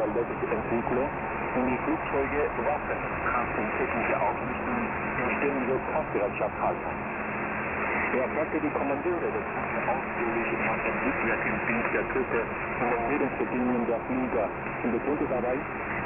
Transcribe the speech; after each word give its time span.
zuverlässige 0.00 0.46
Entwickler 0.48 1.08
und 1.60 1.66
die 1.68 1.78
Flugzeuge, 1.84 2.40
Waffen, 2.64 3.00
Kampf- 3.28 3.58
und 3.60 3.68
technische 3.76 4.16
Ausrüstung 4.16 4.80
in 4.80 5.28
ständiger 5.36 5.78
Kampfbereitschaft 5.92 6.56
halten. 6.56 6.92
Er 8.10 8.28
fragte 8.32 8.58
die 8.64 8.72
Kommandeure 8.72 9.28
des 9.28 9.46
ausführlich 9.86 10.48
nach 10.64 10.80
dem 10.82 10.96
Rückwärtsdienst 11.04 11.90
der 11.92 12.04
Truppe 12.10 12.40
und 12.40 12.88
den 12.90 13.04
Lebensbedingungen 13.12 13.84
der 13.86 14.00
Flieger 14.08 14.46
und 14.82 14.90
betonte 14.96 15.26
dabei, 15.28 15.56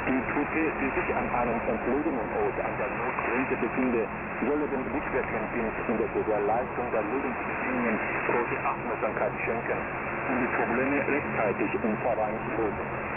die 0.05 0.21
Truppe, 0.29 0.61
die 0.75 0.91
sich 0.91 1.09
an 1.15 1.27
einem 1.31 1.59
entlegenen 1.65 2.27
Ort 2.35 2.57
an 2.61 2.73
der 2.77 2.89
Nordgrenze 2.99 3.55
befinde, 3.63 4.03
solle 4.43 4.67
dem 4.75 4.83
Rückwärtsdienst 4.91 5.79
und 5.87 5.97
der 6.03 6.09
Gewährleistung 6.13 6.85
der 6.91 7.03
Lebensbedingungen 7.09 7.95
große 8.27 8.57
Aufmerksamkeit 8.59 9.33
schenken 9.47 9.79
und 9.79 10.37
die 10.43 10.51
Probleme 10.51 10.97
rechtzeitig 10.99 11.69
und 11.79 11.95
voran 12.03 12.35
lösen. 12.59 13.14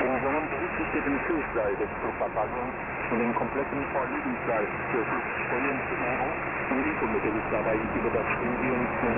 Im 0.00 0.14
Sommer 0.24 0.40
berücksichtigt 0.48 1.04
den 1.04 1.18
Flugseil 1.28 1.74
des 1.76 1.90
Flugverfassens 2.00 2.72
und 3.12 3.18
den 3.20 3.34
kompletten 3.36 3.82
Vorliegenseil 3.92 4.64
für 4.88 5.04
Flugstellenführung 5.04 6.32
Die 6.72 6.80
Infomittel 6.80 7.34
ist 7.36 7.50
dabei 7.52 7.76
über 7.76 8.10
das 8.16 8.26
Studium 8.40 8.82
der 9.02 9.14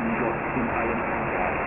die 0.00 0.14
dort 0.22 0.40
in 0.56 0.66
allen 0.72 1.02
Angaben. 1.04 1.62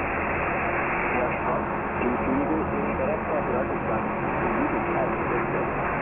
Der 1.13 1.29
Stoff 1.37 1.65
im 2.01 2.13
Flügel 2.25 2.61
in 2.71 2.85
direkter 2.97 3.41
Gleichstand 3.45 4.07
zur 4.41 4.51
Liegenheit 4.57 5.11
gesetzt. 5.29 6.01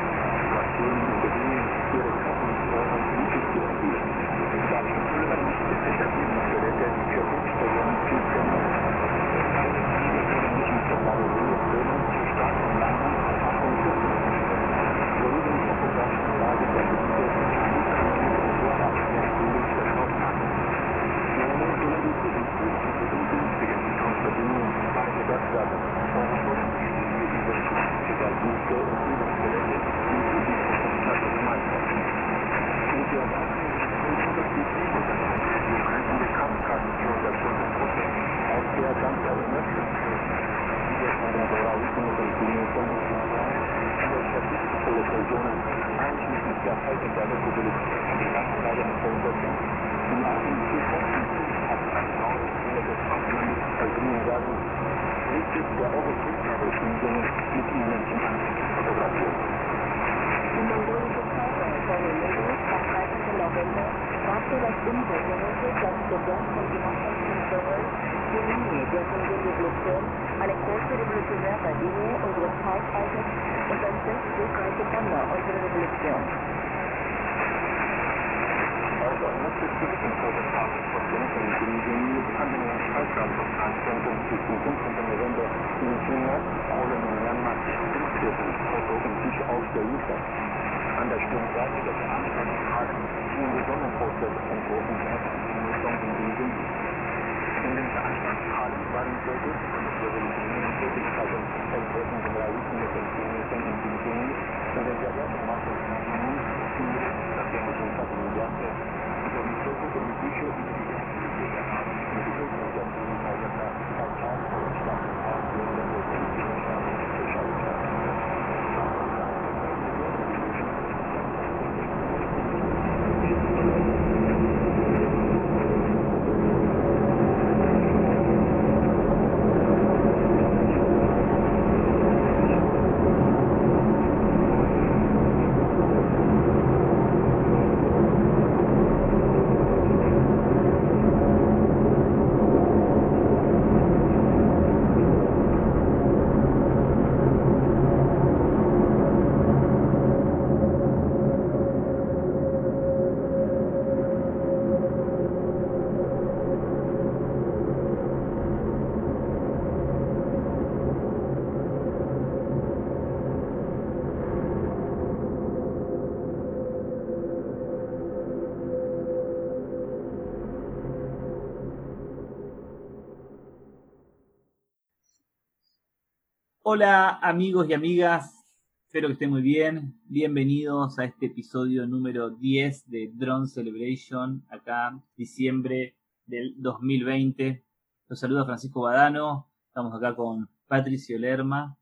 Hola 176.71 177.17
amigos 177.23 177.67
y 177.67 177.73
amigas, 177.73 178.45
espero 178.85 179.07
que 179.07 179.13
estén 179.13 179.31
muy 179.31 179.41
bien. 179.41 179.99
Bienvenidos 180.05 180.99
a 180.99 181.05
este 181.05 181.25
episodio 181.25 181.87
número 181.87 182.29
10 182.29 182.91
de 182.91 183.09
Drone 183.11 183.47
Celebration, 183.47 184.45
acá 184.51 184.95
diciembre 185.17 185.97
del 186.27 186.53
2020. 186.57 187.65
Los 188.07 188.19
saluda 188.19 188.45
Francisco 188.45 188.81
Badano, 188.81 189.49
estamos 189.65 189.95
acá 189.95 190.15
con 190.15 190.47
Patricio 190.67 191.17
Lerma. 191.17 191.75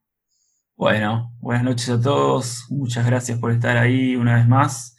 Bueno, 0.74 1.34
buenas 1.38 1.64
noches 1.64 1.90
a 1.90 2.00
todos, 2.00 2.64
muchas 2.70 3.04
gracias 3.04 3.38
por 3.38 3.50
estar 3.50 3.76
ahí 3.76 4.16
una 4.16 4.36
vez 4.36 4.48
más. 4.48 4.96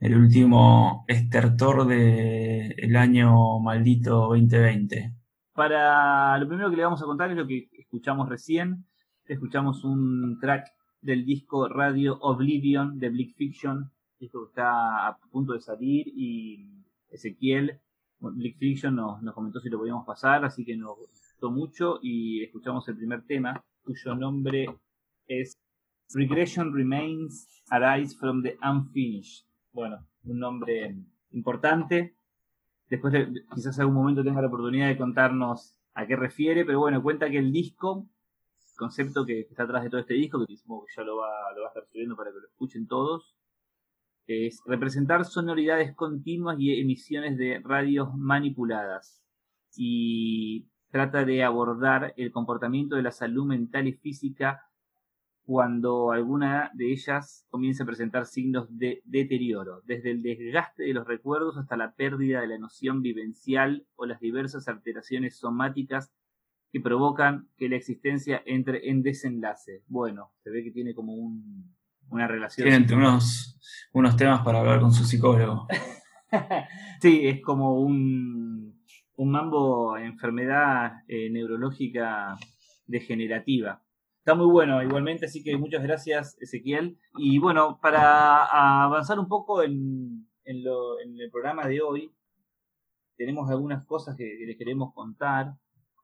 El 0.00 0.16
último 0.16 1.04
estertor 1.06 1.86
del 1.86 2.96
año 2.96 3.60
maldito 3.60 4.26
2020. 4.30 5.14
Para 5.52 6.36
lo 6.36 6.48
primero 6.48 6.68
que 6.68 6.76
le 6.76 6.82
vamos 6.82 7.00
a 7.00 7.06
contar 7.06 7.30
es 7.30 7.36
lo 7.36 7.46
que 7.46 7.68
escuchamos 7.78 8.28
recién, 8.28 8.86
escuchamos 9.32 9.84
un 9.84 10.38
track 10.40 10.72
del 11.00 11.24
disco 11.24 11.68
Radio 11.68 12.18
Oblivion 12.20 12.98
de 12.98 13.10
Bleak 13.10 13.36
Fiction, 13.36 13.88
disco 14.18 14.42
que 14.42 14.48
está 14.48 15.06
a 15.06 15.16
punto 15.30 15.52
de 15.52 15.60
salir 15.60 16.08
y 16.08 16.66
Ezequiel, 17.10 17.78
Bleak 18.18 18.58
Fiction 18.58 18.96
nos, 18.96 19.22
comentó 19.32 19.60
si 19.60 19.70
lo 19.70 19.78
podíamos 19.78 20.04
pasar, 20.04 20.44
así 20.44 20.64
que 20.64 20.76
nos 20.76 20.96
gustó 20.96 21.50
mucho 21.50 22.00
y 22.02 22.42
escuchamos 22.42 22.86
el 22.88 22.96
primer 22.96 23.22
tema, 23.22 23.64
cuyo 23.84 24.16
nombre 24.16 24.66
es 25.28 25.56
Regression 26.12 26.74
Remains 26.74 27.64
Arise 27.70 28.16
from 28.16 28.42
the 28.42 28.58
Unfinished. 28.68 29.46
Bueno, 29.72 30.04
un 30.24 30.40
nombre 30.40 30.96
importante. 31.30 32.16
Después 32.88 33.12
de, 33.12 33.32
quizás 33.54 33.78
algún 33.78 33.94
momento 33.94 34.24
tenga 34.24 34.42
la 34.42 34.48
oportunidad 34.48 34.88
de 34.88 34.98
contarnos 34.98 35.76
a 35.94 36.04
qué 36.04 36.16
refiere, 36.16 36.64
pero 36.64 36.80
bueno, 36.80 37.00
cuenta 37.00 37.30
que 37.30 37.38
el 37.38 37.52
disco 37.52 38.08
concepto 38.80 39.26
que 39.26 39.40
está 39.40 39.64
atrás 39.64 39.84
de 39.84 39.90
todo 39.90 40.00
este 40.00 40.14
disco, 40.14 40.40
que 40.40 40.46
que 40.46 40.60
ya 40.96 41.02
lo 41.02 41.18
va, 41.18 41.28
lo 41.54 41.60
va 41.60 41.66
a 41.66 41.70
estar 41.70 41.86
subiendo 41.92 42.16
para 42.16 42.32
que 42.32 42.38
lo 42.38 42.46
escuchen 42.46 42.88
todos, 42.88 43.36
es 44.26 44.62
representar 44.64 45.24
sonoridades 45.24 45.94
continuas 45.94 46.56
y 46.58 46.80
emisiones 46.80 47.36
de 47.36 47.60
radios 47.62 48.08
manipuladas. 48.16 49.22
Y 49.76 50.68
trata 50.90 51.24
de 51.24 51.44
abordar 51.44 52.14
el 52.16 52.32
comportamiento 52.32 52.96
de 52.96 53.02
la 53.02 53.12
salud 53.12 53.46
mental 53.46 53.86
y 53.86 53.92
física 53.92 54.62
cuando 55.44 56.12
alguna 56.12 56.70
de 56.74 56.92
ellas 56.92 57.44
comienza 57.50 57.82
a 57.82 57.86
presentar 57.86 58.24
signos 58.26 58.66
de 58.70 59.02
deterioro, 59.04 59.82
desde 59.84 60.12
el 60.12 60.22
desgaste 60.22 60.84
de 60.84 60.94
los 60.94 61.06
recuerdos 61.06 61.58
hasta 61.58 61.76
la 61.76 61.92
pérdida 61.94 62.40
de 62.40 62.46
la 62.46 62.58
noción 62.58 63.02
vivencial 63.02 63.86
o 63.96 64.06
las 64.06 64.20
diversas 64.20 64.68
alteraciones 64.68 65.38
somáticas 65.38 66.12
que 66.72 66.80
provocan 66.80 67.48
que 67.56 67.68
la 67.68 67.76
existencia 67.76 68.42
entre 68.46 68.88
en 68.90 69.02
desenlace. 69.02 69.82
Bueno, 69.88 70.32
se 70.42 70.50
ve 70.50 70.62
que 70.62 70.70
tiene 70.70 70.94
como 70.94 71.14
un, 71.14 71.74
una 72.10 72.26
relación. 72.26 72.68
Tienen 72.68 72.92
unos, 72.94 73.58
unos 73.92 74.16
temas 74.16 74.42
para 74.42 74.60
hablar 74.60 74.80
con 74.80 74.92
su 74.92 75.04
psicólogo. 75.04 75.66
sí, 77.00 77.26
es 77.26 77.40
como 77.42 77.80
un, 77.80 78.80
un 79.16 79.30
mambo 79.30 79.96
enfermedad 79.96 81.02
eh, 81.08 81.30
neurológica 81.30 82.36
degenerativa. 82.86 83.82
Está 84.18 84.34
muy 84.34 84.46
bueno 84.46 84.82
igualmente, 84.82 85.26
así 85.26 85.42
que 85.42 85.56
muchas 85.56 85.82
gracias 85.82 86.36
Ezequiel. 86.40 86.98
Y 87.16 87.38
bueno, 87.38 87.78
para 87.80 88.84
avanzar 88.84 89.18
un 89.18 89.28
poco 89.28 89.62
en, 89.62 90.28
en, 90.44 90.62
lo, 90.62 91.00
en 91.00 91.18
el 91.18 91.30
programa 91.30 91.66
de 91.66 91.80
hoy, 91.80 92.12
tenemos 93.16 93.50
algunas 93.50 93.84
cosas 93.86 94.16
que 94.16 94.24
les 94.46 94.56
queremos 94.56 94.92
contar. 94.94 95.54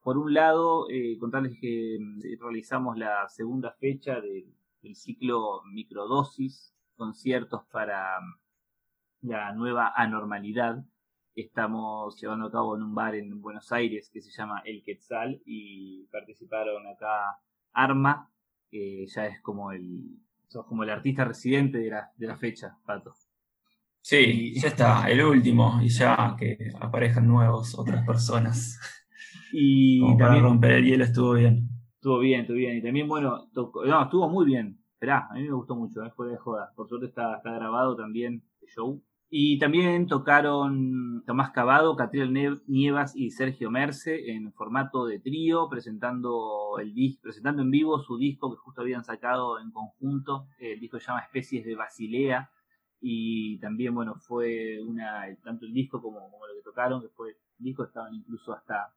Por 0.03 0.17
un 0.17 0.33
lado, 0.33 0.89
eh, 0.89 1.17
contarles 1.19 1.57
que 1.59 1.97
mm, 1.99 2.41
realizamos 2.41 2.97
la 2.97 3.27
segunda 3.29 3.71
fecha 3.71 4.21
del 4.21 4.95
ciclo 4.95 5.61
microdosis, 5.65 6.73
conciertos 6.95 7.63
para 7.71 8.19
mm, 8.19 9.27
la 9.27 9.53
nueva 9.53 9.93
anormalidad. 9.95 10.83
Estamos 11.35 12.19
llevando 12.19 12.47
a 12.47 12.51
cabo 12.51 12.75
en 12.75 12.83
un 12.83 12.95
bar 12.95 13.15
en 13.15 13.41
Buenos 13.41 13.71
Aires 13.71 14.09
que 14.11 14.21
se 14.21 14.31
llama 14.31 14.61
El 14.65 14.83
Quetzal 14.83 15.41
y 15.45 16.05
participaron 16.07 16.87
acá 16.87 17.39
Arma, 17.73 18.31
que 18.71 19.05
ya 19.07 19.27
es 19.27 19.41
como 19.41 19.71
el, 19.71 20.17
como 20.67 20.83
el 20.83 20.89
artista 20.89 21.25
residente 21.25 21.77
de 21.77 21.89
la, 21.89 22.11
de 22.15 22.27
la 22.27 22.37
fecha, 22.37 22.77
Pato. 22.85 23.13
Sí, 24.01 24.53
ya 24.59 24.69
está, 24.69 25.09
el 25.09 25.21
último, 25.21 25.81
y 25.81 25.89
ya 25.89 26.33
que 26.39 26.71
aparezcan 26.79 27.27
nuevos, 27.27 27.77
otras 27.77 28.05
personas. 28.05 28.79
Y 29.51 29.99
también, 29.99 30.17
para 30.17 30.39
romper 30.39 30.71
el 30.71 30.85
hielo 30.85 31.03
estuvo 31.03 31.33
bien. 31.33 31.69
Estuvo 31.95 32.19
bien, 32.19 32.41
estuvo 32.41 32.57
bien. 32.57 32.77
Y 32.77 32.81
también, 32.81 33.07
bueno, 33.07 33.49
no, 33.53 34.01
estuvo 34.03 34.29
muy 34.29 34.45
bien. 34.45 34.79
Esperá, 34.93 35.27
a 35.29 35.33
mí 35.35 35.43
me 35.43 35.53
gustó 35.53 35.75
mucho, 35.75 36.03
¿eh? 36.03 36.11
fue 36.15 36.29
de 36.29 36.37
joda. 36.37 36.71
Por 36.75 36.87
suerte 36.87 37.07
está, 37.07 37.37
está 37.37 37.51
grabado 37.51 37.95
también 37.95 38.43
el 38.61 38.67
show. 38.69 39.03
Y 39.29 39.59
también 39.59 40.07
tocaron 40.07 41.23
Tomás 41.25 41.51
Cavado, 41.51 41.97
Catriel 41.97 42.31
Nievas 42.65 43.13
y 43.13 43.31
Sergio 43.31 43.69
Merce 43.69 44.31
en 44.31 44.53
formato 44.53 45.05
de 45.05 45.19
trío, 45.19 45.67
presentando 45.69 46.79
el 46.79 46.93
presentando 47.21 47.61
en 47.61 47.69
vivo 47.69 47.99
su 47.99 48.17
disco 48.17 48.49
que 48.49 48.57
justo 48.57 48.81
habían 48.81 49.03
sacado 49.03 49.59
en 49.59 49.71
conjunto. 49.71 50.47
El 50.59 50.79
disco 50.79 50.97
se 50.97 51.07
llama 51.07 51.21
Especies 51.21 51.65
de 51.65 51.75
Basilea. 51.75 52.49
Y 53.01 53.59
también, 53.59 53.93
bueno, 53.93 54.15
fue 54.15 54.79
una, 54.81 55.25
tanto 55.43 55.65
el 55.65 55.73
disco 55.73 56.01
como, 56.01 56.31
como 56.31 56.47
lo 56.47 56.53
que 56.55 56.61
tocaron, 56.63 57.01
que 57.01 57.09
fue 57.09 57.31
el 57.31 57.35
disco 57.65 57.83
estaban 57.83 58.13
incluso 58.13 58.53
hasta 58.53 58.93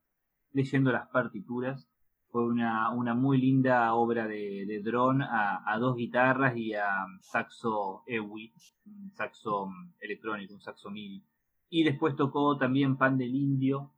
leyendo 0.52 0.92
las 0.92 1.08
partituras. 1.08 1.88
Fue 2.30 2.44
una, 2.44 2.90
una 2.90 3.14
muy 3.14 3.40
linda 3.40 3.92
obra 3.94 4.28
de, 4.28 4.64
de 4.66 4.80
dron 4.82 5.20
a, 5.22 5.76
dos 5.80 5.96
guitarras 5.96 6.56
y 6.56 6.74
a 6.74 7.04
saxo 7.20 8.04
EWI, 8.06 8.52
un 8.86 9.12
saxo 9.14 9.68
electrónico, 10.00 10.54
un 10.54 10.60
saxo 10.60 10.90
MIDI. 10.90 11.24
Y 11.70 11.82
después 11.82 12.14
tocó 12.14 12.56
también 12.56 12.96
Pan 12.96 13.18
del 13.18 13.34
Indio, 13.34 13.90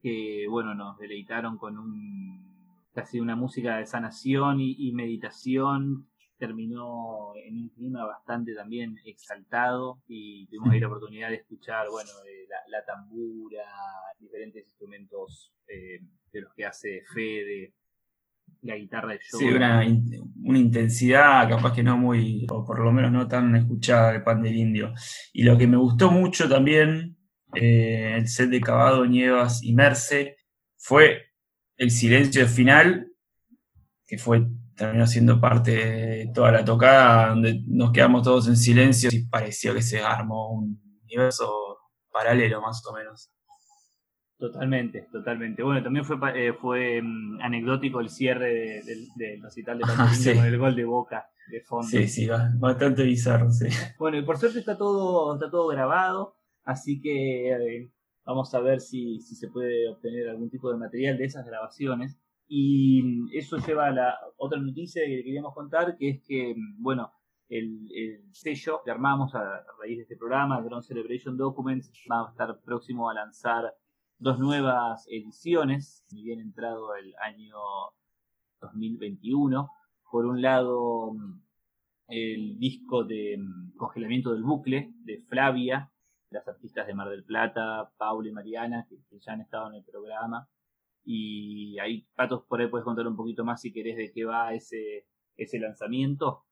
que 0.00 0.46
bueno, 0.48 0.74
nos 0.74 0.98
deleitaron 0.98 1.58
con 1.58 1.78
un 1.78 2.56
casi 2.94 3.20
una 3.20 3.36
música 3.36 3.76
de 3.76 3.86
sanación 3.86 4.58
y 4.60 4.92
meditación 4.92 6.08
terminó 6.38 7.32
en 7.36 7.56
un 7.56 7.68
clima 7.70 8.04
bastante 8.04 8.54
también 8.54 8.98
exaltado 9.04 10.02
y 10.06 10.46
tuvimos 10.46 10.70
ahí 10.70 10.80
la 10.80 10.88
oportunidad 10.88 11.30
de 11.30 11.36
escuchar, 11.36 11.88
bueno, 11.90 12.10
la, 12.68 12.84
tambura, 12.84 13.64
diferentes 14.18 14.64
instrumentos 14.64 15.52
eh, 15.68 16.00
de 16.32 16.40
los 16.40 16.52
que 16.54 16.66
hace 16.66 17.02
Fede, 17.12 17.72
la 18.62 18.76
guitarra 18.76 19.12
de 19.12 19.20
Joe. 19.30 19.40
Sí, 19.40 19.46
una, 19.48 19.84
intensidad 20.58 21.48
capaz 21.48 21.74
que 21.74 21.82
no 21.82 21.96
muy, 21.96 22.46
o 22.50 22.64
por 22.64 22.80
lo 22.80 22.92
menos 22.92 23.12
no 23.12 23.26
tan 23.26 23.54
escuchada 23.56 24.12
de 24.12 24.20
Pan 24.20 24.42
del 24.42 24.56
Indio. 24.56 24.92
Y 25.32 25.44
lo 25.44 25.56
que 25.56 25.66
me 25.66 25.76
gustó 25.76 26.10
mucho 26.10 26.48
también, 26.48 27.16
eh, 27.54 28.14
el 28.16 28.28
set 28.28 28.50
de 28.50 28.60
Cavado, 28.60 29.06
Nievas 29.06 29.62
y 29.62 29.74
Merce, 29.74 30.36
fue 30.76 31.32
el 31.76 31.90
silencio 31.90 32.46
final, 32.46 33.12
que 34.06 34.18
fue 34.18 34.46
terminó 34.76 35.06
siendo 35.06 35.40
parte 35.40 35.70
de 35.72 36.30
toda 36.34 36.52
la 36.52 36.64
tocada, 36.64 37.30
donde 37.30 37.62
nos 37.66 37.92
quedamos 37.92 38.22
todos 38.22 38.46
en 38.48 38.56
silencio 38.56 39.10
y 39.12 39.26
pareció 39.26 39.74
que 39.74 39.82
se 39.82 40.00
armó 40.00 40.52
un 40.52 40.80
universo 41.02 41.78
paralelo, 42.12 42.60
más 42.60 42.84
o 42.86 42.92
menos. 42.92 43.30
Totalmente, 44.38 45.08
totalmente. 45.10 45.62
Bueno, 45.62 45.82
también 45.82 46.04
fue, 46.04 46.16
eh, 46.34 46.52
fue 46.52 47.00
mm, 47.02 47.40
anecdótico 47.40 48.00
el 48.00 48.10
cierre 48.10 48.82
del 48.84 49.42
recital 49.42 49.78
de 49.78 49.84
ah, 49.86 50.12
con 50.34 50.44
el 50.44 50.58
gol 50.58 50.76
de 50.76 50.84
Boca 50.84 51.26
de 51.48 51.60
fondo. 51.62 51.86
Sí, 51.86 52.06
sí, 52.06 52.28
bastante 52.58 53.02
bizarro, 53.04 53.50
sí. 53.50 53.66
Bueno, 53.98 54.18
y 54.18 54.22
por 54.22 54.36
suerte 54.36 54.58
está 54.58 54.76
todo, 54.76 55.34
está 55.34 55.50
todo 55.50 55.68
grabado, 55.68 56.36
así 56.64 57.00
que 57.00 57.50
eh, 57.50 57.90
vamos 58.26 58.52
a 58.54 58.60
ver 58.60 58.80
si, 58.80 59.20
si 59.20 59.36
se 59.36 59.48
puede 59.48 59.88
obtener 59.88 60.28
algún 60.28 60.50
tipo 60.50 60.70
de 60.70 60.76
material 60.76 61.16
de 61.16 61.24
esas 61.24 61.46
grabaciones. 61.46 62.18
Y 62.48 63.36
eso 63.36 63.58
lleva 63.58 63.86
a 63.86 63.90
la 63.90 64.18
otra 64.36 64.60
noticia 64.60 65.02
que 65.04 65.24
queríamos 65.24 65.52
contar, 65.52 65.96
que 65.96 66.10
es 66.10 66.22
que, 66.22 66.54
bueno, 66.78 67.12
el, 67.48 68.22
sello 68.32 68.82
que 68.84 68.90
armamos 68.90 69.34
a 69.34 69.64
raíz 69.80 69.96
de 69.96 70.02
este 70.02 70.16
programa, 70.16 70.60
Drone 70.60 70.82
Celebration 70.82 71.36
Documents, 71.36 71.90
va 72.10 72.26
a 72.26 72.30
estar 72.30 72.60
próximo 72.60 73.10
a 73.10 73.14
lanzar 73.14 73.74
dos 74.18 74.38
nuevas 74.38 75.06
ediciones, 75.08 76.06
ni 76.12 76.22
bien 76.22 76.40
entrado 76.40 76.94
el 76.94 77.14
año 77.16 77.56
2021. 78.60 79.68
Por 80.10 80.26
un 80.26 80.40
lado, 80.40 81.12
el 82.08 82.58
disco 82.58 83.04
de 83.04 83.38
congelamiento 83.76 84.32
del 84.32 84.44
bucle 84.44 84.92
de 85.04 85.18
Flavia, 85.28 85.90
las 86.30 86.46
artistas 86.46 86.86
de 86.86 86.94
Mar 86.94 87.08
del 87.08 87.24
Plata, 87.24 87.90
Paula 87.96 88.28
y 88.28 88.32
Mariana, 88.32 88.86
que 88.88 89.18
ya 89.18 89.32
han 89.32 89.40
estado 89.40 89.68
en 89.68 89.76
el 89.76 89.84
programa 89.84 90.48
y 91.06 91.78
ahí, 91.78 92.06
Patos, 92.14 92.42
por 92.48 92.60
ahí 92.60 92.68
puedes 92.68 92.84
contar 92.84 93.06
un 93.06 93.16
poquito 93.16 93.44
más 93.44 93.60
si 93.60 93.72
querés 93.72 93.96
de 93.96 94.12
qué 94.12 94.24
va 94.24 94.52
ese, 94.52 95.06
ese 95.36 95.58
lanzamiento. 95.58 96.44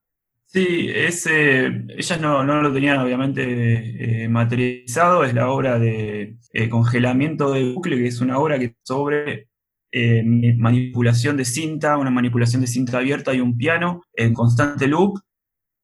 Sí, 0.47 0.89
ese, 0.95 1.67
ellas 1.97 2.21
no, 2.21 2.45
lo 2.45 2.73
tenían 2.73 2.99
obviamente 2.99 4.25
eh, 4.25 4.29
materializado, 4.29 5.25
es 5.25 5.35
la 5.35 5.51
obra 5.51 5.79
de 5.79 6.37
eh, 6.53 6.69
Congelamiento 6.69 7.53
de 7.53 7.73
Bucle, 7.73 7.97
que 7.97 8.07
es 8.07 8.21
una 8.21 8.39
obra 8.39 8.59
que 8.59 8.77
sobre 8.85 9.49
eh, 9.91 10.23
manipulación 10.57 11.37
de 11.37 11.45
cinta, 11.45 11.97
una 11.97 12.11
manipulación 12.11 12.61
de 12.61 12.69
cinta 12.69 12.99
abierta 12.99 13.35
y 13.35 13.41
un 13.41 13.57
piano 13.57 14.03
en 14.13 14.35
constante 14.35 14.87
loop 14.87 15.19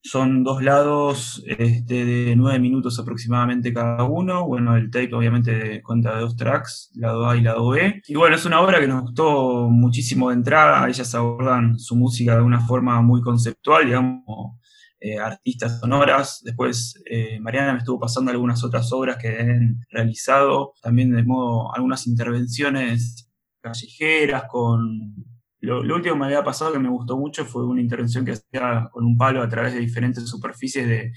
son 0.02 0.44
dos 0.44 0.62
lados 0.62 1.42
este, 1.46 2.04
de 2.04 2.36
nueve 2.36 2.58
minutos 2.58 2.98
aproximadamente 2.98 3.72
cada 3.72 4.04
uno. 4.04 4.46
Bueno, 4.46 4.76
el 4.76 4.90
tape 4.90 5.14
obviamente 5.14 5.82
cuenta 5.82 6.14
de 6.14 6.22
dos 6.22 6.36
tracks, 6.36 6.90
lado 6.94 7.28
A 7.28 7.36
y 7.36 7.42
lado 7.42 7.68
B. 7.68 8.02
Y 8.08 8.14
bueno, 8.14 8.36
es 8.36 8.44
una 8.44 8.60
obra 8.60 8.80
que 8.80 8.88
nos 8.88 9.02
gustó 9.02 9.68
muchísimo 9.68 10.30
de 10.30 10.36
entrada. 10.36 10.88
Ellas 10.88 11.14
abordan 11.14 11.78
su 11.78 11.96
música 11.96 12.36
de 12.36 12.42
una 12.42 12.60
forma 12.60 13.00
muy 13.02 13.20
conceptual, 13.20 13.86
digamos, 13.86 14.58
eh, 15.00 15.18
artistas 15.18 15.80
sonoras. 15.80 16.40
Después 16.44 16.94
eh, 17.10 17.38
Mariana 17.40 17.72
me 17.72 17.78
estuvo 17.78 17.98
pasando 17.98 18.30
algunas 18.30 18.64
otras 18.64 18.92
obras 18.92 19.18
que 19.18 19.38
han 19.38 19.80
realizado, 19.90 20.72
también 20.82 21.10
de 21.12 21.22
modo 21.22 21.74
algunas 21.74 22.06
intervenciones 22.06 23.30
callejeras 23.60 24.44
con 24.48 25.14
lo, 25.60 25.80
último 25.94 26.14
que 26.14 26.18
me 26.20 26.26
había 26.26 26.44
pasado 26.44 26.72
que 26.72 26.78
me 26.78 26.88
gustó 26.88 27.18
mucho 27.18 27.44
fue 27.44 27.66
una 27.66 27.80
intervención 27.80 28.24
que 28.24 28.32
hacía 28.32 28.88
con 28.90 29.04
un 29.04 29.16
palo 29.16 29.42
a 29.42 29.48
través 29.48 29.74
de 29.74 29.80
diferentes 29.80 30.28
superficies 30.28 30.86
de, 30.86 31.12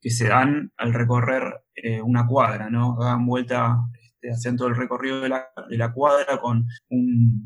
que 0.00 0.10
se 0.10 0.28
dan 0.28 0.72
al 0.76 0.92
recorrer 0.92 1.42
eh, 1.74 2.00
una 2.02 2.26
cuadra, 2.26 2.70
¿no? 2.70 2.96
Dan 3.00 3.26
vuelta 3.26 3.78
este, 4.26 4.30
hacían 4.30 4.56
todo 4.56 4.68
el 4.68 4.76
recorrido 4.76 5.20
de 5.20 5.28
la, 5.28 5.92
cuadra 5.92 6.40
con, 6.40 6.66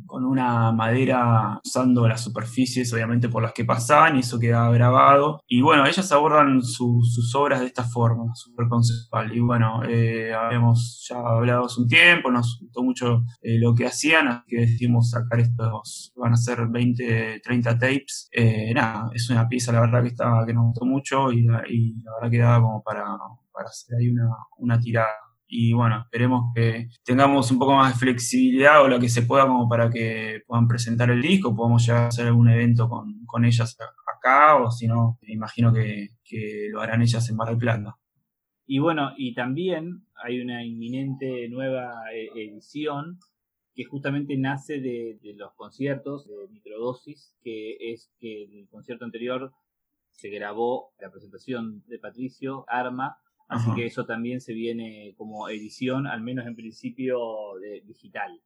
con 0.06 0.24
una 0.24 0.72
madera 0.72 1.60
usando 1.64 2.08
las 2.08 2.22
superficies, 2.22 2.92
obviamente, 2.92 3.28
por 3.28 3.42
las 3.42 3.52
que 3.52 3.64
pasaban, 3.64 4.16
y 4.16 4.20
eso 4.20 4.38
quedaba 4.38 4.72
grabado. 4.72 5.40
Y 5.46 5.60
bueno, 5.60 5.86
ellas 5.86 6.10
abordan 6.12 6.62
sus 6.62 7.34
obras 7.34 7.60
de 7.60 7.66
esta 7.66 7.84
forma, 7.84 8.34
súper 8.34 8.68
conceptual. 8.68 9.34
Y 9.34 9.40
bueno, 9.40 9.82
eh, 9.88 10.32
habíamos 10.32 11.06
ya 11.08 11.18
hablado 11.18 11.66
hace 11.66 11.80
un 11.80 11.88
tiempo, 11.88 12.30
nos 12.30 12.58
gustó 12.60 12.82
mucho 12.82 13.22
eh, 13.42 13.58
lo 13.58 13.74
que 13.74 13.86
hacían, 13.86 14.28
así 14.28 14.42
que 14.46 14.60
decidimos 14.60 15.10
sacar 15.10 15.40
estos, 15.40 16.12
van 16.16 16.32
a 16.32 16.36
ser 16.36 16.66
20, 16.68 17.40
30 17.42 17.78
tapes. 17.78 18.28
Eh, 18.32 18.72
nada, 18.74 19.10
es 19.14 19.28
una 19.30 19.48
pieza, 19.48 19.72
la 19.72 19.80
verdad, 19.80 20.02
que, 20.02 20.08
estaba, 20.08 20.46
que 20.46 20.54
nos 20.54 20.66
gustó 20.66 20.86
mucho 20.86 21.32
y, 21.32 21.44
la 21.44 21.62
verdad 22.20 22.30
que 22.30 22.60
como 22.60 22.82
para, 22.82 23.04
para 23.52 23.68
hacer 23.68 23.96
ahí 23.98 24.08
una, 24.08 24.28
una 24.58 24.78
tirada 24.78 25.08
y 25.50 25.72
bueno, 25.72 26.02
esperemos 26.02 26.52
que 26.54 26.88
tengamos 27.04 27.50
un 27.50 27.58
poco 27.58 27.74
más 27.74 27.92
de 27.92 27.98
flexibilidad 27.98 28.82
o 28.82 28.88
lo 28.88 29.00
que 29.00 29.08
se 29.08 29.22
pueda 29.22 29.48
como 29.48 29.68
para 29.68 29.90
que 29.90 30.42
puedan 30.46 30.68
presentar 30.68 31.10
el 31.10 31.20
disco, 31.20 31.56
podamos 31.56 31.84
ya 31.84 32.06
hacer 32.06 32.28
algún 32.28 32.48
evento 32.48 32.88
con, 32.88 33.44
ellas 33.44 33.76
acá 34.16 34.56
o 34.56 34.70
si 34.70 34.86
no, 34.86 35.18
imagino 35.22 35.72
que, 35.72 36.10
lo 36.70 36.80
harán 36.80 37.02
ellas 37.02 37.28
en 37.28 37.36
Mar 37.36 37.48
del 37.48 37.58
Plata. 37.58 37.96
Y 38.64 38.78
bueno, 38.78 39.12
y 39.16 39.34
también 39.34 40.04
hay 40.22 40.40
una 40.40 40.64
inminente 40.64 41.48
nueva 41.48 42.04
eh, 42.14 42.28
edición 42.36 43.18
que 43.74 43.84
justamente 43.84 44.36
nace 44.36 44.74
de, 44.74 45.18
de, 45.20 45.34
los 45.34 45.52
conciertos 45.54 46.28
de 46.28 46.46
microdosis, 46.52 47.34
que 47.42 47.92
es 47.92 48.12
que 48.20 48.44
el 48.44 48.68
concierto 48.68 49.04
anterior 49.04 49.52
se 50.12 50.28
grabó 50.28 50.92
la 51.00 51.10
presentación 51.10 51.82
de 51.88 51.98
Patricio 51.98 52.64
Arma 52.68 53.16
Así 53.50 53.68
que 53.74 53.86
eso 53.86 54.06
también 54.06 54.40
se 54.40 54.52
viene 54.52 55.12
como 55.16 55.48
edición, 55.48 56.06
al 56.06 56.22
menos 56.22 56.46
en 56.46 56.54
principio, 56.54 57.18
de, 57.60 57.82
digital. 57.84 58.40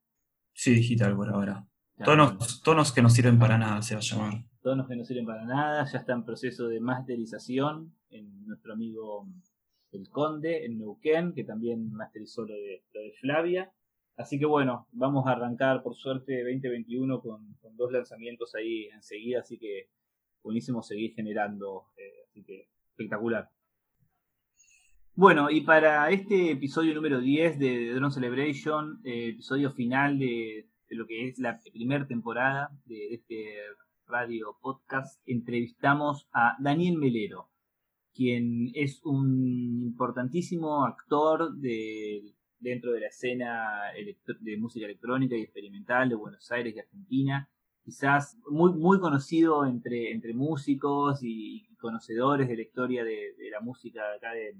Sí, 0.54 0.74
digital 0.74 1.14
por 1.14 1.28
ahora. 1.28 1.66
tonos, 2.02 2.62
tonos 2.62 2.90
que 2.90 3.02
no 3.02 3.10
sirven 3.10 3.38
para 3.38 3.58
nada 3.58 3.82
se 3.82 3.94
va 3.94 4.00
a 4.00 4.02
llamar. 4.02 4.44
Tonos 4.62 4.88
que 4.88 4.96
no 4.96 5.04
sirven 5.04 5.26
para 5.26 5.44
nada, 5.44 5.84
ya 5.84 5.98
está 5.98 6.14
en 6.14 6.24
proceso 6.24 6.68
de 6.68 6.80
masterización 6.80 7.94
en 8.08 8.46
nuestro 8.46 8.72
amigo 8.72 9.28
El 9.92 10.08
Conde, 10.08 10.64
en 10.64 10.78
Neuquén, 10.78 11.34
que 11.34 11.44
también 11.44 11.92
masterizó 11.92 12.46
lo 12.46 12.54
de, 12.54 12.82
lo 12.94 13.00
de 13.02 13.12
Flavia. 13.20 13.70
Así 14.16 14.38
que 14.38 14.46
bueno, 14.46 14.88
vamos 14.92 15.26
a 15.26 15.32
arrancar 15.32 15.82
por 15.82 15.96
suerte 15.96 16.44
2021 16.44 17.20
con, 17.20 17.54
con 17.60 17.76
dos 17.76 17.92
lanzamientos 17.92 18.54
ahí 18.54 18.86
enseguida, 18.86 19.40
así 19.40 19.58
que 19.58 19.90
buenísimo 20.42 20.82
seguir 20.82 21.12
generando, 21.14 21.88
eh, 21.98 22.24
así 22.26 22.42
que 22.42 22.68
espectacular. 22.88 23.50
Bueno, 25.16 25.48
y 25.48 25.60
para 25.60 26.10
este 26.10 26.50
episodio 26.50 26.92
número 26.92 27.20
10 27.20 27.60
de 27.60 27.92
Drone 27.94 28.10
Celebration, 28.10 29.00
eh, 29.04 29.28
episodio 29.28 29.70
final 29.70 30.18
de, 30.18 30.66
lo 30.88 31.06
que 31.06 31.28
es 31.28 31.38
la 31.38 31.60
primera 31.72 32.04
temporada 32.04 32.70
de 32.84 33.14
este 33.14 33.46
radio 34.08 34.58
podcast, 34.60 35.22
entrevistamos 35.24 36.28
a 36.32 36.56
Daniel 36.58 36.98
Melero, 36.98 37.48
quien 38.12 38.72
es 38.74 39.02
un 39.04 39.84
importantísimo 39.84 40.84
actor 40.84 41.54
de, 41.58 42.34
dentro 42.58 42.90
de 42.90 43.00
la 43.02 43.06
escena 43.06 43.82
de 44.40 44.56
música 44.56 44.86
electrónica 44.86 45.36
y 45.36 45.42
experimental 45.42 46.08
de 46.08 46.16
Buenos 46.16 46.50
Aires 46.50 46.74
y 46.74 46.80
Argentina. 46.80 47.48
Quizás 47.84 48.36
muy, 48.50 48.72
muy 48.72 48.98
conocido 48.98 49.64
entre, 49.64 50.10
entre 50.10 50.34
músicos 50.34 51.20
y 51.22 51.68
conocedores 51.76 52.48
de 52.48 52.56
la 52.56 52.62
historia 52.62 53.04
de, 53.04 53.34
de 53.38 53.50
la 53.52 53.60
música 53.60 54.00
acá 54.16 54.32
de, 54.32 54.56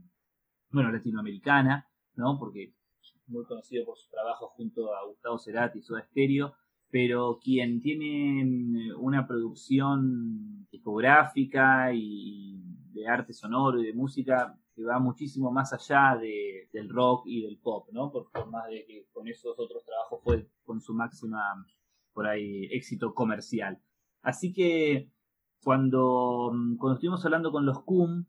bueno, 0.75 0.91
latinoamericana, 0.91 1.89
¿no? 2.17 2.37
Porque 2.39 2.75
es 3.01 3.15
muy 3.29 3.45
conocido 3.45 3.87
por 3.87 3.97
su 3.97 4.11
trabajo 4.11 4.49
junto 4.49 4.93
a 4.95 5.07
Gustavo 5.07 5.39
Cerati 5.39 5.79
y 5.79 5.83
Soda 5.83 6.03
Stereo, 6.03 6.55
pero 6.91 7.39
quien 7.43 7.81
tiene 7.81 8.45
mm, 8.45 9.03
una 9.03 9.27
producción 9.27 10.67
discográfica 10.71 11.93
y 11.95 12.61
de 12.93 13.09
arte 13.09 13.33
sonoro 13.33 13.81
y 13.81 13.87
de 13.87 13.95
música 13.95 14.59
que 14.75 14.85
va 14.85 14.99
muchísimo 14.99 15.53
más 15.53 15.73
allá 15.73 16.19
de, 16.21 16.69
del 16.73 16.89
rock 16.89 17.27
y 17.27 17.43
del 17.43 17.59
pop, 17.59 17.89
¿no? 17.93 18.11
Por, 18.11 18.29
más 18.51 18.69
de 18.69 18.85
que 18.85 19.07
con 19.13 19.29
esos 19.29 19.59
otros 19.59 19.85
trabajos 19.85 20.21
fue 20.25 20.49
con 20.65 20.81
su 20.81 20.95
máxima, 20.95 21.65
por 22.13 22.27
ahí, 22.27 22.67
éxito 22.73 23.15
comercial. 23.15 23.81
Así 24.23 24.53
que 24.53 25.11
cuando, 25.63 26.51
mm, 26.53 26.77
cuando 26.77 26.95
estuvimos 26.95 27.25
hablando 27.25 27.53
con 27.53 27.65
los 27.65 27.83
CUM, 27.85 28.27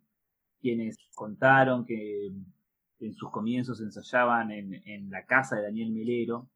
quienes 0.59 0.97
contaron 1.13 1.85
que 1.85 2.31
en 2.99 3.13
sus 3.13 3.29
comienzos 3.29 3.81
ensayaban 3.81 4.51
en, 4.51 5.09
la 5.09 5.25
casa 5.25 5.57
de 5.57 5.63
Daniel 5.63 5.91
Melero. 5.91 6.49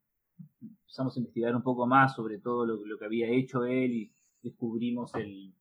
Empezamos 0.60 1.16
a 1.16 1.20
investigar 1.20 1.54
un 1.54 1.62
poco 1.62 1.86
más 1.86 2.14
sobre 2.14 2.38
todo 2.38 2.66
lo, 2.66 2.98
que 2.98 3.04
había 3.04 3.28
hecho 3.28 3.64
él 3.64 3.92
y 3.92 4.12
descubrimos 4.42 5.14
el, 5.14 5.54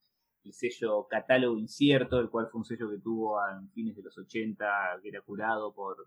sello 0.52 1.06
Catálogo 1.08 1.60
Incierto, 1.60 2.19
el 2.19 2.30
cual 2.30 2.47
fue 2.52 2.60
un 2.60 2.65
sello 2.65 2.89
que 2.89 2.97
tuvo 2.97 3.39
a 3.39 3.62
fines 3.73 3.95
de 3.95 4.02
los 4.02 4.17
80, 4.17 4.65
que 5.04 5.10
era 5.10 5.21
curado 5.21 5.73
por, 5.73 5.97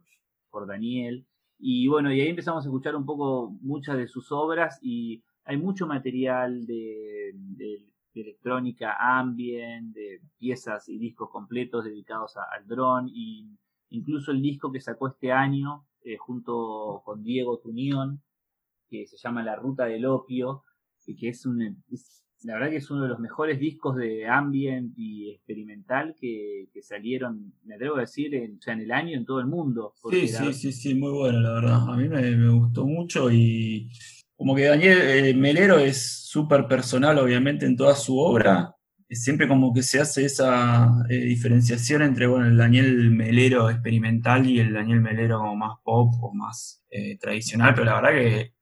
por 0.50 0.66
Daniel. 0.66 1.24
Y 1.58 1.86
bueno, 1.86 2.12
y 2.12 2.20
ahí 2.20 2.28
empezamos 2.28 2.64
a 2.64 2.68
escuchar 2.68 2.96
un 2.96 3.06
poco 3.06 3.56
muchas 3.60 3.96
de 3.96 4.08
sus 4.08 4.32
obras 4.32 4.80
y 4.82 5.22
hay 5.44 5.58
mucho 5.58 5.86
material 5.86 6.66
de, 6.66 7.30
de 7.34 7.91
de 8.14 8.20
electrónica 8.20 8.96
ambient, 8.98 9.94
de 9.94 10.20
piezas 10.38 10.88
y 10.88 10.98
discos 10.98 11.30
completos 11.30 11.84
dedicados 11.84 12.36
al 12.36 12.66
dron, 12.66 13.08
y 13.08 13.56
incluso 13.90 14.32
el 14.32 14.42
disco 14.42 14.70
que 14.70 14.80
sacó 14.80 15.08
este 15.08 15.32
año 15.32 15.86
eh, 16.04 16.16
junto 16.16 17.02
con 17.04 17.22
Diego 17.22 17.58
Tunión, 17.58 18.22
que 18.88 19.06
se 19.06 19.16
llama 19.16 19.42
La 19.42 19.56
Ruta 19.56 19.86
del 19.86 20.04
Opio, 20.06 20.64
y 21.06 21.16
que 21.16 21.30
es, 21.30 21.46
un, 21.46 21.82
la 22.44 22.54
verdad 22.54 22.70
que 22.70 22.76
es 22.76 22.90
uno 22.90 23.02
de 23.02 23.08
los 23.08 23.18
mejores 23.18 23.58
discos 23.58 23.96
de 23.96 24.26
ambient 24.28 24.92
y 24.96 25.30
experimental 25.30 26.14
que, 26.18 26.68
salieron, 26.82 27.54
me 27.64 27.76
atrevo 27.76 27.96
a 27.96 28.00
decir, 28.00 28.34
en, 28.34 28.58
en 28.66 28.80
el 28.80 28.92
año 28.92 29.16
en 29.16 29.24
todo 29.24 29.40
el 29.40 29.46
mundo. 29.46 29.94
Sí, 30.10 30.28
sí, 30.28 30.52
sí, 30.52 30.72
sí, 30.72 30.94
muy 30.94 31.12
bueno, 31.12 31.40
la 31.40 31.54
verdad. 31.54 31.88
A 31.88 31.96
mí 31.96 32.08
me 32.08 32.50
gustó 32.50 32.84
mucho 32.84 33.30
y 33.30 33.88
como 34.36 34.54
que 34.54 34.64
Daniel 34.64 34.98
eh, 35.02 35.34
Melero 35.34 35.78
es 35.78 36.26
súper 36.26 36.66
personal, 36.66 37.18
obviamente, 37.18 37.66
en 37.66 37.76
toda 37.76 37.94
su 37.94 38.18
obra. 38.18 38.74
Siempre 39.10 39.46
como 39.46 39.74
que 39.74 39.82
se 39.82 40.00
hace 40.00 40.24
esa 40.24 40.88
eh, 41.10 41.16
diferenciación 41.16 42.00
entre 42.02 42.26
bueno, 42.26 42.46
el 42.46 42.56
Daniel 42.56 43.10
Melero 43.10 43.68
experimental 43.68 44.46
y 44.46 44.58
el 44.58 44.72
Daniel 44.72 45.02
Melero 45.02 45.38
como 45.38 45.54
más 45.54 45.76
pop 45.84 46.14
o 46.22 46.32
más 46.32 46.82
eh, 46.90 47.18
tradicional, 47.18 47.74
pero 47.74 47.84
la 47.84 48.00
verdad 48.00 48.12
que 48.12 48.54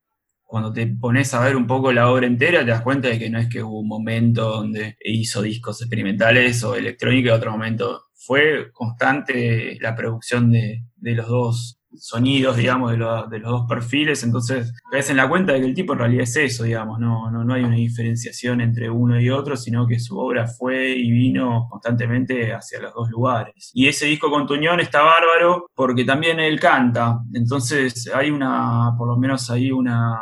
cuando 0.43 0.73
te 0.73 0.85
pones 0.85 1.33
a 1.33 1.39
ver 1.39 1.55
un 1.55 1.65
poco 1.65 1.93
la 1.93 2.11
obra 2.11 2.27
entera, 2.27 2.59
te 2.59 2.71
das 2.71 2.81
cuenta 2.81 3.07
de 3.07 3.17
que 3.17 3.29
no 3.29 3.39
es 3.39 3.47
que 3.47 3.63
hubo 3.63 3.79
un 3.79 3.87
momento 3.87 4.49
donde 4.49 4.97
hizo 5.05 5.41
discos 5.41 5.81
experimentales 5.81 6.61
o 6.65 6.75
electrónica 6.75 7.29
y 7.29 7.31
otro 7.31 7.51
momento. 7.51 8.07
Fue 8.13 8.69
constante 8.73 9.77
la 9.79 9.95
producción 9.95 10.51
de, 10.51 10.83
de 10.97 11.15
los 11.15 11.27
dos 11.27 11.80
sonidos, 11.95 12.57
digamos, 12.57 12.91
de, 12.91 12.97
de, 12.97 13.39
los 13.39 13.51
dos 13.51 13.65
perfiles, 13.67 14.23
entonces 14.23 14.73
caes 14.91 15.09
en 15.09 15.17
la 15.17 15.27
cuenta 15.29 15.53
de 15.53 15.61
que 15.61 15.65
el 15.67 15.73
tipo 15.73 15.93
en 15.93 15.99
realidad 15.99 16.23
es 16.23 16.35
eso, 16.35 16.63
digamos, 16.63 16.99
no, 16.99 17.29
no, 17.31 17.43
no 17.43 17.53
hay 17.53 17.63
una 17.63 17.75
diferenciación 17.75 18.61
entre 18.61 18.89
uno 18.89 19.19
y 19.19 19.29
otro, 19.29 19.57
sino 19.57 19.87
que 19.87 19.99
su 19.99 20.17
obra 20.17 20.47
fue 20.47 20.91
y 20.91 21.11
vino 21.11 21.67
constantemente 21.69 22.53
hacia 22.53 22.79
los 22.81 22.93
dos 22.93 23.09
lugares. 23.09 23.71
Y 23.73 23.87
ese 23.87 24.05
disco 24.05 24.29
con 24.29 24.47
Tuñón 24.47 24.79
está 24.79 25.01
bárbaro 25.01 25.67
porque 25.75 26.05
también 26.05 26.39
él 26.39 26.59
canta, 26.59 27.19
entonces 27.33 28.09
hay 28.13 28.31
una, 28.31 28.91
por 28.97 29.07
lo 29.07 29.17
menos 29.17 29.49
hay 29.49 29.71
una... 29.71 30.19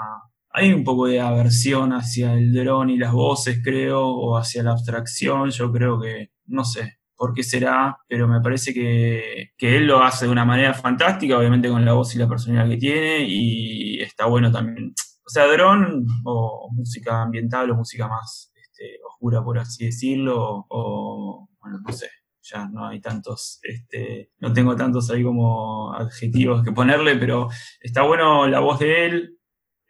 Hay 0.51 0.73
un 0.73 0.84
poco 0.84 1.05
de 1.05 1.21
aversión 1.21 1.93
hacia 1.93 2.34
el 2.34 2.51
dron 2.51 2.89
y 2.89 2.97
las 2.97 3.13
voces, 3.13 3.62
creo, 3.63 4.08
o 4.08 4.36
hacia 4.36 4.63
la 4.63 4.71
abstracción. 4.71 5.51
Yo 5.51 5.71
creo 5.71 6.01
que, 6.01 6.32
no 6.47 6.65
sé, 6.65 6.98
por 7.19 7.34
qué 7.34 7.43
será, 7.43 7.97
pero 8.08 8.29
me 8.29 8.39
parece 8.39 8.73
que, 8.73 9.51
él 9.60 9.86
lo 9.86 10.01
hace 10.01 10.25
de 10.25 10.32
una 10.32 10.45
manera 10.45 10.73
fantástica, 10.73 11.38
obviamente 11.38 11.67
con 11.67 11.84
la 11.84 11.91
voz 11.91 12.15
y 12.15 12.17
la 12.17 12.29
personalidad 12.29 12.69
que 12.69 12.77
tiene, 12.77 13.25
y 13.27 14.01
está 14.01 14.25
bueno 14.25 14.49
también, 14.49 14.86
o 14.88 14.93
O 15.25 15.29
sea, 15.29 15.45
dron 15.47 16.05
o 16.23 16.69
música 16.71 17.21
ambiental 17.23 17.69
o 17.71 17.75
música 17.75 18.08
más 18.08 18.53
este, 18.55 18.99
oscura, 19.05 19.43
por 19.43 19.60
así 19.60 19.88
decirlo, 19.88 20.65
o, 20.69 21.49
bueno, 21.60 21.79
no 21.86 21.91
sé, 21.91 22.10
ya 22.41 22.65
no 22.69 22.88
hay 22.88 23.01
tantos, 23.01 23.60
este, 23.63 24.32
no 24.39 24.53
tengo 24.53 24.77
tantos 24.77 25.12
ahí 25.12 25.21
como 25.21 25.93
adjetivos 25.93 26.63
que 26.63 26.71
ponerle, 26.71 27.17
pero 27.17 27.49
está 27.82 28.03
bueno 28.03 28.47
la 28.47 28.62
voz 28.62 28.79
de 28.79 29.05
él 29.05 29.38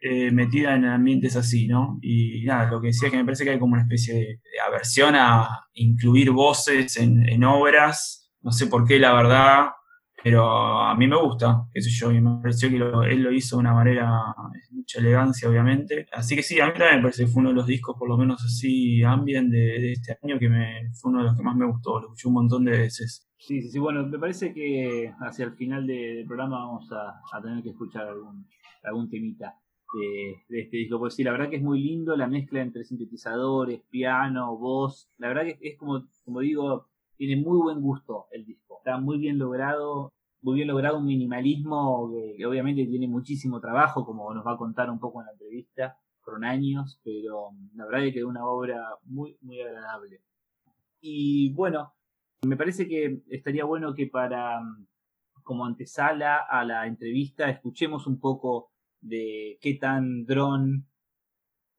eh, 0.02 0.30
metida 0.30 0.74
en 0.76 0.86
ambientes 0.86 1.36
así, 1.36 1.68
¿no? 1.68 1.98
Y 2.00 2.42
nada, 2.46 2.70
lo 2.70 2.80
que 2.80 2.86
decía 2.86 3.08
es 3.08 3.12
que 3.12 3.18
me 3.18 3.24
parece 3.26 3.44
que 3.44 3.50
hay 3.50 3.58
como 3.58 3.74
una 3.74 3.82
especie 3.82 4.14
de, 4.14 4.40
aversión 4.66 5.14
a 5.14 5.66
incluir 5.74 6.30
voces 6.30 6.96
en, 6.96 7.44
obras, 7.44 8.32
no 8.40 8.50
sé 8.50 8.66
por 8.66 8.86
qué, 8.86 8.98
la 8.98 9.12
verdad, 9.12 9.68
pero 10.22 10.80
a 10.80 10.94
mí 10.94 11.06
me 11.06 11.20
gusta, 11.20 11.66
qué 11.70 11.82
sé 11.82 11.90
yo, 11.90 12.10
y 12.12 12.20
me 12.20 12.40
pareció 12.40 12.70
que 12.70 12.76
él 12.76 13.22
lo 13.22 13.30
hizo 13.30 13.56
de 13.56 13.60
una 13.60 13.74
manera 13.74 14.34
mucha 14.70 15.00
elegancia, 15.00 15.50
obviamente. 15.50 16.06
Así 16.12 16.34
que 16.34 16.42
sí, 16.42 16.58
a 16.60 16.66
mí 16.66 16.72
también 16.72 16.96
me 16.96 17.02
parece 17.02 17.24
que 17.24 17.30
fue 17.30 17.40
uno 17.40 17.50
de 17.50 17.56
los 17.56 17.66
discos, 17.66 17.94
por 17.98 18.08
lo 18.08 18.16
menos 18.16 18.42
así, 18.42 19.02
ambient 19.02 19.50
de, 19.50 19.92
este 19.92 20.16
año, 20.22 20.38
que 20.38 20.48
me, 20.48 20.90
fue 20.94 21.10
uno 21.10 21.20
de 21.20 21.26
los 21.26 21.36
que 21.36 21.42
más 21.42 21.56
me 21.56 21.66
gustó, 21.66 22.00
lo 22.00 22.06
escuché 22.06 22.28
un 22.28 22.34
montón 22.34 22.64
de 22.64 22.72
veces. 22.72 23.30
Sí, 23.36 23.60
sí, 23.60 23.68
sí, 23.68 23.78
bueno, 23.78 24.06
me 24.06 24.18
parece 24.18 24.54
que 24.54 25.12
hacia 25.20 25.44
el 25.44 25.52
final 25.52 25.86
del 25.86 26.24
programa 26.26 26.58
vamos 26.58 26.90
a, 26.90 27.40
tener 27.42 27.62
que 27.62 27.70
escuchar 27.70 28.08
algún, 28.08 28.46
algún 28.82 29.10
temita. 29.10 29.54
De, 29.92 30.60
este 30.60 30.76
disco, 30.76 30.98
porque 30.98 31.16
sí, 31.16 31.24
la 31.24 31.32
verdad 31.32 31.50
que 31.50 31.56
es 31.56 31.62
muy 31.62 31.82
lindo 31.82 32.16
la 32.16 32.28
mezcla 32.28 32.60
entre 32.60 32.84
sintetizadores, 32.84 33.82
piano, 33.90 34.56
voz, 34.56 35.10
la 35.18 35.28
verdad 35.28 35.42
que 35.44 35.58
es 35.60 35.76
como, 35.76 36.06
como 36.24 36.40
digo, 36.40 36.86
tiene 37.16 37.36
muy 37.36 37.58
buen 37.58 37.80
gusto 37.80 38.26
el 38.30 38.44
disco. 38.44 38.78
Está 38.78 38.98
muy 38.98 39.18
bien 39.18 39.38
logrado, 39.38 40.12
muy 40.42 40.56
bien 40.56 40.68
logrado 40.68 40.98
un 40.98 41.06
minimalismo 41.06 42.10
que, 42.36 42.46
obviamente 42.46 42.86
tiene 42.86 43.08
muchísimo 43.08 43.60
trabajo, 43.60 44.06
como 44.06 44.32
nos 44.32 44.46
va 44.46 44.52
a 44.52 44.58
contar 44.58 44.90
un 44.90 45.00
poco 45.00 45.20
en 45.20 45.26
la 45.26 45.32
entrevista, 45.32 45.98
con 46.20 46.44
años, 46.44 47.00
pero 47.04 47.50
la 47.74 47.86
verdad 47.86 48.12
que 48.12 48.20
es 48.20 48.24
una 48.24 48.46
obra 48.46 48.88
muy, 49.04 49.36
muy 49.40 49.60
agradable. 49.60 50.22
Y 51.00 51.52
bueno, 51.54 51.92
me 52.46 52.56
parece 52.56 52.88
que 52.88 53.22
estaría 53.28 53.64
bueno 53.64 53.94
que 53.94 54.06
para 54.06 54.60
como 55.42 55.66
antesala 55.66 56.36
a 56.36 56.64
la 56.64 56.86
entrevista 56.86 57.50
escuchemos 57.50 58.06
un 58.06 58.20
poco 58.20 58.69
de 59.00 59.58
qué 59.60 59.74
tan 59.74 60.24
dron 60.24 60.86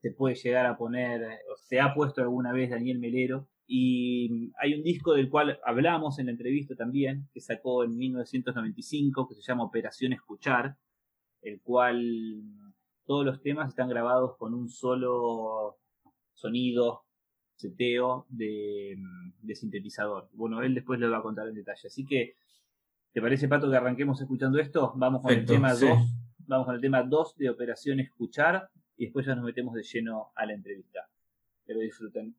se 0.01 0.11
puede 0.11 0.35
llegar 0.35 0.65
a 0.65 0.77
poner, 0.77 1.21
o 1.51 1.55
se 1.57 1.79
ha 1.79 1.93
puesto 1.93 2.21
alguna 2.21 2.51
vez 2.51 2.71
Daniel 2.71 2.99
Melero 2.99 3.47
y 3.73 4.51
hay 4.59 4.73
un 4.73 4.83
disco 4.83 5.13
del 5.13 5.29
cual 5.29 5.57
hablamos 5.63 6.19
en 6.19 6.25
la 6.25 6.33
entrevista 6.33 6.75
también, 6.75 7.29
que 7.33 7.39
sacó 7.39 7.85
en 7.85 7.97
1995, 7.97 9.29
que 9.29 9.35
se 9.35 9.41
llama 9.41 9.63
Operación 9.63 10.11
Escuchar, 10.11 10.75
el 11.41 11.61
cual 11.61 12.43
todos 13.05 13.25
los 13.25 13.41
temas 13.41 13.69
están 13.69 13.87
grabados 13.87 14.35
con 14.35 14.53
un 14.53 14.67
solo 14.67 15.77
sonido, 16.33 17.05
seteo 17.55 18.25
de, 18.27 18.97
sintetizador. 19.53 20.27
Bueno, 20.33 20.61
él 20.63 20.75
después 20.75 20.99
lo 20.99 21.09
va 21.09 21.19
a 21.19 21.23
contar 21.23 21.47
en 21.47 21.55
detalle. 21.55 21.87
Así 21.87 22.05
que, 22.05 22.35
¿te 23.13 23.21
parece, 23.21 23.47
Pato, 23.47 23.71
que 23.71 23.77
arranquemos 23.77 24.19
escuchando 24.19 24.59
esto? 24.59 24.91
Vamos 24.97 25.21
con 25.21 25.31
el 25.31 25.45
tema 25.45 25.73
2. 25.73 25.81
Vamos 26.51 26.65
con 26.65 26.75
el 26.75 26.81
tema 26.81 27.01
2 27.01 27.37
de 27.37 27.49
Operación 27.49 28.01
Escuchar 28.01 28.69
y 28.97 29.05
después 29.05 29.25
ya 29.25 29.35
nos 29.35 29.45
metemos 29.45 29.73
de 29.73 29.83
lleno 29.83 30.33
a 30.35 30.45
la 30.45 30.51
entrevista. 30.51 31.07
Que 31.65 31.73
lo 31.73 31.79
disfruten. 31.79 32.35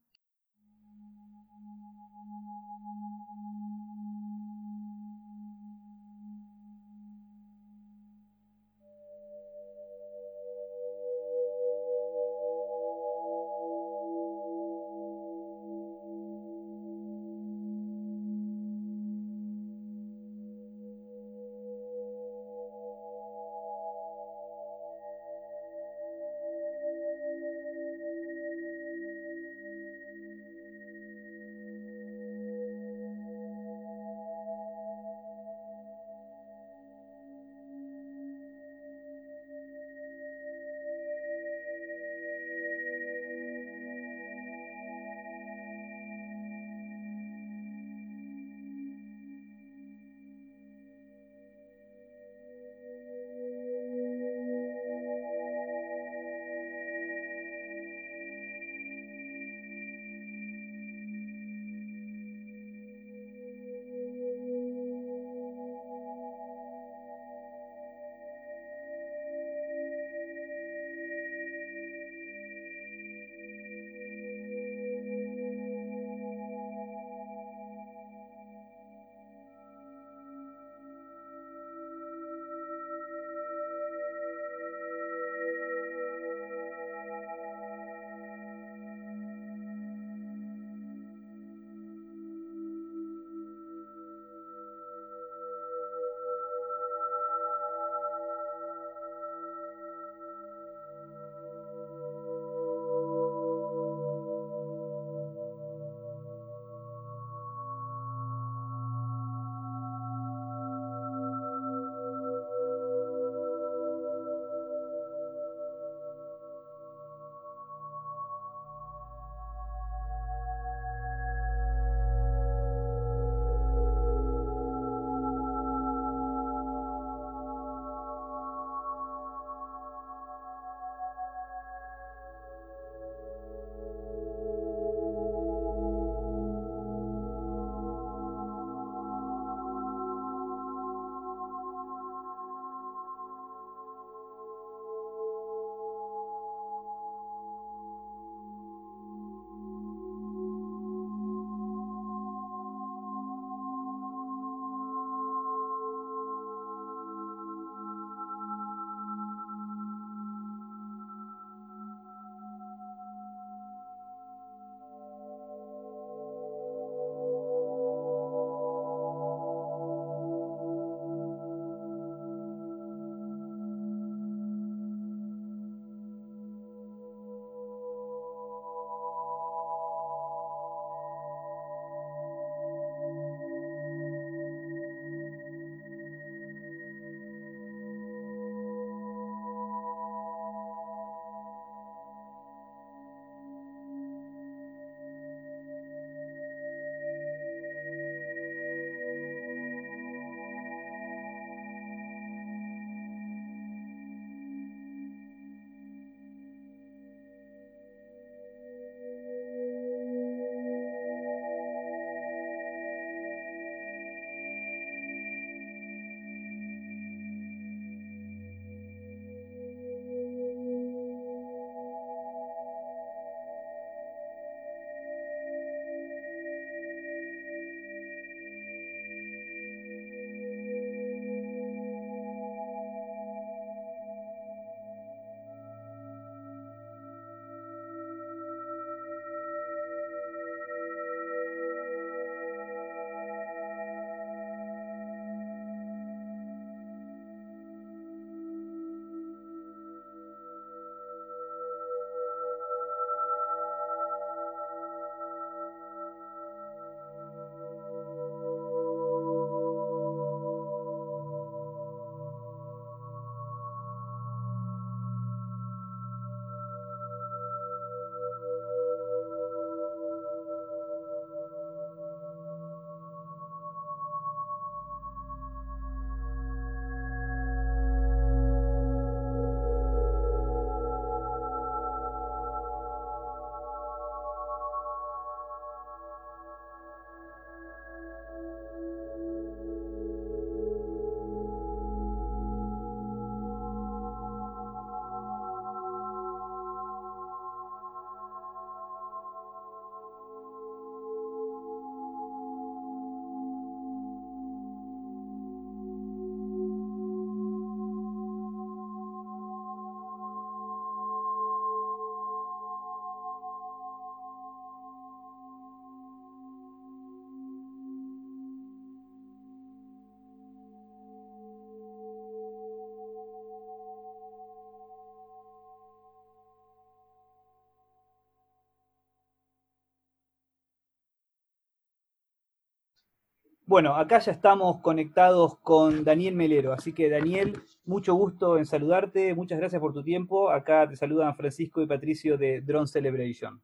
Bueno, 333.72 333.96
acá 333.96 334.18
ya 334.18 334.32
estamos 334.32 334.82
conectados 334.82 335.56
con 335.60 336.04
Daniel 336.04 336.34
Melero, 336.34 336.74
así 336.74 336.92
que 336.92 337.08
Daniel, 337.08 337.58
mucho 337.86 338.12
gusto 338.12 338.58
en 338.58 338.66
saludarte, 338.66 339.34
muchas 339.34 339.58
gracias 339.58 339.80
por 339.80 339.94
tu 339.94 340.04
tiempo. 340.04 340.50
Acá 340.50 340.86
te 340.86 340.94
saludan 340.94 341.34
Francisco 341.34 341.80
y 341.80 341.86
Patricio 341.86 342.36
de 342.36 342.60
Drone 342.60 342.86
Celebration. 342.86 343.62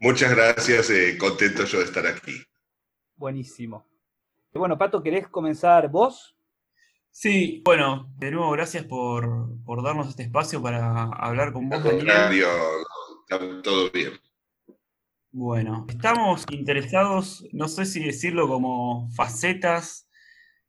Muchas 0.00 0.34
gracias, 0.34 0.90
eh, 0.90 1.16
contento 1.16 1.62
yo 1.64 1.78
de 1.78 1.84
estar 1.84 2.04
aquí. 2.04 2.42
Buenísimo. 3.14 3.86
Bueno, 4.52 4.76
Pato, 4.76 5.00
¿querés 5.00 5.28
comenzar 5.28 5.88
vos? 5.88 6.36
Sí, 7.08 7.62
bueno, 7.64 8.12
de 8.16 8.32
nuevo 8.32 8.50
gracias 8.50 8.82
por, 8.84 9.48
darnos 9.80 10.08
este 10.08 10.24
espacio 10.24 10.60
para 10.60 11.04
hablar 11.04 11.52
con 11.52 11.68
vos, 11.68 11.84
Daniel. 11.84 12.42
todo 13.62 13.92
bien. 13.92 14.10
Bueno, 15.32 15.86
estamos 15.88 16.44
interesados, 16.50 17.46
no 17.52 17.68
sé 17.68 17.84
si 17.84 18.02
decirlo 18.02 18.48
como 18.48 19.08
facetas, 19.12 20.08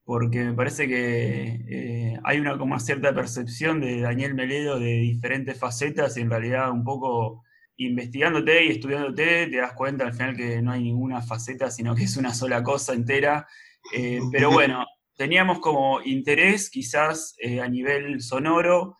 porque 0.04 0.43
me 0.43 0.54
parece 0.54 0.88
que 0.88 1.65
eh, 1.67 2.19
hay 2.24 2.39
una 2.39 2.60
como 2.60 2.80
cierta 2.80 3.12
percepción 3.12 3.82
de 3.82 4.02
Daniel 4.02 4.36
Meledo 4.36 4.78
de 4.78 5.00
diferentes 5.00 5.58
facetas 5.58 6.15
y 6.15 6.21
en 6.21 6.30
realidad 6.30 6.69
un 6.69 6.84
poco 6.84 7.43
investigándote 7.78 8.65
y 8.65 8.69
estudiándote 8.69 9.47
te 9.47 9.58
das 9.58 9.74
cuenta 9.74 10.06
al 10.06 10.13
final 10.13 10.36
que 10.38 10.62
no 10.62 10.74
hay 10.74 10.84
ninguna 10.84 11.24
faceta, 11.24 11.71
sino 11.71 11.95
que 11.95 12.04
es 12.04 12.15
una 12.17 12.32
sola 12.32 12.62
cosa 12.62 12.93
entera. 12.93 13.47
Eh, 13.95 14.19
pero 14.32 14.52
bueno, 14.52 14.86
teníamos 15.17 15.60
como 15.60 16.02
interés 16.04 16.69
quizás 16.69 17.34
eh, 17.39 17.62
a 17.62 17.67
nivel 17.67 18.21
sonoro 18.21 18.95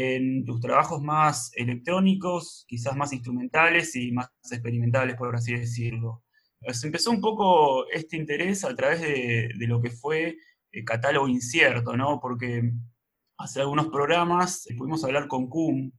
en 0.00 0.44
tus 0.44 0.60
trabajos 0.60 1.02
más 1.02 1.50
electrónicos, 1.56 2.64
quizás 2.68 2.94
más 2.94 3.12
instrumentales 3.12 3.96
y 3.96 4.12
más 4.12 4.28
experimentales, 4.48 5.16
por 5.16 5.34
así 5.34 5.54
decirlo. 5.54 6.22
Se 6.72 6.86
empezó 6.86 7.10
un 7.10 7.20
poco 7.20 7.90
este 7.90 8.16
interés 8.16 8.64
a 8.64 8.76
través 8.76 9.00
de, 9.00 9.50
lo 9.66 9.82
que 9.82 9.90
fue 9.90 10.36
el 10.70 10.84
catálogo 10.84 11.26
incierto, 11.26 11.96
¿no? 11.96 12.20
Porque 12.20 12.70
hace 13.38 13.60
algunos 13.60 13.88
programas 13.88 14.68
pudimos 14.76 15.02
hablar 15.02 15.26
con 15.26 15.48
Kuhn, 15.48 15.92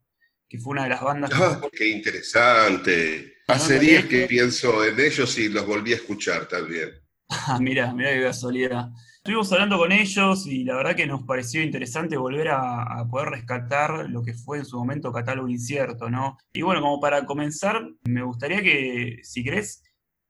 que 0.47 0.59
fue 0.59 0.71
una 0.71 0.83
de 0.83 0.89
las 0.89 1.01
bandas... 1.01 1.31
Ah, 1.33 1.62
¡Qué 1.69 1.89
interesante! 1.89 3.33
Hace 3.47 3.79
días 3.79 4.05
que 4.05 4.27
pienso 4.27 4.85
en 4.85 4.97
ellos 4.97 5.38
y 5.39 5.49
los 5.49 5.65
volví 5.65 5.91
a 5.91 5.97
escuchar 5.97 6.47
también. 6.47 6.89
Ah, 7.31 7.59
mira, 7.62 7.93
mira 7.93 8.12
qué 8.12 8.23
casualidad. 8.23 8.89
Estuvimos 9.19 9.51
hablando 9.51 9.77
con 9.77 9.91
ellos 9.91 10.47
y 10.47 10.63
la 10.63 10.75
verdad 10.77 10.95
que 10.95 11.05
nos 11.05 11.23
pareció 11.23 11.62
interesante 11.62 12.15
volver 12.15 12.47
a, 12.51 13.05
poder 13.12 13.29
rescatar 13.29 14.10
lo 14.10 14.23
que 14.23 14.34
fue 14.34 14.60
en 14.60 14.65
su 14.65 14.77
momento 14.77 15.12
Catálogo 15.12 15.49
Incierto, 15.49 16.10
¿no? 16.10 16.38
Y 16.53 16.62
bueno, 16.62 16.79
como 16.82 17.01
para 17.01 17.25
comenzar, 17.25 17.86
me 18.05 18.23
gustaría 18.23 18.62
que, 18.62 19.19
si 19.23 19.43
querés, 19.43 19.84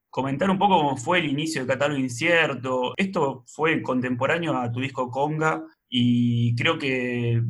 comentar 0.09 0.49
un 0.49 0.57
poco 0.57 0.77
cómo 0.77 0.97
fue 0.97 1.19
el 1.19 1.29
inicio 1.29 1.61
de 1.61 1.67
Catálogo 1.67 1.99
Incierto. 1.99 2.93
Esto 2.97 3.43
fue 3.45 3.81
contemporáneo 3.83 4.57
a 4.57 4.71
tu 4.71 4.79
disco 4.79 5.11
Conga 5.11 5.63
y 5.87 6.55
creo 6.55 6.79
que 6.79 7.43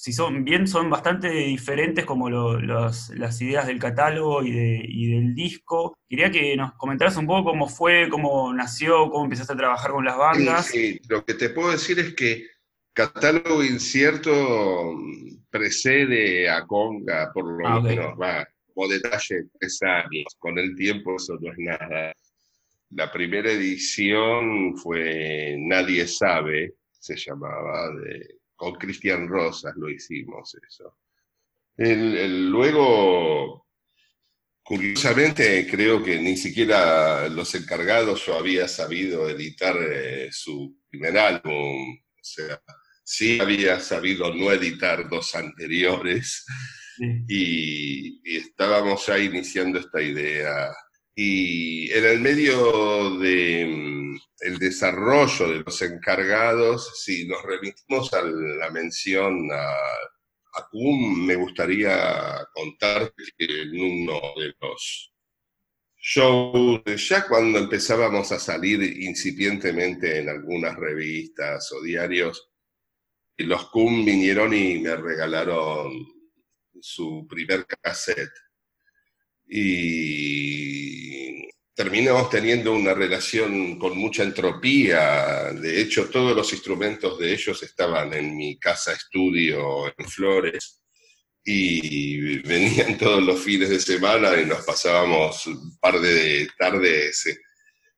si 0.00 0.14
son 0.14 0.44
bien, 0.44 0.66
son 0.66 0.88
bastante 0.88 1.28
diferentes 1.28 2.06
como 2.06 2.30
las 2.30 3.42
ideas 3.42 3.66
del 3.66 3.78
catálogo 3.78 4.42
y, 4.42 5.10
del 5.10 5.34
disco. 5.34 5.94
Quería 6.08 6.30
que 6.30 6.56
nos 6.56 6.72
comentaras 6.72 7.18
un 7.18 7.26
poco 7.26 7.50
cómo 7.50 7.68
fue, 7.68 8.08
cómo 8.08 8.50
nació, 8.54 9.10
cómo 9.10 9.24
empezaste 9.24 9.52
a 9.52 9.58
trabajar 9.58 9.90
con 9.90 10.06
las 10.06 10.16
bandas. 10.16 10.66
Sí, 10.68 10.98
lo 11.06 11.22
que 11.22 11.34
te 11.34 11.50
puedo 11.50 11.72
decir 11.72 11.98
es 11.98 12.14
que 12.14 12.46
Catálogo 12.94 13.62
Incierto 13.62 14.96
precede 15.50 16.48
a 16.48 16.66
Conga, 16.66 17.30
por 17.34 17.60
lo 17.60 17.68
ah, 17.68 17.80
menos, 17.82 18.18
va, 18.18 18.48
como 18.72 18.88
detalle, 18.88 19.48
tres 19.58 19.82
años. 19.82 20.34
Con 20.38 20.58
el 20.58 20.74
tiempo 20.76 21.16
eso 21.16 21.36
no 21.42 21.52
es 21.52 21.58
nada. 21.58 22.14
La 22.88 23.12
primera 23.12 23.52
edición 23.52 24.78
fue 24.78 25.56
Nadie 25.58 26.06
Sabe, 26.06 26.72
se 26.90 27.16
llamaba, 27.16 27.90
de 27.96 28.39
con 28.60 28.74
Cristian 28.74 29.26
Rosas 29.26 29.74
lo 29.76 29.88
hicimos 29.88 30.54
eso. 30.68 30.98
luego, 31.78 33.66
curiosamente, 34.62 35.66
creo 35.66 36.04
que 36.04 36.20
ni 36.20 36.36
siquiera 36.36 37.26
los 37.30 37.54
encargados 37.54 38.26
yo 38.26 38.36
había 38.36 38.68
sabido 38.68 39.30
editar 39.30 39.74
eh, 39.80 40.28
su 40.30 40.78
primer 40.90 41.16
álbum. 41.16 41.94
O 41.96 42.22
sea, 42.22 42.62
sí 43.02 43.40
había 43.40 43.80
sabido 43.80 44.34
no 44.34 44.52
editar 44.52 45.08
dos 45.08 45.34
anteriores. 45.34 46.44
Y, 47.28 48.20
y, 48.30 48.36
estábamos 48.36 49.06
ya 49.06 49.18
iniciando 49.18 49.78
esta 49.78 50.02
idea 50.02 50.70
y 51.14 51.90
en 51.92 52.04
el 52.04 52.20
medio 52.20 53.18
del 53.18 53.68
mm, 53.68 54.20
el 54.40 54.58
desarrollo 54.58 55.48
de 55.48 55.58
los 55.60 55.82
encargados, 55.82 57.02
si 57.04 57.26
nos 57.26 57.42
remitimos 57.42 58.12
a 58.14 58.22
la 58.22 58.70
mención 58.70 59.50
a, 59.52 59.74
a 60.54 60.68
me 60.72 61.34
gustaría 61.36 62.46
contar 62.54 63.12
que 63.36 63.62
en 63.62 63.80
uno 63.80 64.20
de 64.36 64.54
los 64.60 65.12
shows, 66.02 66.82
ya 67.08 67.26
cuando 67.26 67.58
empezábamos 67.58 68.32
a 68.32 68.38
salir 68.38 68.82
incipientemente 68.82 70.18
en 70.18 70.30
algunas 70.30 70.74
revistas 70.76 71.70
o 71.72 71.82
diarios, 71.82 72.50
los 73.36 73.70
Kuhn 73.70 74.04
vinieron 74.04 74.54
y 74.54 74.78
me 74.78 74.96
regalaron 74.96 75.92
su 76.80 77.26
primer 77.28 77.66
cassette 77.66 78.32
y 79.52 81.48
terminamos 81.74 82.30
teniendo 82.30 82.72
una 82.72 82.94
relación 82.94 83.78
con 83.78 83.98
mucha 83.98 84.22
entropía. 84.22 85.52
De 85.52 85.80
hecho, 85.80 86.08
todos 86.08 86.36
los 86.36 86.52
instrumentos 86.52 87.18
de 87.18 87.32
ellos 87.32 87.60
estaban 87.64 88.14
en 88.14 88.36
mi 88.36 88.58
casa 88.58 88.92
estudio 88.92 89.88
en 89.88 90.08
Flores 90.08 90.84
y 91.44 92.38
venían 92.46 92.96
todos 92.96 93.22
los 93.24 93.40
fines 93.40 93.70
de 93.70 93.80
semana 93.80 94.40
y 94.40 94.46
nos 94.46 94.64
pasábamos 94.64 95.46
un 95.48 95.78
par 95.78 95.98
de 96.00 96.48
tardes 96.56 97.26
eh, 97.26 97.38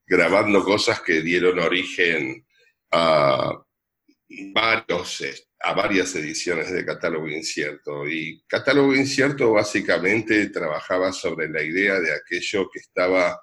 grabando 0.06 0.64
cosas 0.64 1.02
que 1.02 1.20
dieron 1.20 1.58
origen 1.58 2.46
a 2.92 3.52
varios 4.54 5.20
este, 5.20 5.51
a 5.62 5.74
varias 5.74 6.14
ediciones 6.16 6.70
de 6.72 6.84
Catálogo 6.84 7.28
Incierto. 7.28 8.08
Y 8.08 8.42
Catálogo 8.46 8.94
Incierto 8.94 9.52
básicamente 9.52 10.48
trabajaba 10.48 11.12
sobre 11.12 11.48
la 11.48 11.62
idea 11.62 12.00
de 12.00 12.12
aquello 12.14 12.68
que 12.72 12.80
estaba 12.80 13.40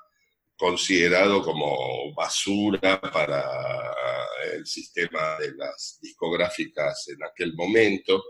considerado 0.58 1.42
como 1.42 2.14
basura 2.14 3.00
para 3.00 3.46
el 4.54 4.66
sistema 4.66 5.38
de 5.40 5.56
las 5.56 6.00
discográficas 6.02 7.08
en 7.08 7.24
aquel 7.24 7.54
momento, 7.54 8.22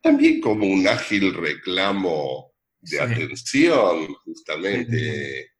también 0.00 0.40
como 0.40 0.66
un 0.66 0.86
ágil 0.86 1.34
reclamo 1.34 2.52
de 2.80 3.00
atención, 3.00 4.14
justamente 4.24 5.50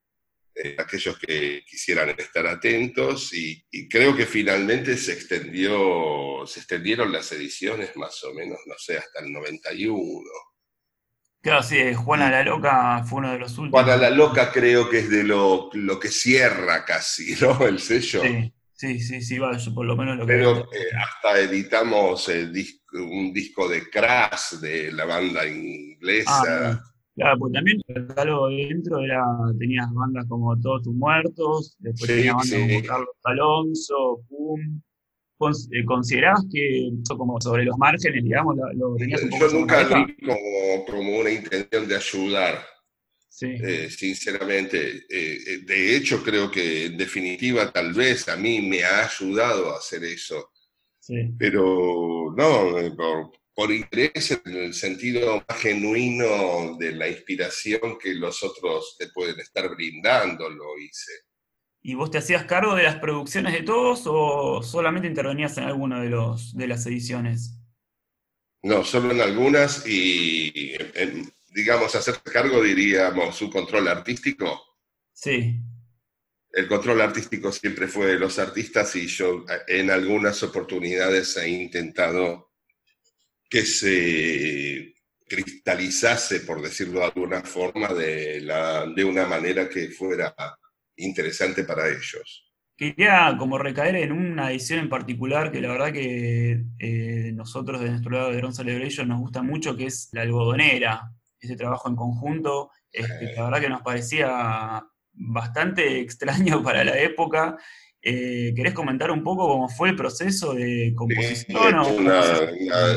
eh, 0.60 0.74
aquellos 0.76 1.16
que 1.18 1.62
quisieran 1.64 2.10
estar 2.18 2.44
atentos 2.46 3.32
y, 3.32 3.64
creo 3.88 4.16
que 4.16 4.26
finalmente 4.26 4.96
se 4.96 5.12
extendió, 5.12 6.44
se 6.46 6.60
extendieron 6.60 7.12
las 7.12 7.30
ediciones 7.30 7.94
más 7.96 8.24
o 8.24 8.34
menos, 8.34 8.58
no 8.66 8.74
sé, 8.76 8.98
hasta 8.98 9.20
el 9.20 9.32
91. 9.32 10.02
Claro, 11.40 11.62
sí, 11.62 11.94
Juana 11.94 12.28
la 12.28 12.42
Loca 12.42 13.04
fue 13.04 13.20
uno 13.20 13.30
de 13.30 13.38
los 13.38 13.56
últimos. 13.56 13.70
Juana 13.70 13.96
la 13.96 14.10
Loca 14.10 14.50
creo 14.50 14.90
que 14.90 14.98
es 14.98 15.10
de 15.10 15.22
lo, 15.22 15.70
lo 15.74 16.00
que 16.00 16.08
cierra 16.08 16.84
casi, 16.84 17.36
¿no? 17.40 17.64
El 17.64 17.78
sello. 17.78 18.22
Sí, 18.72 19.00
sí, 19.00 19.22
sí, 19.22 19.38
por 19.74 19.86
lo 19.86 19.96
menos 19.96 20.16
lo 20.16 20.26
que... 20.26 20.32
Pero 20.32 20.72
eh, 20.72 20.90
hasta 20.96 21.38
editamos 21.40 22.28
un 22.92 23.32
disco 23.32 23.68
de 23.68 23.88
Crash 23.88 24.54
de 24.60 24.90
la 24.90 25.04
banda 25.04 25.46
inglesa. 25.46 26.72
Ah, 26.72 26.82
Claro, 27.18 27.38
pues 27.40 27.52
también 27.52 27.80
el 27.88 28.06
catálogo 28.06 28.48
dentro 28.48 29.00
era, 29.00 29.24
tenías 29.58 29.92
bandas 29.92 30.24
como 30.28 30.56
Todos 30.60 30.84
tus 30.84 30.94
muertos, 30.94 31.76
después 31.80 32.08
tenías 32.08 32.36
bandas 32.36 32.60
como 32.60 32.82
Carlos 32.86 33.16
Alonso, 33.24 34.20
Pum. 34.28 34.80
Eh, 35.72 35.84
¿Considerabas 35.84 36.44
que 36.52 36.90
eso 37.00 37.16
como 37.16 37.40
sobre 37.40 37.64
los 37.64 37.76
márgenes, 37.78 38.24
digamos, 38.24 38.56
lo, 38.74 38.96
tenías 38.96 39.22
un 39.22 39.30
poco 39.30 39.48
Yo 39.48 39.58
nunca 39.58 39.84
vi 39.84 40.16
como, 40.16 40.84
como, 40.86 41.18
una 41.18 41.30
intención 41.30 41.88
de 41.88 41.96
ayudar. 41.96 42.58
Eh, 43.40 43.88
sinceramente, 43.88 45.06
eh, 45.08 45.62
de 45.64 45.96
hecho 45.96 46.24
creo 46.24 46.50
que 46.50 46.86
en 46.86 46.96
definitiva 46.96 47.70
tal 47.72 47.92
vez 47.92 48.28
a 48.28 48.36
mí 48.36 48.60
me 48.62 48.82
ha 48.82 49.06
ayudado 49.06 49.72
a 49.72 49.78
hacer 49.78 50.02
eso. 50.04 50.50
Sí. 50.98 51.32
Pero 51.38 52.34
no, 52.36 52.96
por, 52.96 53.30
por 53.58 53.72
interés 53.72 54.30
en 54.30 54.54
el 54.54 54.72
sentido 54.72 55.44
más 55.48 55.58
genuino 55.58 56.76
de 56.78 56.92
la 56.92 57.08
inspiración 57.08 57.98
que 58.00 58.14
los 58.14 58.44
otros 58.44 58.94
te 58.96 59.08
pueden 59.08 59.40
estar 59.40 59.68
brindando, 59.68 60.48
lo 60.48 60.78
hice. 60.78 61.10
¿Y 61.82 61.94
vos 61.94 62.08
te 62.08 62.18
hacías 62.18 62.44
cargo 62.44 62.76
de 62.76 62.84
las 62.84 63.00
producciones 63.00 63.52
de 63.54 63.62
todos 63.62 64.02
o 64.06 64.62
solamente 64.62 65.08
intervenías 65.08 65.58
en 65.58 65.64
alguna 65.64 66.00
de, 66.00 66.08
los, 66.08 66.56
de 66.56 66.68
las 66.68 66.86
ediciones? 66.86 67.58
No, 68.62 68.84
solo 68.84 69.10
en 69.10 69.22
algunas 69.22 69.84
y, 69.88 70.76
digamos, 71.50 71.96
hacer 71.96 72.22
cargo, 72.22 72.62
diríamos, 72.62 73.34
su 73.34 73.50
control 73.50 73.88
artístico. 73.88 74.78
Sí. 75.12 75.60
el 76.52 76.68
control 76.68 77.00
artístico 77.00 77.50
siempre 77.50 77.88
fue 77.88 78.06
de 78.06 78.20
los 78.20 78.38
artistas 78.38 78.94
y 78.94 79.08
yo 79.08 79.44
en 79.66 79.90
algunas 79.90 80.44
oportunidades 80.44 81.36
he 81.38 81.48
intentado 81.48 82.47
que 83.48 83.64
se 83.64 84.94
cristalizase, 85.28 86.40
por 86.40 86.62
decirlo 86.62 87.00
de 87.00 87.06
alguna 87.06 87.42
forma, 87.42 87.88
de, 87.88 88.40
la, 88.40 88.86
de 88.86 89.04
una 89.04 89.26
manera 89.26 89.68
que 89.68 89.90
fuera 89.90 90.34
interesante 90.96 91.64
para 91.64 91.88
ellos. 91.88 92.44
Quería 92.76 93.34
como 93.38 93.58
recaer 93.58 93.96
en 93.96 94.12
una 94.12 94.50
edición 94.50 94.78
en 94.78 94.88
particular 94.88 95.50
que 95.50 95.60
la 95.60 95.68
verdad 95.68 95.92
que 95.92 96.62
eh, 96.78 97.32
nosotros 97.34 97.80
de 97.80 97.90
nuestro 97.90 98.12
lado 98.12 98.30
de 98.30 98.36
Drone 98.36 98.54
Celebration 98.54 99.08
nos 99.08 99.18
gusta 99.18 99.42
mucho, 99.42 99.76
que 99.76 99.86
es 99.86 100.08
la 100.12 100.22
algodonera, 100.22 101.12
ese 101.40 101.56
trabajo 101.56 101.88
en 101.88 101.96
conjunto, 101.96 102.70
este, 102.92 103.34
la 103.34 103.44
verdad 103.44 103.60
que 103.60 103.68
nos 103.68 103.82
parecía 103.82 104.84
bastante 105.12 106.00
extraño 106.00 106.62
para 106.62 106.84
la 106.84 106.98
época. 106.98 107.56
Eh, 108.10 108.52
¿Querés 108.54 108.72
comentar 108.72 109.10
un 109.10 109.22
poco 109.22 109.46
cómo 109.46 109.68
fue 109.68 109.90
el 109.90 109.96
proceso 109.96 110.54
de 110.54 110.94
composición? 110.96 112.04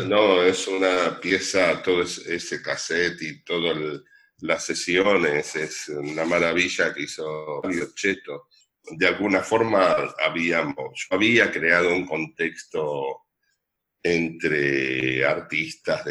no, 0.08 0.44
es 0.44 0.68
una 0.68 1.20
pieza, 1.20 1.82
todo 1.82 2.02
ese 2.02 2.62
cassette 2.62 3.22
y 3.22 3.44
todas 3.44 3.78
las 4.40 4.64
sesiones, 4.64 5.56
es 5.56 5.90
una 5.90 6.24
maravilla 6.24 6.94
que 6.94 7.04
hizo 7.04 7.62
Mario 7.64 7.88
Cheto 7.94 8.48
de 8.84 9.08
alguna 9.08 9.42
forma 9.42 9.96
habíamos, 10.26 11.08
yo 11.10 11.16
había 11.16 11.52
creado 11.52 11.94
un 11.94 12.06
contexto 12.06 13.26
entre 14.04 15.24
artistas 15.26 16.04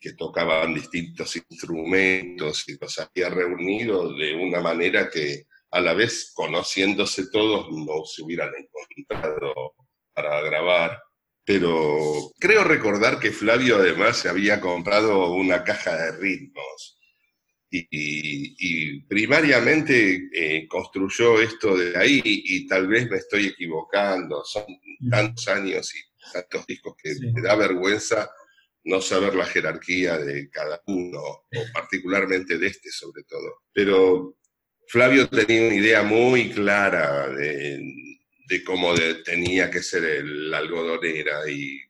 que 0.00 0.12
tocaban 0.14 0.74
distintos 0.74 1.36
instrumentos 1.36 2.68
y 2.68 2.78
los 2.80 2.98
había 2.98 3.28
reunido 3.28 4.14
de 4.16 4.34
una 4.34 4.60
manera 4.60 5.10
que 5.10 5.46
a 5.76 5.80
la 5.80 5.92
vez 5.92 6.32
conociéndose 6.34 7.30
todos 7.30 7.70
no 7.70 8.04
se 8.06 8.22
hubieran 8.22 8.50
encontrado 8.56 9.74
para 10.14 10.40
grabar. 10.40 11.02
Pero 11.44 12.32
creo 12.40 12.64
recordar 12.64 13.20
que 13.20 13.30
Flavio 13.30 13.76
además 13.76 14.16
se 14.16 14.28
había 14.28 14.60
comprado 14.60 15.32
una 15.32 15.62
caja 15.62 15.94
de 15.96 16.12
ritmos 16.18 16.98
y, 17.70 19.00
primariamente 19.02 20.28
eh, 20.32 20.66
construyó 20.66 21.40
esto 21.40 21.76
de 21.76 21.96
ahí 21.96 22.22
y 22.24 22.66
tal 22.66 22.88
vez 22.88 23.08
me 23.10 23.18
estoy 23.18 23.46
equivocando, 23.46 24.42
son 24.44 24.64
mm. 25.00 25.10
tantos 25.10 25.46
años 25.48 25.94
y 25.94 26.32
tantos 26.32 26.66
discos 26.66 26.94
que 27.00 27.14
me 27.32 27.42
da 27.42 27.54
vergüenza 27.54 28.30
no 28.84 29.00
saber 29.02 29.34
la 29.34 29.44
jerarquía 29.44 30.16
de 30.16 30.48
cada 30.48 30.80
uno, 30.86 31.20
o 31.20 31.72
particularmente 31.72 32.56
de 32.56 32.68
este 32.68 32.90
sobre 32.90 33.24
todo. 33.24 33.62
Pero 33.72 34.36
Flavio 34.88 35.28
tenía 35.28 35.66
una 35.66 35.74
idea 35.74 36.02
muy 36.02 36.50
clara 36.50 37.28
de, 37.28 37.82
cómo 38.64 38.94
tenía 39.24 39.70
que 39.70 39.82
ser 39.82 40.04
el 40.04 40.54
algodonera 40.54 41.50
y 41.50 41.80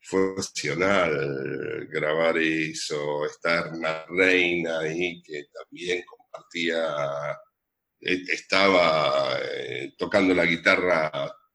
fue 0.00 0.34
excepcional 0.36 1.88
grabar 1.88 2.38
eso, 2.38 3.26
estar 3.26 3.72
una 3.72 4.04
reina 4.06 4.80
ahí 4.80 5.20
que 5.22 5.44
también 5.52 6.04
compartía, 6.04 6.84
e, 8.00 8.22
estaba 8.28 9.38
eh, 9.40 9.92
tocando 9.98 10.34
la 10.34 10.44
guitarra 10.44 11.10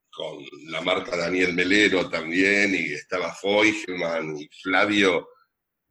con 0.09 0.43
la 0.71 0.81
marca 0.81 1.15
Daniel 1.15 1.53
Melero 1.53 2.09
también, 2.09 2.73
y 2.73 2.93
estaba 2.93 3.33
Feugelman 3.33 4.37
y 4.37 4.49
Flavio 4.61 5.29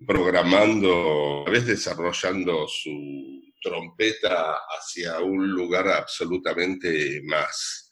programando, 0.05 1.47
a 1.47 1.51
veces 1.51 1.68
desarrollando 1.68 2.66
su 2.68 3.45
trompeta 3.67 4.59
hacia 4.79 5.19
un 5.19 5.51
lugar 5.51 5.89
absolutamente 5.89 7.21
más 7.25 7.91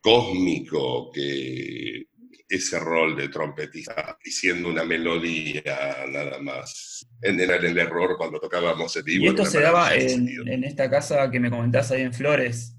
cósmico 0.00 1.10
que 1.12 2.06
ese 2.48 2.78
rol 2.78 3.16
de 3.16 3.28
trompetista, 3.28 4.18
diciendo 4.22 4.68
una 4.68 4.84
melodía 4.84 6.06
nada 6.08 6.38
más. 6.40 7.06
Era 7.20 7.56
el 7.56 7.78
error 7.78 8.16
cuando 8.16 8.40
tocábamos 8.40 8.94
el 8.96 9.02
vivo. 9.04 9.24
¿Y 9.24 9.28
esto 9.28 9.46
se 9.46 9.60
daba 9.60 9.94
en, 9.94 10.64
esta 10.64 10.90
casa 10.90 11.30
que 11.30 11.40
me 11.40 11.50
comentás 11.50 11.90
ahí 11.90 12.02
en 12.02 12.12
Flores? 12.12 12.74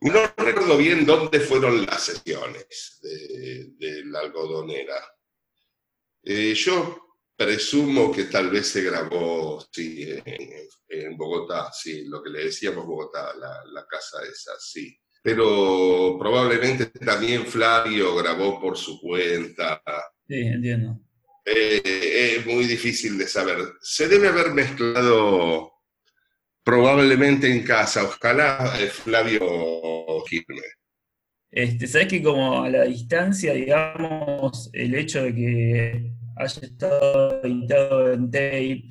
No 0.00 0.20
recuerdo 0.36 0.76
bien 0.76 1.04
dónde 1.04 1.40
fueron 1.40 1.84
las 1.84 2.02
sesiones 2.04 3.00
de, 3.02 4.04
la 4.04 4.20
algodonera. 4.20 5.00
Eh, 6.22 6.54
yo 6.54 7.07
presumo 7.38 8.12
que 8.12 8.24
tal 8.24 8.50
vez 8.50 8.66
se 8.66 8.82
grabó, 8.82 9.64
sí, 9.72 10.06
en, 10.88 11.16
Bogotá, 11.16 11.70
sí, 11.72 12.04
lo 12.06 12.22
que 12.22 12.30
le 12.30 12.44
decíamos 12.44 12.84
Bogotá, 12.84 13.34
la, 13.36 13.62
la 13.72 13.86
casa 13.86 14.18
esa, 14.24 14.52
sí 14.58 14.98
pero 15.22 16.16
probablemente 16.18 16.86
también 16.86 17.44
Flavio 17.44 18.16
grabó 18.16 18.60
por 18.60 18.76
su 18.76 19.00
cuenta. 19.00 19.82
Sí, 20.26 20.40
entiendo. 20.40 20.98
Eh, 21.44 22.36
es 22.36 22.46
muy 22.46 22.64
difícil 22.64 23.18
de 23.18 23.26
saber. 23.26 23.58
Se 23.80 24.08
debe 24.08 24.28
haber 24.28 24.52
mezclado 24.52 25.72
probablemente 26.62 27.50
en 27.50 27.62
casa. 27.62 28.04
Ojalá 28.04 28.74
eh, 28.80 28.86
Flavio 28.86 29.40
firme. 30.26 30.62
Este, 31.50 31.86
Sabes 31.86 32.08
que 32.08 32.22
como 32.22 32.62
a 32.62 32.68
la 32.68 32.84
distancia, 32.84 33.54
digamos, 33.54 34.70
el 34.72 34.94
hecho 34.94 35.22
de 35.22 35.34
que 35.34 36.12
haya 36.38 36.60
estado 36.62 37.40
pintado 37.42 38.12
en 38.12 38.30
tape 38.30 38.88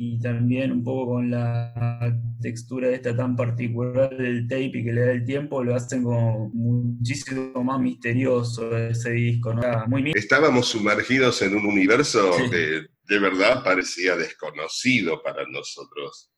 y 0.00 0.20
también 0.20 0.70
un 0.70 0.84
poco 0.84 1.14
con 1.14 1.30
la 1.30 2.14
textura 2.40 2.88
esta 2.90 3.16
tan 3.16 3.34
particular 3.34 4.16
del 4.16 4.46
tape 4.46 4.78
y 4.78 4.84
que 4.84 4.92
le 4.92 5.00
da 5.00 5.12
el 5.12 5.24
tiempo, 5.24 5.64
lo 5.64 5.74
hacen 5.74 6.04
como 6.04 6.50
muchísimo 6.50 7.64
más 7.64 7.80
misterioso 7.80 8.76
ese 8.76 9.10
disco, 9.10 9.52
¿no? 9.52 9.62
Muy... 9.88 10.12
Estábamos 10.14 10.68
sumergidos 10.68 11.42
en 11.42 11.56
un 11.56 11.66
universo 11.66 12.30
que 12.48 12.86
de 13.08 13.18
verdad 13.18 13.64
parecía 13.64 14.14
desconocido 14.14 15.20
para 15.20 15.44
nosotros. 15.48 16.30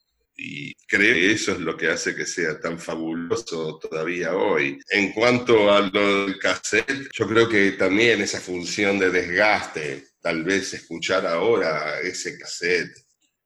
Y 0.42 0.72
creo 0.88 1.14
que 1.14 1.32
eso 1.32 1.52
es 1.52 1.58
lo 1.58 1.76
que 1.76 1.88
hace 1.88 2.16
que 2.16 2.24
sea 2.24 2.58
tan 2.58 2.78
fabuloso 2.78 3.78
todavía 3.78 4.34
hoy. 4.34 4.78
En 4.88 5.12
cuanto 5.12 5.70
a 5.70 5.82
lo 5.82 6.24
del 6.24 6.38
cassette, 6.38 7.10
yo 7.12 7.28
creo 7.28 7.46
que 7.46 7.72
también 7.72 8.22
esa 8.22 8.40
función 8.40 8.98
de 8.98 9.10
desgaste, 9.10 10.09
tal 10.20 10.44
vez 10.44 10.74
escuchar 10.74 11.26
ahora 11.26 12.00
ese 12.00 12.38
cassette 12.38 12.94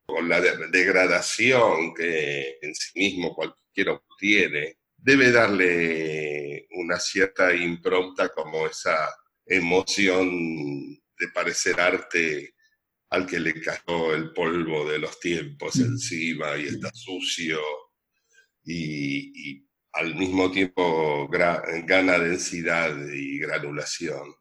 con 0.06 0.28
la 0.28 0.40
degradación 0.40 1.94
que 1.94 2.58
en 2.60 2.74
sí 2.74 2.90
mismo 2.94 3.34
cualquiera 3.34 3.92
obtiene, 3.92 4.78
debe 4.96 5.30
darle 5.30 6.66
una 6.72 6.98
cierta 6.98 7.54
impronta 7.54 8.28
como 8.30 8.66
esa 8.66 9.14
emoción 9.46 10.94
de 10.94 11.28
parecer 11.32 11.80
arte 11.80 12.54
al 13.10 13.26
que 13.26 13.38
le 13.38 13.60
cayó 13.60 14.14
el 14.14 14.32
polvo 14.32 14.88
de 14.88 14.98
los 14.98 15.20
tiempos 15.20 15.76
mm. 15.76 15.82
encima 15.82 16.56
y 16.56 16.66
está 16.66 16.90
sucio 16.92 17.60
y, 18.64 19.62
al 19.92 20.16
mismo 20.16 20.50
tiempo 20.50 21.28
gana 21.28 22.18
densidad 22.18 22.96
y 23.12 23.38
granulación. 23.38 24.34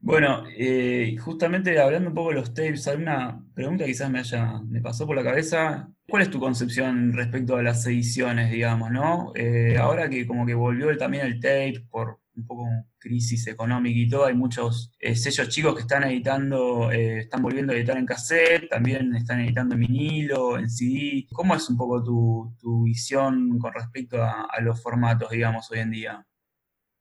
Bueno, 0.00 0.44
eh, 0.56 1.16
justamente 1.18 1.78
hablando 1.80 2.10
un 2.10 2.14
poco 2.14 2.30
de 2.30 2.36
los 2.36 2.54
tapes, 2.54 2.86
hay 2.86 2.96
una 2.96 3.44
pregunta 3.54 3.84
quizás 3.84 4.08
me 4.10 4.20
haya, 4.20 4.60
me 4.62 4.80
pasó 4.80 5.06
por 5.06 5.16
la 5.16 5.24
cabeza. 5.24 5.90
¿Cuál 6.08 6.22
es 6.22 6.30
tu 6.30 6.38
concepción 6.38 7.12
respecto 7.12 7.56
a 7.56 7.62
las 7.62 7.84
ediciones, 7.86 8.50
digamos, 8.50 8.90
no? 8.92 9.32
Eh, 9.34 9.76
ahora 9.76 10.08
que 10.08 10.26
como 10.26 10.46
que 10.46 10.54
volvió 10.54 10.96
también 10.96 11.26
el 11.26 11.40
tape 11.40 11.84
por 11.90 12.20
un 12.36 12.46
poco 12.46 12.68
crisis 12.98 13.48
económica 13.48 13.98
y 13.98 14.08
todo, 14.08 14.26
hay 14.26 14.34
muchos 14.34 14.92
eh, 15.00 15.16
sellos 15.16 15.48
chicos 15.48 15.74
que 15.74 15.80
están 15.82 16.04
editando, 16.04 16.90
están 16.92 17.42
volviendo 17.42 17.72
a 17.72 17.76
editar 17.76 17.96
en 17.98 18.06
cassette, 18.06 18.68
también 18.70 19.14
están 19.16 19.40
editando 19.40 19.74
en 19.74 19.80
vinilo, 19.80 20.58
en 20.58 20.70
CD. 20.70 21.26
¿Cómo 21.32 21.56
es 21.56 21.68
un 21.68 21.76
poco 21.76 22.02
tu, 22.04 22.84
visión 22.84 23.58
con 23.58 23.72
respecto 23.74 24.22
a 24.22 24.48
los 24.62 24.80
formatos, 24.80 25.30
digamos, 25.30 25.70
hoy 25.72 25.80
en 25.80 25.90
día? 25.90 26.26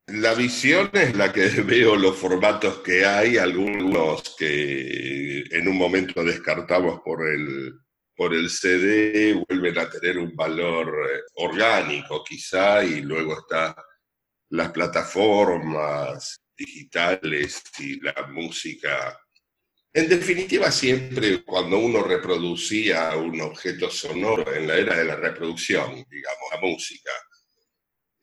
La 0.08 0.34
visión 0.34 0.90
es 0.94 1.18
la 1.18 1.34
que 1.34 1.50
veo 1.64 1.98
los 1.98 2.18
formatos 2.18 2.80
que 2.80 3.06
hay, 3.06 3.38
algunos 3.38 4.36
que 4.38 5.42
en 5.52 5.68
un 5.68 5.78
momento 5.78 6.24
descartamos 6.24 7.02
por 7.02 7.28
el, 7.28 7.74
por 8.16 8.34
el 8.34 8.50
CD 8.50 9.34
vuelven 9.34 9.78
a 9.78 9.90
tener 9.90 10.18
un 10.18 10.34
valor 10.34 10.88
eh, 11.12 11.22
orgánico 11.36 12.24
quizá 12.24 12.86
y 12.86 13.02
luego 13.02 13.38
está 13.40 13.76
las 14.50 14.72
plataformas 14.72 16.40
digitales 16.58 17.62
y 17.78 18.00
la 18.00 18.28
música. 18.32 19.20
En 19.92 20.08
definitiva, 20.08 20.72
siempre 20.72 21.44
cuando 21.44 21.80
uno 21.80 22.02
reproducía 22.02 23.14
un 23.18 23.42
objeto 23.42 23.90
sonoro 23.90 24.54
en 24.54 24.68
la 24.68 24.76
era 24.78 24.98
de 24.98 25.04
la 25.04 25.16
reproducción, 25.18 26.06
digamos, 26.10 26.50
la 26.54 26.62
música, 26.62 27.12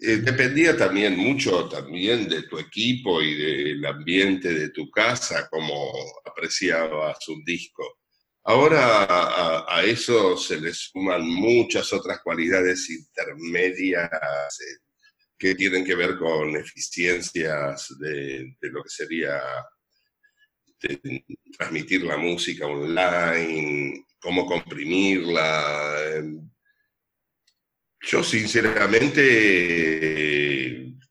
eh, 0.06 0.18
dependía 0.18 0.76
también 0.76 1.16
mucho 1.16 1.68
también 1.68 2.28
de 2.28 2.42
tu 2.42 2.58
equipo 2.58 3.22
y 3.22 3.34
del 3.34 3.86
ambiente 3.86 4.52
de 4.52 4.68
tu 4.70 4.90
casa, 4.90 5.48
como 5.50 5.92
apreciabas 6.24 7.26
un 7.28 7.42
disco. 7.44 7.98
Ahora 8.44 9.64
a, 9.66 9.82
eso 9.84 10.36
se 10.36 10.60
le 10.60 10.74
suman 10.74 11.26
muchas 11.26 11.90
otras 11.94 12.20
cualidades 12.22 12.90
intermedias 12.90 14.10
eh, 14.60 14.84
que 15.38 15.54
tienen 15.54 15.84
que 15.84 15.94
ver 15.94 16.18
con 16.18 16.54
eficiencias 16.54 17.88
de, 17.98 18.54
lo 18.60 18.82
que 18.82 18.90
sería 18.90 19.40
transmitir 21.56 22.02
la 22.02 22.18
música 22.18 22.66
online, 22.66 24.04
cómo 24.20 24.44
comprimirla. 24.44 26.22
Yo 28.06 28.22
sinceramente 28.22 29.22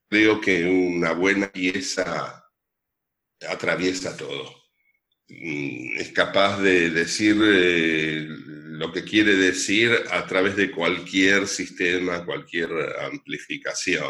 creo 0.07 0.39
que 0.39 0.63
una 0.65 1.13
buena 1.13 1.51
pieza 1.51 2.43
atraviesa 3.49 4.15
todo. 4.15 4.63
Mm, 5.27 5.97
es 5.97 6.11
capaz 6.11 6.61
de 6.61 6.91
decir 6.91 7.35
eh, 7.43 8.27
lo 8.27 8.91
que 8.91 9.03
quiere 9.03 9.35
decir 9.35 9.91
a 10.11 10.25
través 10.27 10.55
de 10.55 10.69
cualquier 10.69 11.47
sistema, 11.47 12.25
cualquier 12.25 12.69
amplificación. 13.01 14.09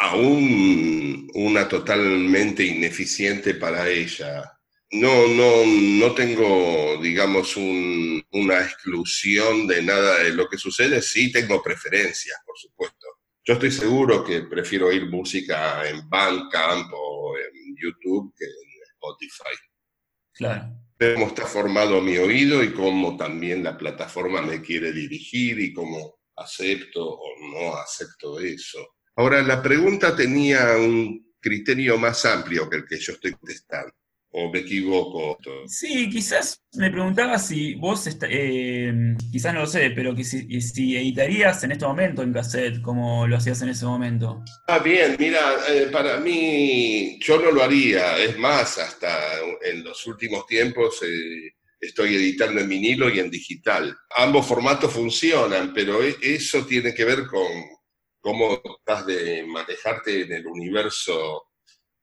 Aún 0.00 1.28
una 1.34 1.68
totalmente 1.68 2.64
ineficiente 2.64 3.54
para 3.54 3.88
ella. 3.88 4.53
No, 4.94 5.26
no, 5.26 5.66
no 5.66 6.14
tengo, 6.14 6.98
digamos, 7.02 7.56
una 7.56 8.60
exclusión 8.60 9.66
de 9.66 9.82
nada 9.82 10.22
de 10.22 10.32
lo 10.32 10.48
que 10.48 10.56
sucede. 10.56 11.02
Sí 11.02 11.32
tengo 11.32 11.60
preferencias, 11.60 12.38
por 12.46 12.56
supuesto. 12.56 13.08
Yo 13.44 13.54
estoy 13.54 13.72
seguro 13.72 14.22
que 14.22 14.42
prefiero 14.42 14.86
oír 14.86 15.10
música 15.10 15.88
en 15.88 16.08
Bandcamp 16.08 16.92
o 16.94 17.34
en 17.36 17.74
YouTube 17.76 18.32
que 18.38 18.44
en 18.44 18.82
Spotify. 18.92 19.56
Claro. 20.32 20.78
Cómo 20.96 21.26
está 21.26 21.44
formado 21.44 22.00
mi 22.00 22.16
oído 22.16 22.62
y 22.62 22.72
cómo 22.72 23.16
también 23.16 23.64
la 23.64 23.76
plataforma 23.76 24.42
me 24.42 24.62
quiere 24.62 24.92
dirigir 24.92 25.58
y 25.58 25.72
cómo 25.72 26.20
acepto 26.36 27.04
o 27.04 27.28
no 27.40 27.74
acepto 27.74 28.38
eso. 28.38 28.94
Ahora, 29.16 29.42
la 29.42 29.60
pregunta 29.60 30.14
tenía 30.14 30.76
un 30.76 31.34
criterio 31.40 31.98
más 31.98 32.24
amplio 32.26 32.70
que 32.70 32.76
el 32.76 32.86
que 32.86 32.98
yo 33.00 33.14
estoy 33.14 33.32
contestando 33.32 33.92
o 34.36 34.50
me 34.50 34.60
equivoco. 34.60 35.38
Sí, 35.66 36.10
quizás 36.10 36.60
me 36.74 36.90
preguntaba 36.90 37.38
si 37.38 37.76
vos, 37.76 38.04
eh, 38.28 38.92
quizás 39.30 39.54
no 39.54 39.60
lo 39.60 39.66
sé, 39.66 39.90
pero 39.90 40.14
que 40.14 40.24
si, 40.24 40.96
editarías 40.96 41.62
en 41.62 41.72
este 41.72 41.86
momento 41.86 42.22
en 42.22 42.32
cassette 42.32 42.82
como 42.82 43.28
lo 43.28 43.36
hacías 43.36 43.62
en 43.62 43.68
ese 43.68 43.86
momento. 43.86 44.42
Ah, 44.66 44.80
bien, 44.80 45.14
mira, 45.20 45.40
eh, 45.68 45.88
para 45.92 46.18
mí 46.18 47.16
yo 47.20 47.40
no 47.40 47.52
lo 47.52 47.62
haría, 47.62 48.18
es 48.18 48.36
más, 48.36 48.76
hasta 48.78 49.38
en 49.62 49.84
los 49.84 50.04
últimos 50.08 50.46
tiempos 50.46 51.00
eh, 51.04 51.52
estoy 51.80 52.16
editando 52.16 52.60
en 52.60 52.68
vinilo 52.68 53.08
y 53.08 53.20
en 53.20 53.30
digital. 53.30 53.96
Ambos 54.16 54.46
formatos 54.46 54.92
funcionan, 54.92 55.72
pero 55.72 56.02
e, 56.02 56.16
eso 56.20 56.66
tiene 56.66 56.92
que 56.92 57.04
ver 57.04 57.26
con 57.28 57.46
cómo 58.20 58.60
estás 58.78 59.06
de 59.06 59.44
manejarte 59.46 60.22
en 60.22 60.32
el 60.32 60.46
universo 60.48 61.50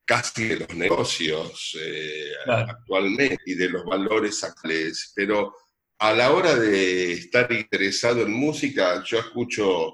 casi 0.04 0.48
de 0.48 0.56
los 0.56 0.74
negocios 0.74 1.76
eh, 1.80 2.32
actualmente 2.46 3.38
y 3.46 3.54
de 3.54 3.68
los 3.68 3.84
valores 3.84 4.42
actuales, 4.44 5.12
pero 5.14 5.54
a 5.98 6.12
la 6.12 6.32
hora 6.32 6.56
de 6.56 7.12
estar 7.12 7.50
interesado 7.52 8.22
en 8.22 8.32
música, 8.32 9.02
yo 9.04 9.20
escucho 9.20 9.92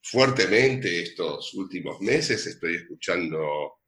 fuertemente 0.00 1.02
estos 1.02 1.54
últimos 1.54 2.00
meses, 2.00 2.46
estoy 2.46 2.76
escuchando 2.76 3.80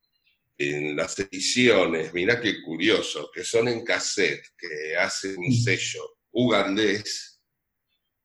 en 0.59 0.97
las 0.97 1.19
ediciones, 1.19 2.13
mira 2.15 2.41
qué 2.41 2.63
curioso, 2.63 3.31
que 3.33 3.45
son 3.45 3.69
en 3.69 3.85
cassette, 3.85 4.45
que 4.59 4.97
hacen 4.97 5.37
un 5.39 5.53
sello 5.53 6.19
ugandés 6.33 7.41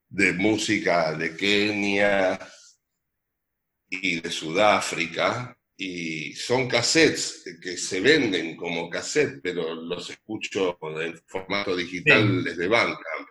de 0.08 0.32
música 0.32 1.14
de 1.14 1.36
Kenia 1.36 2.38
y 3.88 4.20
de 4.20 4.30
Sudáfrica, 4.30 5.56
y 5.76 6.34
son 6.34 6.68
cassettes 6.68 7.44
que 7.60 7.76
se 7.76 8.00
venden 8.00 8.56
como 8.56 8.88
cassettes, 8.90 9.40
pero 9.42 9.74
los 9.74 10.10
escucho 10.10 10.78
en 11.00 11.18
formato 11.26 11.74
digital 11.74 12.44
desde 12.44 12.68
Bandcamp. 12.68 13.28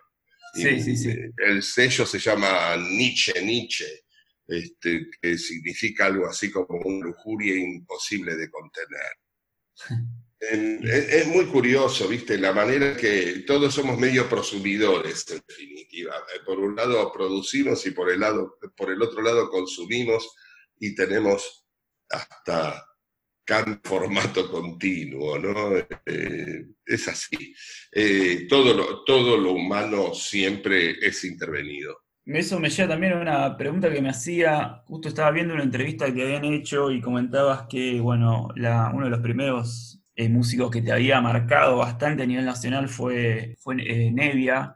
Sí, 0.54 0.80
sí, 0.82 0.96
sí. 0.96 1.14
El 1.38 1.62
sello 1.62 2.04
se 2.04 2.18
llama 2.18 2.76
Nietzsche 2.76 3.40
Nietzsche, 3.42 4.04
este, 4.46 5.06
que 5.20 5.38
significa 5.38 6.06
algo 6.06 6.28
así 6.28 6.50
como 6.50 6.78
una 6.84 7.06
lujuria 7.06 7.54
imposible 7.54 8.36
de 8.36 8.50
contener. 8.50 9.16
es, 10.42 11.26
muy 11.28 11.46
curioso, 11.46 12.08
¿viste? 12.08 12.36
La 12.36 12.52
manera 12.52 12.96
que 12.96 13.44
todos 13.46 13.74
somos 13.74 13.98
medio 13.98 14.28
prosumidores, 14.28 15.24
en 15.30 15.40
definitiva. 15.46 16.14
Por 16.44 16.58
un 16.58 16.74
lado 16.74 17.12
producimos 17.12 17.86
y 17.86 17.92
por 17.92 18.10
el, 18.10 18.20
lado, 18.20 18.58
por 18.76 18.90
el 18.90 19.00
otro 19.00 19.22
lado 19.22 19.48
consumimos 19.48 20.34
y 20.78 20.94
tenemos 20.94 21.61
hasta 22.12 22.86
can 23.44 23.80
formato 23.82 24.50
continuo, 24.50 25.38
¿no? 25.38 25.76
Eh, 26.06 26.66
es 26.86 27.08
así. 27.08 27.54
Eh, 27.90 28.46
todo, 28.48 28.74
lo, 28.74 29.04
todo 29.04 29.36
lo 29.36 29.52
humano 29.52 30.14
siempre 30.14 30.92
es 31.00 31.24
intervenido. 31.24 31.98
Eso 32.24 32.60
me 32.60 32.70
lleva 32.70 32.90
también 32.90 33.14
a 33.14 33.20
una 33.20 33.56
pregunta 33.56 33.92
que 33.92 34.00
me 34.00 34.10
hacía, 34.10 34.82
justo 34.86 35.08
estaba 35.08 35.32
viendo 35.32 35.54
una 35.54 35.64
entrevista 35.64 36.12
que 36.14 36.22
habían 36.22 36.44
hecho 36.44 36.92
y 36.92 37.00
comentabas 37.00 37.66
que, 37.68 38.00
bueno, 38.00 38.48
la, 38.54 38.92
uno 38.94 39.06
de 39.06 39.10
los 39.10 39.20
primeros 39.20 40.00
eh, 40.14 40.28
músicos 40.28 40.70
que 40.70 40.82
te 40.82 40.92
había 40.92 41.20
marcado 41.20 41.78
bastante 41.78 42.22
a 42.22 42.26
nivel 42.26 42.44
nacional 42.44 42.88
fue, 42.88 43.56
fue 43.58 43.74
Nevia, 43.74 44.72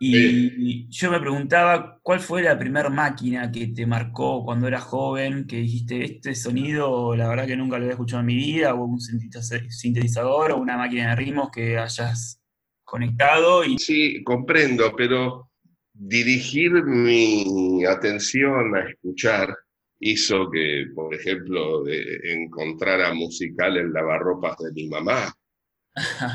y 0.00 0.88
yo 0.90 1.10
me 1.10 1.20
preguntaba, 1.20 1.98
¿cuál 2.02 2.20
fue 2.20 2.42
la 2.42 2.58
primera 2.58 2.90
máquina 2.90 3.50
que 3.50 3.68
te 3.68 3.86
marcó 3.86 4.44
cuando 4.44 4.68
eras 4.68 4.82
joven, 4.82 5.46
que 5.46 5.56
dijiste, 5.56 6.04
este 6.04 6.34
sonido, 6.34 7.14
la 7.16 7.28
verdad 7.28 7.46
que 7.46 7.56
nunca 7.56 7.76
lo 7.76 7.84
había 7.84 7.92
escuchado 7.92 8.20
en 8.20 8.26
mi 8.26 8.34
vida, 8.34 8.74
o 8.74 8.84
un 8.84 9.00
sintetizador, 9.00 10.52
o 10.52 10.58
una 10.58 10.76
máquina 10.76 11.10
de 11.10 11.16
ritmos 11.16 11.50
que 11.50 11.78
hayas 11.78 12.42
conectado? 12.84 13.64
Y... 13.64 13.78
Sí, 13.78 14.22
comprendo, 14.24 14.94
pero 14.96 15.50
dirigir 15.92 16.72
mi 16.84 17.84
atención 17.84 18.76
a 18.76 18.88
escuchar 18.88 19.56
hizo 20.00 20.50
que, 20.50 20.86
por 20.94 21.14
ejemplo, 21.14 21.84
encontrara 22.24 23.14
musical 23.14 23.76
en 23.76 23.92
lavarropas 23.92 24.58
de 24.58 24.72
mi 24.72 24.88
mamá, 24.88 25.32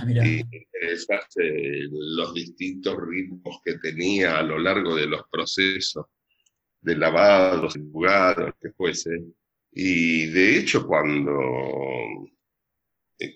y 0.07 0.39
interesarse 0.39 1.41
los 1.91 2.33
distintos 2.33 2.95
ritmos 3.01 3.59
que 3.63 3.77
tenía 3.77 4.37
a 4.37 4.43
lo 4.43 4.57
largo 4.57 4.95
de 4.95 5.05
los 5.05 5.23
procesos 5.29 6.05
de 6.81 6.95
lavados, 6.95 7.75
jugados, 7.91 8.53
que 8.61 8.71
fuese. 8.71 9.21
Y 9.71 10.27
de 10.27 10.57
hecho, 10.57 10.87
cuando 10.87 11.33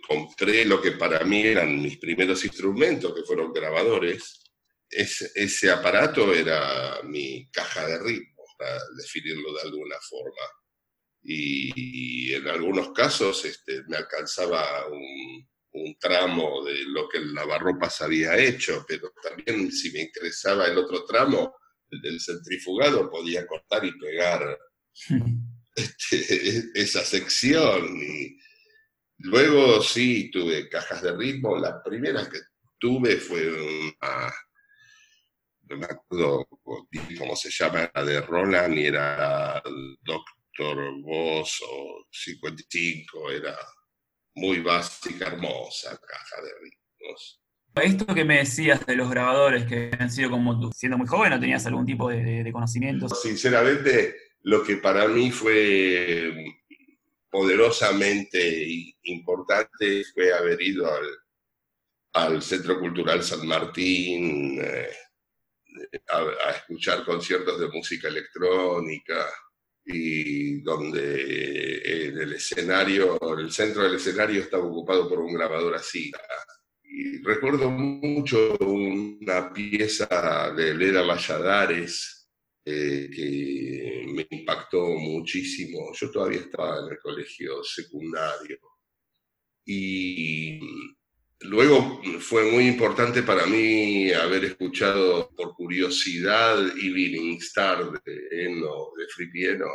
compré 0.07 0.65
lo 0.65 0.81
que 0.81 0.93
para 0.93 1.23
mí 1.25 1.41
eran 1.41 1.81
mis 1.81 1.97
primeros 1.97 2.43
instrumentos, 2.45 3.13
que 3.13 3.23
fueron 3.23 3.51
grabadores, 3.51 4.41
ese, 4.89 5.29
ese 5.35 5.71
aparato 5.71 6.33
era 6.33 7.01
mi 7.03 7.49
caja 7.51 7.85
de 7.87 7.99
ritmos, 7.99 8.47
para 8.57 8.79
definirlo 8.97 9.53
de 9.53 9.61
alguna 9.61 9.97
forma. 10.09 10.43
Y, 11.23 12.33
en 12.33 12.47
algunos 12.47 12.91
casos 12.91 13.45
este, 13.45 13.83
me 13.87 13.97
alcanzaba 13.97 14.87
un, 14.87 15.47
un 15.73 15.97
tramo 15.97 16.63
de 16.63 16.83
lo 16.85 17.09
que 17.09 17.17
el 17.17 17.33
lavarropas 17.33 18.01
había 18.01 18.37
hecho, 18.37 18.85
pero 18.87 19.11
también 19.21 19.71
si 19.71 19.91
me 19.91 20.01
interesaba 20.01 20.67
el 20.67 20.77
otro 20.77 21.03
tramo, 21.05 21.55
el 21.89 22.01
del 22.01 22.19
centrifugado, 22.19 23.09
podía 23.09 23.45
cortar 23.47 23.83
y 23.85 23.97
pegar 23.97 24.59
este, 25.75 26.71
esa 26.75 27.03
sección. 27.03 28.01
Y 28.01 28.37
luego 29.17 29.81
sí 29.81 30.29
tuve 30.31 30.69
cajas 30.69 31.01
de 31.01 31.15
ritmo. 31.15 31.57
La 31.57 31.81
primera 31.81 32.29
que 32.29 32.39
tuve 32.79 33.17
fue 33.17 33.51
una, 33.51 34.33
no 35.69 35.77
me 35.77 35.85
acuerdo 35.85 36.47
cómo 37.17 37.35
se 37.35 37.49
llama, 37.49 37.89
la 37.93 38.03
de 38.03 38.21
Roland 38.21 38.77
y 38.77 38.85
era 38.85 39.63
Doctor 40.01 41.01
Voss 41.01 41.61
o 41.67 42.05
55, 42.11 43.31
era 43.31 43.57
muy 44.35 44.59
básica, 44.59 45.27
hermosa 45.27 45.97
caja 45.97 46.41
de 46.41 46.49
ritmos. 46.61 47.43
Esto 47.75 48.13
que 48.13 48.23
me 48.23 48.37
decías 48.37 48.85
de 48.85 48.95
los 48.95 49.09
grabadores 49.09 49.65
que 49.65 49.91
han 49.97 50.11
sido 50.11 50.29
como 50.29 50.59
tú, 50.59 50.71
siendo 50.73 50.97
muy 50.97 51.07
joven, 51.07 51.31
¿no 51.31 51.39
tenías 51.39 51.65
algún 51.65 51.85
tipo 51.85 52.09
de, 52.09 52.47
conocimientos? 52.51 53.19
Sinceramente, 53.21 54.15
lo 54.41 54.63
que 54.63 54.77
para 54.77 55.07
mí 55.07 55.31
fue 55.31 56.55
poderosamente 57.31 58.93
importante 59.03 60.03
fue 60.13 60.31
haber 60.33 60.61
ido 60.61 60.87
al, 62.13 62.43
Centro 62.43 62.79
Cultural 62.79 63.23
San 63.23 63.47
Martín 63.47 64.61
eh, 64.63 64.89
a, 66.11 66.51
escuchar 66.51 67.03
conciertos 67.03 67.59
de 67.59 67.69
música 67.69 68.07
electrónica, 68.07 69.27
y 69.85 70.61
donde 70.61 72.07
en 72.07 72.17
el 72.17 72.33
escenario, 72.33 73.19
el 73.37 73.51
centro 73.51 73.83
del 73.83 73.95
escenario 73.95 74.41
estaba 74.41 74.63
ocupado 74.63 75.09
por 75.09 75.19
un 75.19 75.33
grabador 75.33 75.75
así. 75.75 76.11
y 76.83 77.21
recuerdo 77.23 77.69
mucho 77.69 78.57
una 78.59 79.51
pieza 79.51 80.53
de 80.55 80.73
Leda 80.75 81.01
Valladares 81.01 82.29
eh, 82.65 83.09
que 83.13 84.05
me 84.13 84.25
impactó 84.29 84.87
muchísimo. 84.87 85.91
Yo 85.93 86.11
todavía 86.11 86.39
estaba 86.39 86.79
en 86.79 86.93
el 86.93 86.99
colegio 86.99 87.63
secundario. 87.63 88.57
Y 89.65 90.59
luego 91.43 92.01
fue 92.19 92.51
muy 92.51 92.67
importante 92.67 93.23
para 93.23 93.45
mí 93.45 94.11
haber 94.11 94.45
escuchado 94.45 95.29
por 95.35 95.53
curiosidad 95.53 96.59
Evening 96.77 97.37
Star 97.37 97.91
de 98.03 98.45
Eno, 98.45 98.91
de 98.97 99.07
Fripieno, 99.13 99.67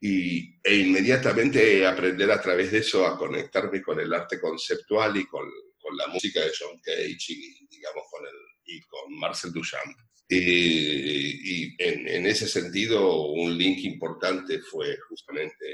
y, 0.00 0.58
e 0.62 0.76
inmediatamente 0.76 1.86
aprender 1.86 2.30
a 2.30 2.40
través 2.40 2.70
de 2.70 2.78
eso 2.78 3.06
a 3.06 3.16
conectarme 3.16 3.82
con 3.82 3.98
el 3.98 4.12
arte 4.12 4.38
conceptual 4.40 5.16
y 5.16 5.24
con 5.26 5.48
con 5.86 5.96
la 5.96 6.08
música 6.08 6.40
de 6.40 6.50
John 6.58 6.80
Cage 6.82 7.32
y, 7.32 7.66
digamos, 7.68 8.04
con, 8.10 8.26
el, 8.26 8.34
y 8.64 8.80
con 8.82 9.18
Marcel 9.18 9.52
Duchamp. 9.52 9.96
y 10.28 11.80
en, 11.80 12.08
en, 12.08 12.26
ese 12.26 12.48
sentido, 12.48 13.28
un 13.28 13.56
link 13.56 13.84
importante 13.84 14.60
fue 14.62 14.96
justamente 15.08 15.64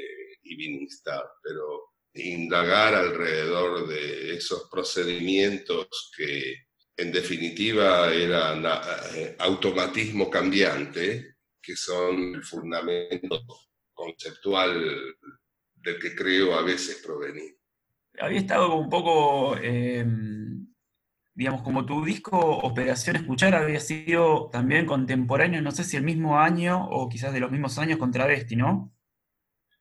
Evening 0.42 0.86
Star, 0.88 1.24
pero 1.42 1.91
indagar 2.14 2.94
alrededor 2.94 3.86
de 3.86 4.36
esos 4.36 4.68
procedimientos 4.70 6.12
que 6.16 6.66
en 6.96 7.10
definitiva 7.10 8.12
eran 8.12 8.64
eh, 9.14 9.36
automatismo 9.38 10.30
cambiante, 10.30 11.36
que 11.60 11.76
son 11.76 12.34
el 12.34 12.44
fundamento 12.44 13.42
conceptual 13.94 15.16
del 15.74 15.98
que 15.98 16.14
creo 16.14 16.54
a 16.54 16.62
veces 16.62 17.00
provenir 17.04 17.56
había 18.20 18.38
estado 18.38 18.74
un 18.76 18.88
poco, 18.88 19.56
eh, 19.60 20.04
digamos, 21.34 21.62
como 21.62 21.86
tu 21.86 22.04
disco 22.04 22.38
Operación 22.38 23.16
Escuchar 23.16 23.54
había 23.54 23.80
sido 23.80 24.48
también 24.50 24.86
contemporáneo, 24.86 25.62
no 25.62 25.70
sé 25.70 25.84
si 25.84 25.96
el 25.96 26.04
mismo 26.04 26.38
año 26.38 26.88
o 26.90 27.08
quizás 27.08 27.32
de 27.32 27.40
los 27.40 27.50
mismos 27.50 27.78
años 27.78 27.98
con 27.98 28.10
Travesti, 28.10 28.56
¿no? 28.56 28.92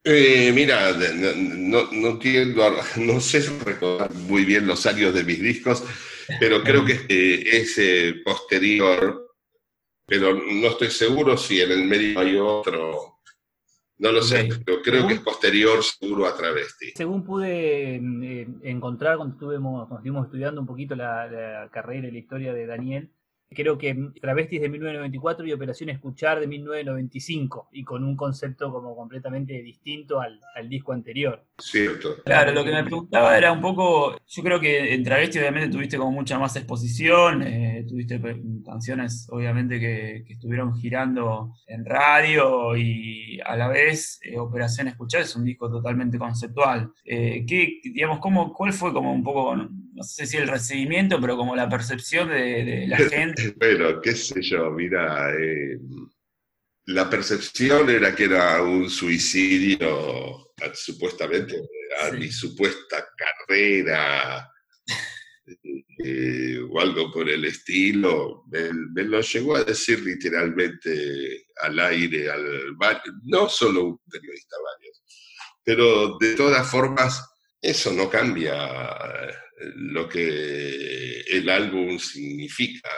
Eh, 0.04 0.50
mira, 0.52 0.92
no, 0.92 1.90
no, 1.92 2.18
no 2.96 3.20
sé 3.20 3.40
recordar 3.64 4.12
muy 4.14 4.44
bien 4.44 4.66
los 4.66 4.84
años 4.86 5.14
de 5.14 5.24
mis 5.24 5.40
discos, 5.40 5.84
pero 6.40 6.62
creo 6.62 6.84
que 6.84 6.94
es 7.08 7.78
eh, 7.78 8.22
posterior, 8.24 9.34
pero 10.06 10.34
no 10.34 10.68
estoy 10.68 10.90
seguro 10.90 11.36
si 11.36 11.60
en 11.60 11.72
el 11.72 11.84
medio 11.84 12.18
hay 12.18 12.36
otro 12.36 13.12
no 14.02 14.10
lo 14.10 14.20
sé, 14.20 14.48
pero 14.66 14.82
creo 14.82 15.06
que 15.06 15.14
es 15.14 15.20
posterior 15.20 15.80
seguro 15.80 16.26
a 16.26 16.36
Travesti. 16.36 16.90
Según 16.96 17.22
pude 17.22 17.94
eh, 17.94 18.48
encontrar 18.64 19.16
cuando, 19.16 19.34
estuvimos, 19.34 19.86
cuando 19.86 19.98
estuvimos 19.98 20.26
estudiando 20.26 20.60
un 20.60 20.66
poquito 20.66 20.96
la, 20.96 21.28
la, 21.28 21.68
carrera 21.70 22.08
y 22.08 22.10
la 22.10 22.18
historia 22.18 22.52
de 22.52 22.66
Daniel, 22.66 23.12
creo 23.54 23.78
que 23.78 23.94
Travestis 24.20 24.60
de 24.60 24.68
1994 24.68 25.46
y 25.46 25.52
Operación 25.52 25.90
Escuchar 25.90 26.40
de 26.40 26.46
1995, 26.46 27.68
y 27.72 27.84
con 27.84 28.04
un 28.04 28.16
concepto 28.16 28.72
como 28.72 28.96
completamente 28.96 29.62
distinto 29.62 30.20
al, 30.20 30.40
al, 30.54 30.68
disco 30.68 30.92
anterior. 30.92 31.44
Cierto. 31.58 32.22
Claro, 32.24 32.52
lo 32.52 32.64
que 32.64 32.72
me 32.72 32.84
preguntaba 32.84 33.36
era 33.36 33.52
un 33.52 33.60
poco, 33.60 34.16
yo 34.26 34.42
creo 34.42 34.60
que 34.60 34.94
en 34.94 35.02
Travesti 35.02 35.38
obviamente 35.38 35.68
tuviste 35.68 35.98
como 35.98 36.12
mucha 36.12 36.38
más 36.38 36.56
exposición, 36.56 37.42
eh, 37.42 37.84
tuviste 37.88 38.20
canciones 38.64 39.28
obviamente 39.30 39.78
que, 39.78 40.24
que, 40.26 40.34
estuvieron 40.34 40.74
girando 40.74 41.54
en 41.66 41.84
radio 41.84 42.76
y 42.76 43.40
a 43.44 43.56
la 43.56 43.68
vez 43.68 44.20
eh, 44.22 44.38
Operación 44.38 44.88
Escuchar 44.88 45.22
es 45.22 45.36
un 45.36 45.44
disco 45.44 45.70
totalmente 45.70 46.18
conceptual. 46.18 46.92
Eh, 47.04 47.44
¿qué, 47.46 47.80
digamos, 47.82 48.18
cómo, 48.18 48.52
¿Cuál 48.52 48.72
fue 48.72 48.92
como 48.92 49.12
un 49.12 49.22
poco 49.22 49.56
no 49.92 50.02
sé 50.02 50.26
si 50.26 50.36
el 50.36 50.48
recibimiento, 50.48 51.20
pero 51.20 51.36
como 51.36 51.54
la 51.54 51.68
percepción 51.68 52.28
de, 52.28 52.86
la 52.88 52.96
gente. 53.10 53.54
bueno, 53.56 54.00
qué 54.00 54.14
sé 54.14 54.42
yo, 54.42 54.70
mira, 54.70 55.30
eh, 55.34 55.78
la 56.86 57.08
percepción 57.08 57.90
era 57.90 58.14
que 58.14 58.24
era 58.24 58.62
un 58.62 58.90
suicidio, 58.90 60.52
supuestamente, 60.74 61.60
a 62.02 62.10
mi 62.12 62.30
supuesta 62.30 63.06
carrera. 63.16 64.48
Eh, 66.04 66.58
o 66.70 66.80
algo 66.80 67.10
por 67.12 67.28
el 67.28 67.44
estilo, 67.44 68.44
me, 68.48 69.04
lo 69.04 69.20
llegó 69.20 69.56
a 69.56 69.64
decir 69.64 70.00
literalmente 70.00 71.46
al 71.60 71.78
aire, 71.78 72.30
al 72.30 72.76
no 73.24 73.48
solo 73.48 73.84
un 73.84 73.98
periodista, 74.10 74.56
varios, 74.64 75.02
pero 75.62 76.16
de 76.18 76.34
todas 76.34 76.68
formas 76.68 77.28
eso 77.60 77.92
no 77.92 78.08
cambia 78.08 78.54
lo 79.76 80.08
que 80.08 81.20
el 81.22 81.48
álbum 81.48 81.98
significa. 81.98 82.90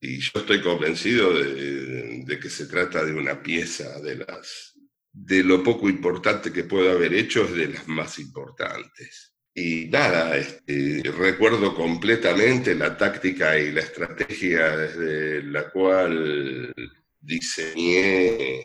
Y 0.00 0.18
yo 0.18 0.30
estoy 0.36 0.60
convencido 0.60 1.32
de, 1.32 2.38
que 2.40 2.50
se 2.50 2.66
trata 2.66 3.04
de 3.04 3.14
una 3.14 3.42
pieza 3.42 4.00
de 4.00 4.16
las 4.16 4.74
de 5.12 5.42
lo 5.42 5.62
poco 5.62 5.88
importante 5.88 6.52
que 6.52 6.64
puedo 6.64 6.90
haber 6.90 7.14
hecho 7.14 7.44
es 7.44 7.52
de 7.52 7.68
las 7.68 7.88
más 7.88 8.18
importantes. 8.18 9.32
Y 9.54 9.86
nada, 9.86 10.36
este, 10.36 11.02
recuerdo 11.16 11.74
completamente 11.74 12.74
la 12.74 12.94
táctica 12.98 13.58
y 13.58 13.72
la 13.72 13.80
estrategia 13.80 14.76
desde 14.76 15.42
la 15.44 15.70
cual 15.70 16.74
diseñé 17.18 18.62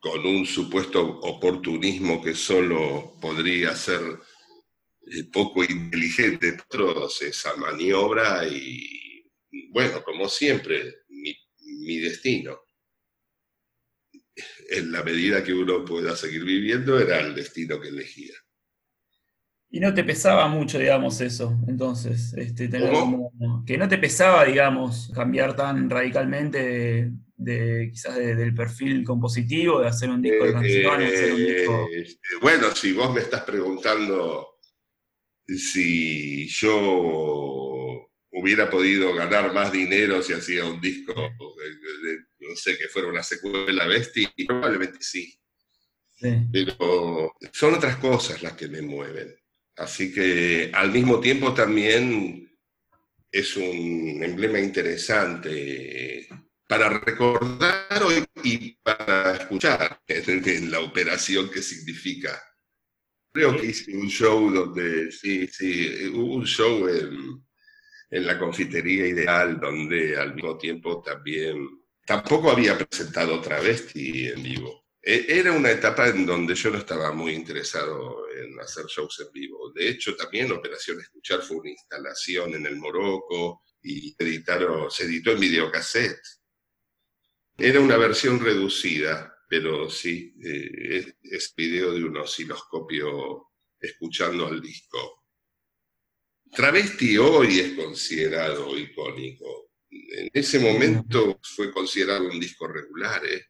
con 0.00 0.24
un 0.24 0.46
supuesto 0.46 1.02
oportunismo 1.02 2.22
que 2.22 2.34
solo 2.34 3.18
podría 3.20 3.74
ser 3.74 4.00
poco 5.32 5.64
inteligente 5.64 6.56
todos 6.68 7.22
esa 7.22 7.56
maniobra 7.56 8.46
y, 8.46 9.24
bueno, 9.70 10.02
como 10.02 10.28
siempre, 10.28 11.02
mi, 11.08 11.98
destino. 11.98 12.58
En 14.70 14.92
la 14.92 15.02
medida 15.02 15.42
que 15.42 15.54
uno 15.54 15.84
pueda 15.84 16.14
seguir 16.14 16.44
viviendo, 16.44 16.98
era 17.00 17.20
el 17.20 17.34
destino 17.34 17.80
que 17.80 17.88
elegía. 17.88 18.34
Y 19.70 19.80
no 19.80 19.92
te 19.92 20.04
pesaba 20.04 20.48
mucho, 20.48 20.78
digamos, 20.78 21.20
eso, 21.20 21.58
entonces, 21.66 22.32
este, 22.34 22.70
que 23.66 23.78
no 23.78 23.88
te 23.88 23.98
pesaba, 23.98 24.44
digamos, 24.44 25.10
cambiar 25.14 25.54
tan 25.56 25.90
radicalmente 25.90 27.12
de, 27.36 27.90
quizás 27.90 28.16
del 28.16 28.54
perfil 28.54 29.04
compositivo, 29.04 29.80
de 29.80 29.88
hacer 29.88 30.10
un 30.10 30.22
disco 30.22 30.44
de 30.44 30.52
canciones, 30.52 31.12
hacer 31.12 31.32
un 31.32 31.38
disco... 31.38 31.88
Eh, 31.92 32.06
bueno, 32.40 32.74
si 32.74 32.92
vos 32.92 33.12
me 33.12 33.20
estás 33.20 33.42
preguntando 33.42 34.57
si 35.56 36.46
yo 36.48 38.10
hubiera 38.32 38.68
podido 38.68 39.14
ganar 39.14 39.52
más 39.52 39.72
dinero 39.72 40.22
si 40.22 40.34
hacía 40.34 40.64
un 40.64 40.80
disco, 40.80 41.14
no 41.14 42.56
sé, 42.56 42.76
que 42.76 42.88
fuera 42.88 43.08
una 43.08 43.22
secuela 43.22 43.86
bestia, 43.86 44.32
probablemente 44.46 44.98
sí. 45.00 45.34
Pero 46.52 47.32
son 47.52 47.74
otras 47.74 47.96
cosas 47.96 48.42
las 48.42 48.52
que 48.52 48.68
me 48.68 48.82
mueven. 48.82 49.34
Así 49.76 50.12
que 50.12 50.70
al 50.74 50.90
mismo 50.90 51.20
tiempo 51.20 51.54
también 51.54 52.50
es 53.30 53.56
un 53.56 54.22
emblema 54.22 54.58
interesante 54.58 56.26
para 56.66 56.88
recordar 56.98 58.02
hoy 58.02 58.24
y 58.42 58.72
para 58.82 59.36
escuchar 59.36 60.00
en 60.06 60.70
la 60.70 60.80
operación 60.80 61.50
que 61.50 61.62
significa 61.62 62.42
Creo 63.32 63.56
que 63.56 63.66
hice 63.66 63.96
un 63.96 64.08
show 64.08 64.50
donde, 64.50 65.12
sí, 65.12 65.46
sí, 65.48 66.08
hubo 66.08 66.36
un 66.36 66.46
show 66.46 66.88
en, 66.88 67.44
en 68.10 68.26
la 68.26 68.38
confitería 68.38 69.06
ideal 69.06 69.60
donde 69.60 70.16
al 70.16 70.34
mismo 70.34 70.56
tiempo 70.56 71.02
también, 71.02 71.68
tampoco 72.06 72.50
había 72.50 72.76
presentado 72.76 73.40
Travesti 73.40 74.28
en 74.28 74.42
vivo. 74.42 74.86
E, 75.02 75.26
era 75.28 75.52
una 75.52 75.70
etapa 75.70 76.08
en 76.08 76.26
donde 76.26 76.54
yo 76.54 76.70
no 76.70 76.78
estaba 76.78 77.12
muy 77.12 77.32
interesado 77.32 78.28
en 78.30 78.58
hacer 78.60 78.86
shows 78.86 79.20
en 79.20 79.32
vivo. 79.32 79.72
De 79.72 79.88
hecho, 79.88 80.16
también 80.16 80.50
Operación 80.50 81.00
Escuchar 81.00 81.42
fue 81.42 81.58
una 81.58 81.70
instalación 81.70 82.54
en 82.54 82.66
el 82.66 82.76
Morocco 82.76 83.62
y 83.82 84.14
editaron, 84.18 84.90
se 84.90 85.04
editó 85.04 85.32
en 85.32 85.40
videocassette. 85.40 86.20
Era 87.56 87.80
una 87.80 87.96
versión 87.96 88.40
reducida, 88.40 89.34
pero 89.48 89.88
sí, 89.88 90.34
eh, 90.44 91.14
es, 91.22 91.54
video 91.56 91.92
de 91.92 92.04
un 92.04 92.18
osciloscopio 92.18 93.48
escuchando 93.80 94.46
al 94.46 94.60
disco. 94.60 95.24
Travesti 96.50 97.16
hoy 97.16 97.58
es 97.60 97.72
considerado 97.72 98.78
icónico. 98.78 99.70
En 99.90 100.28
ese 100.34 100.58
momento 100.58 101.40
fue 101.42 101.72
considerado 101.72 102.28
un 102.28 102.38
disco 102.38 102.68
regular, 102.68 103.24
¿eh? 103.24 103.46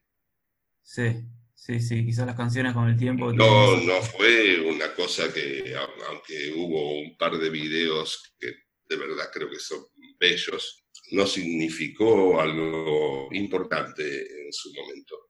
Sí, 0.83 1.17
sí, 1.55 1.81
sí, 1.81 2.07
quizás 2.07 2.27
las 2.27 2.37
canciones 2.37 2.75
con 2.75 2.89
el 2.89 2.97
tiempo... 2.97 3.33
No, 3.33 3.77
no 3.81 4.03
fue 4.03 4.61
una 4.61 4.95
cosa 4.95 5.33
que, 5.33 5.75
aunque 6.07 6.53
hubo 6.57 7.01
un 7.01 7.17
par 7.17 7.37
de 7.37 7.51
videos 7.51 8.35
que 8.39 8.55
de 8.89 8.97
verdad 8.97 9.31
creo 9.33 9.51
que 9.51 9.59
son 9.59 9.85
bellos, 10.19 10.87
no 11.11 11.27
significó 11.27 12.41
algo 12.41 13.29
importante 13.33 14.45
en 14.47 14.53
su 14.53 14.73
momento 14.73 15.28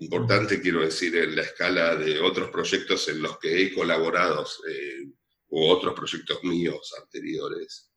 importante, 0.00 0.60
quiero 0.60 0.80
decir, 0.80 1.16
en 1.16 1.36
la 1.36 1.42
escala 1.42 1.96
de 1.96 2.20
otros 2.20 2.50
proyectos 2.50 3.08
en 3.08 3.22
los 3.22 3.38
que 3.38 3.62
he 3.62 3.74
colaborado, 3.74 4.44
eh, 4.68 5.10
o 5.48 5.70
otros 5.70 5.94
proyectos 5.94 6.42
míos 6.44 6.94
anteriores. 7.00 7.92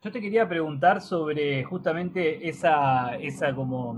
Yo 0.00 0.12
te 0.12 0.20
quería 0.20 0.48
preguntar 0.48 1.00
sobre 1.00 1.64
justamente 1.64 2.48
esa, 2.48 3.16
esa 3.16 3.54
como 3.54 3.96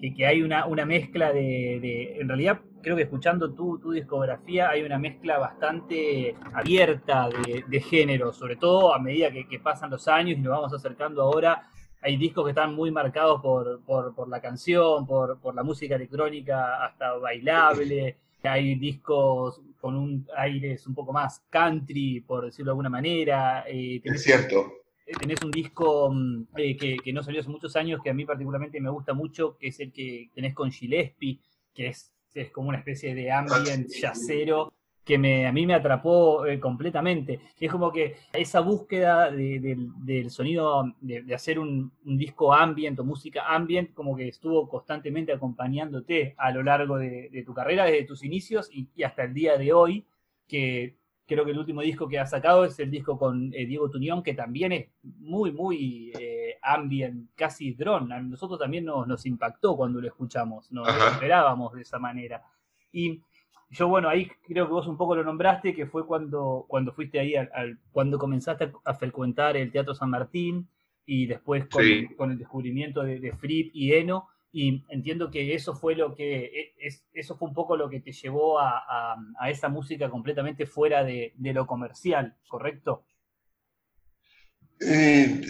que, 0.00 0.26
hay 0.26 0.42
una, 0.42 0.66
una 0.66 0.84
mezcla 0.84 1.32
de, 1.32 2.20
en 2.20 2.28
realidad 2.28 2.60
creo 2.82 2.96
que 2.96 3.02
escuchando 3.02 3.52
tu, 3.52 3.78
tu 3.78 3.90
discografía 3.90 4.68
hay 4.70 4.82
una 4.82 4.98
mezcla 4.98 5.38
bastante 5.38 6.36
abierta 6.52 7.28
de, 7.66 7.80
género, 7.80 8.32
sobre 8.32 8.56
todo 8.56 8.94
a 8.94 8.98
medida 8.98 9.30
que, 9.30 9.58
pasan 9.58 9.90
los 9.90 10.06
años 10.06 10.38
y 10.38 10.40
nos 10.40 10.52
vamos 10.52 10.74
acercando 10.74 11.22
ahora. 11.22 11.68
Hay 12.04 12.16
discos 12.16 12.44
que 12.44 12.50
están 12.50 12.74
muy 12.74 12.90
marcados 12.90 13.40
por, 13.40 13.80
por, 13.82 14.28
la 14.28 14.40
canción, 14.40 15.06
por, 15.06 15.40
por, 15.40 15.54
la 15.54 15.62
música 15.62 15.96
electrónica 15.96 16.84
hasta 16.84 17.14
bailable. 17.14 18.18
Hay 18.42 18.74
discos 18.74 19.60
con 19.80 19.96
un 19.96 20.28
aires 20.36 20.86
un 20.86 20.94
poco 20.94 21.12
más 21.12 21.42
country, 21.48 22.20
por 22.20 22.44
decirlo 22.44 22.70
de 22.70 22.72
alguna 22.72 22.90
manera. 22.90 23.64
Eh, 23.66 24.02
es 24.04 24.22
cierto 24.22 24.84
tenés 25.18 25.42
un 25.42 25.50
disco 25.50 26.10
mm, 26.12 26.46
eh, 26.56 26.76
que, 26.76 27.12
no 27.12 27.22
salió 27.22 27.40
hace 27.40 27.50
muchos 27.50 27.76
años, 27.76 28.00
que 28.02 28.10
a 28.10 28.14
mí 28.14 28.24
particularmente 28.24 28.80
me 28.80 28.90
gusta 28.90 29.14
mucho, 29.14 29.56
que 29.58 29.68
es 29.68 29.80
el 29.80 29.92
que 29.92 30.30
tenés 30.34 30.54
con 30.54 30.70
Gillespie, 30.70 31.40
que 31.74 31.88
es, 31.88 32.12
es 32.34 32.50
como 32.50 32.68
una 32.68 32.78
especie 32.78 33.14
de 33.14 33.30
ambient 33.30 33.88
yacero 33.88 34.72
que 35.04 35.18
me, 35.18 35.46
a 35.46 35.52
mí 35.52 35.66
me 35.66 35.74
atrapó 35.74 36.46
eh, 36.46 36.58
completamente. 36.58 37.40
Es 37.60 37.70
como 37.70 37.92
que 37.92 38.16
esa 38.32 38.60
búsqueda 38.60 39.30
del 39.30 40.30
sonido, 40.30 40.94
de, 41.00 41.34
hacer 41.34 41.58
un, 41.58 41.92
disco 42.02 42.52
ambient 42.54 42.98
o 43.00 43.04
música 43.04 43.44
ambient, 43.48 43.92
como 43.94 44.16
que 44.16 44.28
estuvo 44.28 44.68
constantemente 44.68 45.32
acompañándote 45.32 46.34
a 46.38 46.50
lo 46.50 46.62
largo 46.62 46.98
de, 46.98 47.42
tu 47.44 47.52
carrera, 47.54 47.84
desde 47.84 48.04
tus 48.04 48.24
inicios 48.24 48.70
y, 48.72 48.88
y, 48.96 49.02
hasta 49.02 49.24
el 49.24 49.34
día 49.34 49.58
de 49.58 49.72
hoy, 49.72 50.06
que 50.48 50.96
Creo 51.26 51.44
que 51.46 51.52
el 51.52 51.58
último 51.58 51.80
disco 51.80 52.06
que 52.06 52.18
ha 52.18 52.26
sacado 52.26 52.66
es 52.66 52.78
el 52.78 52.90
disco 52.90 53.18
con 53.18 53.50
eh, 53.54 53.64
Diego 53.64 53.88
Tuñón, 53.88 54.22
que 54.22 54.34
también 54.34 54.72
es 54.72 54.88
muy, 55.02 55.52
muy 55.52 56.12
eh, 56.18 56.58
ambient, 56.60 57.30
casi 57.34 57.72
drone. 57.72 58.14
A 58.14 58.20
nosotros 58.20 58.58
también 58.58 58.84
nos, 58.84 59.06
nos 59.06 59.24
impactó 59.24 59.74
cuando 59.74 60.02
lo 60.02 60.06
escuchamos, 60.06 60.70
no 60.70 60.84
lo 60.84 61.08
esperábamos 61.12 61.72
de 61.72 61.80
esa 61.80 61.98
manera. 61.98 62.42
Y 62.92 63.22
yo, 63.70 63.88
bueno, 63.88 64.08
ahí 64.08 64.30
creo 64.46 64.66
que 64.66 64.72
vos 64.72 64.86
un 64.86 64.96
poco 64.96 65.16
lo 65.16 65.24
nombraste, 65.24 65.74
que 65.74 65.86
fue 65.86 66.06
cuando, 66.06 66.64
cuando 66.68 66.92
fuiste 66.92 67.18
ahí, 67.18 67.34
al, 67.34 67.78
cuando 67.92 68.18
comenzaste 68.18 68.72
a 68.84 68.94
frecuentar 68.94 69.56
el 69.56 69.72
Teatro 69.72 69.94
San 69.94 70.10
Martín 70.10 70.68
y 71.06 71.26
después 71.26 71.66
con, 72.16 72.30
el 72.30 72.38
descubrimiento 72.38 73.02
de, 73.02 73.20
de 73.20 73.32
Fripp 73.32 73.70
y 73.74 73.92
Eno. 73.92 74.28
Y 74.56 74.84
entiendo 74.88 75.32
que 75.32 75.52
eso 75.54 75.74
fue 75.74 75.96
lo 75.96 76.14
que, 76.14 76.44
e, 76.44 76.74
es, 76.78 77.04
eso 77.12 77.36
fue 77.36 77.48
un 77.48 77.54
poco 77.54 77.76
lo 77.76 77.90
que 77.90 77.98
te 77.98 78.12
llevó 78.12 78.60
a, 78.60 79.16
esa 79.48 79.68
música 79.68 80.08
completamente 80.08 80.64
fuera 80.64 81.02
de, 81.02 81.34
lo 81.36 81.66
comercial, 81.66 82.36
¿correcto? 82.46 83.04
Eh, 84.80 85.40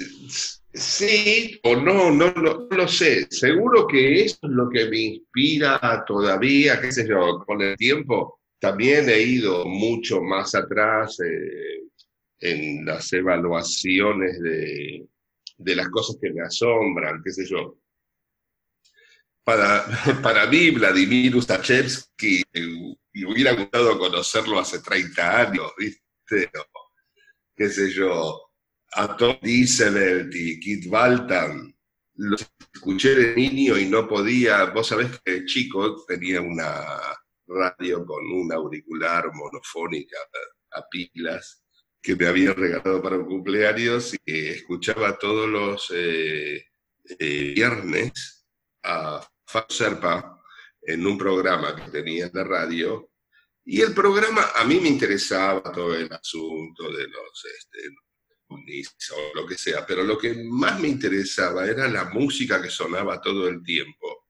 sí 0.75 1.61
o 1.63 1.77
no, 1.77 2.11
no, 2.11 2.33
lo 2.71 2.89
sé. 2.89 3.27
Seguro 3.31 3.87
que 3.87 4.25
eso 4.25 4.39
es 4.43 4.51
lo 4.51 4.69
que 4.69 4.87
me 4.87 4.99
inspira 4.99 6.05
todavía, 6.07 6.81
qué 6.81 6.93
sé 6.93 7.09
yo, 7.09 7.45
con 7.47 7.63
el 7.63 7.77
tiempo. 7.77 8.41
También 8.59 9.09
he 9.09 9.21
ido 9.21 9.65
mucho 9.67 10.21
más 10.21 10.55
atrás 10.55 11.19
eh, 11.21 11.83
en 12.41 12.85
las 12.85 13.13
evaluaciones 13.13 14.41
de, 14.41 15.07
las 15.77 15.89
cosas 15.89 16.17
que 16.21 16.33
me 16.33 16.43
asombran, 16.43 17.23
qué 17.25 17.31
sé 17.31 17.47
yo 17.47 17.79
para, 19.45 19.85
para 20.23 20.47
mí, 20.47 20.71
Vladimir 20.71 21.37
Ustachevsky, 21.37 22.43
y 23.13 23.25
hubiera 23.25 23.53
gustado 23.53 23.99
conocerlo 23.99 24.59
hace 24.59 24.81
30 24.81 25.41
años, 25.41 25.73
¿viste? 25.79 26.51
qué 27.55 27.69
sé 27.69 27.91
yo, 27.93 28.44
a 28.95 29.17
Tom 29.17 29.37
Dieselert 29.43 30.35
y 30.35 30.61
Kit 30.61 30.87
Walton, 30.87 31.75
los 32.17 32.47
escuché 32.73 33.15
de 33.15 33.35
niño 33.35 33.79
y 33.79 33.87
no 33.87 34.07
podía, 34.09 34.65
vos 34.67 34.89
sabés 34.89 35.21
que 35.25 35.45
chico 35.45 36.05
tenía 36.07 36.41
una 36.41 36.99
radio 37.47 38.05
con 38.07 38.25
un 38.33 38.53
auricular 38.53 39.31
monofónica 39.33 40.17
a 40.73 40.83
pilas 40.89 41.65
que 42.01 42.15
me 42.17 42.27
había 42.27 42.53
regalado 42.53 43.03
para 43.03 43.19
un 43.19 43.27
cumpleaños 43.27 44.15
y 44.25 44.49
escuchaba 44.49 45.19
todos 45.19 45.49
los 45.49 45.91
eh, 45.95 46.65
eh, 47.19 47.53
viernes 47.55 48.47
a 48.83 49.27
Serpa 49.69 50.41
en 50.83 51.07
un 51.07 51.17
programa 51.17 51.75
que 51.75 51.91
tenía 51.91 52.29
de 52.29 52.45
radio, 52.45 53.11
y 53.67 53.81
el 53.81 53.95
programa, 53.95 54.43
a 54.57 54.65
mí 54.65 54.79
me 54.79 54.89
interesaba 54.89 55.63
todo 55.73 55.95
el 55.95 56.13
asunto 56.13 56.85
de 56.93 57.09
los 57.09 57.45
este, 57.59 57.89
o 58.55 59.35
lo 59.35 59.47
que 59.47 59.57
sea, 59.57 59.85
pero 59.87 60.03
lo 60.03 60.19
que 60.19 60.35
más 60.45 60.79
me 60.81 60.89
interesaba 60.89 61.67
era 61.67 61.89
la 61.89 62.07
música 62.07 62.61
que 62.63 62.71
sonaba 62.71 63.21
todo 63.21 63.49
el 63.49 63.63
tiempo. 63.63 64.27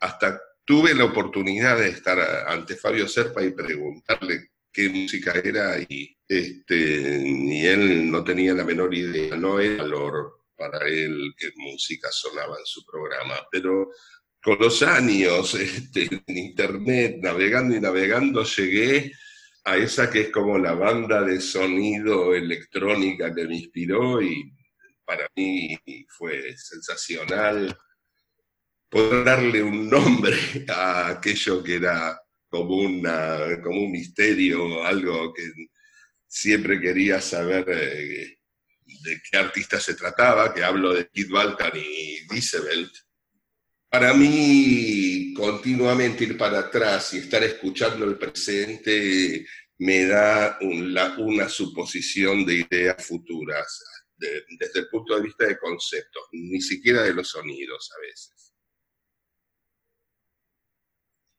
Hasta 0.00 0.40
tuve 0.64 0.94
la 0.94 1.04
oportunidad 1.04 1.78
de 1.78 1.88
estar 1.88 2.18
ante 2.48 2.76
Fabio 2.76 3.08
Serpa 3.08 3.42
y 3.42 3.50
preguntarle 3.50 4.50
qué 4.72 4.88
música 4.88 5.32
era 5.44 5.78
y, 5.80 6.16
este, 6.26 7.22
y 7.24 7.66
él 7.66 8.10
no 8.10 8.24
tenía 8.24 8.54
la 8.54 8.64
menor 8.64 8.94
idea, 8.94 9.36
no 9.36 9.60
era 9.60 9.82
valor 9.82 10.40
para 10.56 10.86
él 10.88 11.34
qué 11.36 11.50
música 11.56 12.08
sonaba 12.10 12.56
en 12.58 12.66
su 12.66 12.84
programa, 12.84 13.36
pero 13.50 13.90
con 14.42 14.58
los 14.58 14.82
años 14.82 15.54
este, 15.54 16.08
en 16.26 16.36
internet, 16.36 17.18
navegando 17.20 17.76
y 17.76 17.80
navegando, 17.80 18.44
llegué 18.44 19.12
a 19.64 19.76
esa 19.76 20.10
que 20.10 20.22
es 20.22 20.30
como 20.30 20.58
la 20.58 20.74
banda 20.74 21.22
de 21.22 21.40
sonido 21.40 22.34
electrónica 22.34 23.34
que 23.34 23.46
me 23.46 23.56
inspiró 23.56 24.20
y 24.20 24.52
para 25.04 25.28
mí 25.36 25.78
fue 26.08 26.56
sensacional 26.56 27.76
poder 28.88 29.24
darle 29.24 29.62
un 29.62 29.88
nombre 29.88 30.36
a 30.68 31.08
aquello 31.08 31.62
que 31.62 31.76
era 31.76 32.20
como, 32.48 32.76
una, 32.76 33.60
como 33.62 33.80
un 33.80 33.92
misterio, 33.92 34.84
algo 34.84 35.32
que 35.32 35.50
siempre 36.26 36.80
quería 36.80 37.20
saber 37.20 37.64
eh, 37.68 38.38
de 38.84 39.22
qué 39.30 39.38
artista 39.38 39.80
se 39.80 39.94
trataba, 39.94 40.52
que 40.52 40.62
hablo 40.62 40.92
de 40.92 41.08
Kid 41.08 41.30
Balkan 41.30 41.72
y 41.74 42.26
Diesebelt 42.28 42.92
para 43.92 44.14
mí, 44.14 45.34
continuamente 45.34 46.24
ir 46.24 46.38
para 46.38 46.60
atrás 46.60 47.12
y 47.12 47.18
estar 47.18 47.42
escuchando 47.42 48.06
el 48.06 48.16
presente 48.16 49.46
me 49.80 50.06
da 50.06 50.58
una 51.18 51.46
suposición 51.46 52.46
de 52.46 52.66
ideas 52.70 53.06
futuras, 53.06 53.84
desde 54.16 54.80
el 54.80 54.88
punto 54.88 55.14
de 55.14 55.22
vista 55.24 55.44
de 55.46 55.58
conceptos, 55.58 56.22
ni 56.32 56.62
siquiera 56.62 57.02
de 57.02 57.12
los 57.12 57.28
sonidos 57.28 57.90
a 57.94 58.00
veces. 58.00 58.54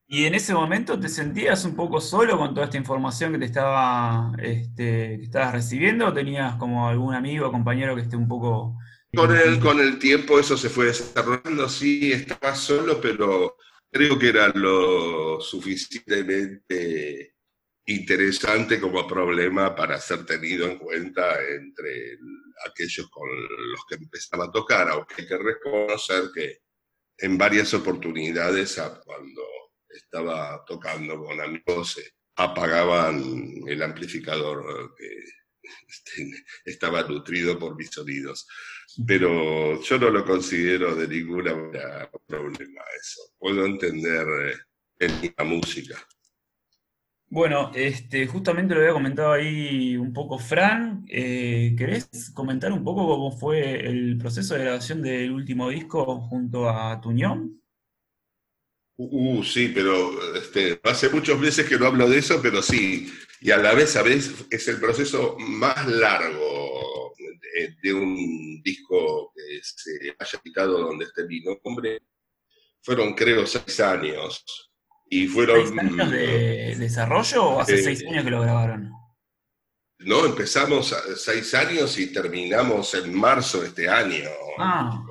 ¿Y 0.06 0.26
en 0.26 0.36
ese 0.36 0.54
momento 0.54 1.00
te 1.00 1.10
sentías 1.10 1.66
un 1.66 1.76
poco 1.76 2.00
solo 2.00 2.38
con 2.38 2.54
toda 2.54 2.68
esta 2.68 2.78
información 2.78 3.32
que 3.32 3.40
te 3.40 3.46
estaba, 3.46 4.32
este, 4.38 5.18
que 5.18 5.24
estabas 5.24 5.54
recibiendo? 5.54 6.06
¿O 6.06 6.14
tenías 6.14 6.56
como 6.58 6.88
algún 6.88 7.16
amigo 7.16 7.48
o 7.48 7.52
compañero 7.52 7.96
que 7.96 8.04
esté 8.04 8.16
un 8.16 8.28
poco 8.28 8.78
con 9.16 9.36
el, 9.36 9.60
con 9.60 9.80
el 9.80 10.00
tiempo 10.00 10.40
eso 10.40 10.58
se 10.58 10.70
fue 10.70 10.86
desarrollando, 10.88 11.70
sí, 11.70 12.12
estaba 12.12 12.56
solo, 12.56 13.00
pero 13.00 13.58
creo 13.92 14.18
que 14.18 14.30
era 14.30 14.48
lo 14.50 15.40
suficientemente 15.40 17.36
interesante 17.86 18.80
como 18.80 19.08
problema 19.08 19.76
para 19.76 20.00
ser 20.00 20.26
tenido 20.26 20.66
en 20.66 20.80
cuenta 20.80 21.40
entre 21.48 22.18
aquellos 22.68 23.10
con 23.10 23.30
los 23.72 23.86
que 23.88 23.96
empezaba 23.96 24.46
a 24.46 24.52
tocar, 24.52 24.90
aunque 24.90 25.22
hay 25.22 25.28
que 25.28 25.38
reconocer 25.38 26.24
que 26.34 26.62
en 27.18 27.38
varias 27.38 27.74
oportunidades 27.74 28.82
cuando 29.06 29.44
estaba 29.90 30.64
tocando 30.66 31.24
con 31.24 31.40
amigos 31.40 32.02
apagaban 32.36 33.22
el 33.68 33.84
amplificador 33.84 34.96
que 34.98 35.24
este, 35.88 36.32
estaba 36.66 37.04
nutrido 37.04 37.60
por 37.60 37.76
mis 37.76 37.92
sonidos 37.92 38.48
pero 39.06 39.82
yo 39.82 39.98
no 39.98 40.10
lo 40.10 40.26
considero 40.26 40.96
de 40.96 41.08
ninguna 41.08 41.56
manera 41.56 42.10
problema 42.28 42.82
eso. 43.00 43.22
Puedo 43.38 43.66
entender 43.66 44.26
eh, 44.50 44.56
en 45.00 45.34
la 45.38 45.44
música. 45.44 45.96
Bueno, 47.28 47.72
este, 47.74 48.28
justamente 48.28 48.76
lo 48.76 48.82
había 48.82 48.94
comentado 48.94 49.34
ahí 49.34 49.98
un 49.98 50.14
poco 50.14 50.38
Fran. 50.38 51.04
Eh, 51.10 51.74
¿Querés 51.76 52.32
comentar 52.32 52.72
un 52.72 52.84
poco 52.84 53.08
cómo 53.08 53.32
fue 53.32 53.88
el 53.88 54.18
proceso 54.20 54.54
de 54.54 54.66
grabación 54.66 55.02
del 55.02 55.32
último 55.32 55.70
disco 55.70 56.22
junto 56.22 56.70
a 56.70 57.02
Tuñón? 57.02 57.60
Uh, 58.96 59.44
sí, 59.44 59.72
pero 59.74 60.36
este, 60.36 60.80
hace 60.84 61.10
muchos 61.10 61.40
meses 61.40 61.68
que 61.68 61.80
no 61.80 61.88
hablo 61.88 62.08
de 62.08 62.20
eso, 62.20 62.40
pero 62.40 62.62
sí, 62.62 63.12
y 63.42 63.50
a 63.50 63.58
la 63.58 63.74
vez, 63.74 63.96
a 63.96 64.04
veces 64.04 64.46
es 64.52 64.68
el 64.68 64.80
proceso 64.80 65.36
más 65.40 65.88
largo 65.88 66.83
de, 67.82 67.94
un 67.94 68.62
disco 68.64 69.32
que 69.36 69.60
se 69.62 70.16
haya 70.18 70.40
quitado 70.44 70.80
donde 70.80 71.06
esté 71.06 71.26
mi 71.26 71.42
nombre, 71.42 72.02
fueron 72.82 73.14
creo 73.14 73.46
seis 73.46 73.80
años. 73.80 74.44
Y 75.10 75.28
fueron, 75.28 75.68
¿Seis 75.68 75.80
años 75.80 76.12
de 76.12 76.76
desarrollo 76.78 77.46
o 77.46 77.60
hace 77.60 77.84
seis 77.84 78.04
años 78.08 78.24
que 78.24 78.32
lo 78.32 78.42
grabaron? 78.42 78.92
No, 80.00 80.26
empezamos 80.26 80.96
seis 81.18 81.54
años 81.54 81.98
y 81.98 82.12
terminamos 82.12 82.94
en 82.96 83.14
marzo 83.14 83.62
de 83.62 83.68
este 83.68 83.90
año. 83.90 84.30
Ah. 84.58 85.02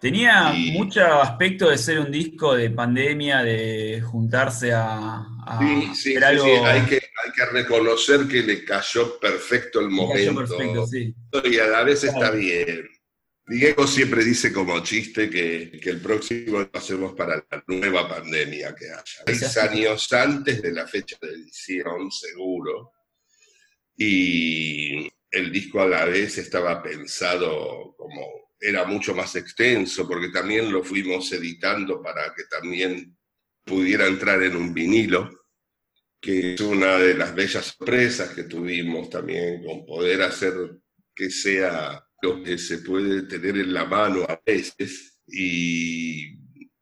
Tenía 0.00 0.52
mucho 0.72 1.04
aspecto 1.20 1.68
de 1.70 1.78
ser 1.78 1.98
un 1.98 2.10
disco 2.10 2.54
de 2.54 2.70
pandemia, 2.70 3.42
de 3.42 4.00
juntarse 4.00 4.72
a, 4.72 5.26
sí, 5.58 5.94
sí, 5.94 6.14
sí, 6.14 6.16
Hay, 6.16 6.82
que, 6.86 6.96
hay 6.96 7.32
que 7.34 7.46
reconocer 7.46 8.26
que 8.26 8.42
le 8.42 8.64
cayó 8.64 9.18
perfecto 9.18 9.80
el 9.80 9.90
momento. 9.90 10.40
Perfecto, 10.40 10.86
sí. 10.86 11.14
Y 11.44 11.58
a 11.58 11.66
la 11.66 11.84
vez 11.84 12.04
está 12.04 12.30
bien. 12.30 12.88
Diego 13.46 13.86
siempre 13.86 14.22
dice 14.24 14.52
como 14.52 14.80
chiste 14.80 15.30
que, 15.30 15.80
que, 15.82 15.90
el 15.90 16.00
próximo 16.02 16.60
lo 16.60 16.70
hacemos 16.72 17.14
para 17.14 17.36
la 17.36 17.64
nueva 17.66 18.06
pandemia 18.06 18.74
que 18.74 18.90
haya. 18.90 19.22
Seis 19.26 19.56
años 19.56 20.12
antes 20.12 20.60
de 20.60 20.72
la 20.72 20.86
fecha 20.86 21.16
de 21.22 21.28
edición, 21.28 22.10
seguro 22.10 22.92
y 23.98 25.10
el 25.30 25.52
disco 25.52 25.82
a 25.82 25.88
la 25.88 26.04
vez 26.04 26.38
estaba 26.38 26.80
pensado 26.82 27.94
como 27.98 28.48
era 28.60 28.84
mucho 28.84 29.14
más 29.14 29.34
extenso, 29.36 30.06
porque 30.08 30.28
también 30.28 30.72
lo 30.72 30.82
fuimos 30.82 31.30
editando 31.32 32.00
para 32.00 32.32
que 32.34 32.44
también 32.44 33.17
pudiera 33.68 34.06
entrar 34.06 34.42
en 34.42 34.56
un 34.56 34.72
vinilo, 34.72 35.30
que 36.20 36.54
es 36.54 36.60
una 36.60 36.98
de 36.98 37.14
las 37.14 37.34
bellas 37.34 37.66
sorpresas 37.66 38.34
que 38.34 38.44
tuvimos 38.44 39.08
también, 39.10 39.62
con 39.64 39.86
poder 39.86 40.22
hacer 40.22 40.54
que 41.14 41.30
sea 41.30 42.04
lo 42.22 42.42
que 42.42 42.58
se 42.58 42.78
puede 42.78 43.22
tener 43.22 43.56
en 43.58 43.72
la 43.72 43.84
mano 43.84 44.24
a 44.24 44.40
veces. 44.44 45.20
Y 45.26 46.38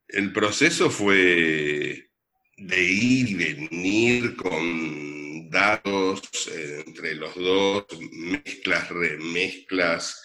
el 0.09 0.33
proceso 0.33 0.91
fue 0.91 2.11
de 2.57 2.83
ir 2.83 3.31
y 3.31 3.35
venir 3.35 4.37
con 4.37 5.51
datos 5.51 6.49
entre 6.49 7.15
los 7.15 7.35
dos, 7.35 7.87
mezclas, 8.13 8.89
remezclas, 8.89 10.23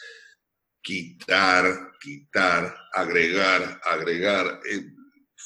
quitar, 0.81 1.91
quitar, 1.99 2.75
agregar, 2.93 3.81
agregar. 3.83 4.59
Eh, 4.69 4.85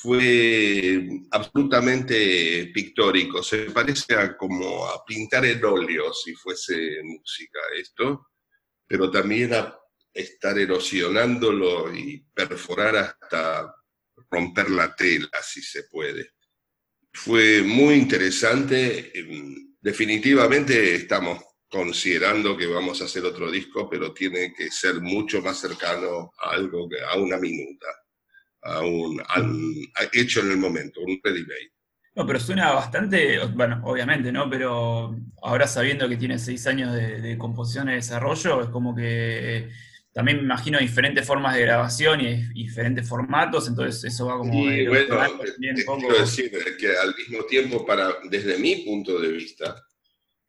fue 0.06 1.10
absolutamente 1.32 2.68
pictórico, 2.72 3.42
se 3.42 3.72
parece 3.72 4.14
a 4.14 4.38
como 4.38 4.86
a 4.86 5.04
pintar 5.04 5.46
el 5.46 5.66
óleo 5.66 6.14
si 6.14 6.36
fuese 6.36 7.02
música 7.04 7.60
esto, 7.76 8.28
pero 8.88 9.10
también 9.10 9.56
a 9.56 9.76
estar 10.14 10.58
erosionándolo 10.60 11.94
y 11.94 12.24
perforar 12.34 12.96
hasta 12.98 13.76
romper 14.30 14.70
la 14.70 14.96
tela 14.96 15.30
si 15.42 15.64
se 15.64 15.84
puede. 15.84 16.34
Fue 17.12 17.64
muy 17.64 17.96
interesante. 17.96 19.12
Definitivamente 19.82 20.96
estamos 20.96 21.44
considerando 21.68 22.56
que 22.56 22.68
vamos 22.68 23.02
a 23.02 23.06
hacer 23.06 23.26
otro 23.26 23.50
disco, 23.50 23.90
pero 23.90 24.14
tiene 24.14 24.54
que 24.54 24.70
ser 24.70 25.02
mucho 25.02 25.42
más 25.42 25.60
cercano 25.60 26.32
a 26.38 26.52
algo, 26.52 26.88
que, 26.88 27.02
a 27.02 27.18
una 27.18 27.38
minuta, 27.38 27.88
a 28.66 28.82
un, 28.82 29.22
hecho 30.14 30.42
en 30.42 30.52
el 30.52 30.58
momento, 30.58 31.02
un 31.02 31.20
ready-made. 31.24 31.72
No, 32.16 32.26
pero 32.26 32.40
suena 32.40 32.72
bastante, 32.72 33.40
bueno, 33.48 33.82
obviamente, 33.84 34.32
¿no? 34.32 34.50
Pero 34.50 35.16
ahora 35.42 35.68
sabiendo 35.68 36.08
que 36.08 36.18
tiene 36.18 36.40
seis 36.40 36.66
años 36.66 36.94
de, 36.94 37.22
de 37.22 37.38
composición 37.38 37.90
y 37.90 37.94
desarrollo, 37.94 38.62
es 38.62 38.70
como 38.70 38.96
que 38.96 39.70
también 40.16 40.38
me 40.38 40.44
imagino 40.44 40.80
diferentes 40.80 41.28
formas 41.28 41.56
de 41.56 41.64
grabación 41.64 42.22
y 42.22 42.54
diferentes 42.54 43.06
formatos, 43.06 43.68
entonces 43.68 44.02
eso 44.06 44.28
va 44.28 44.38
como... 44.38 44.72
Y 44.72 44.88
bueno, 44.88 45.18
quiero 45.58 46.20
decir 46.20 46.50
que 46.80 46.88
al 46.96 47.14
mismo 47.14 47.44
tiempo, 47.44 47.86
para, 47.86 48.16
desde 48.30 48.58
mi 48.58 48.78
punto 48.78 49.20
de 49.20 49.34
vista, 49.34 49.76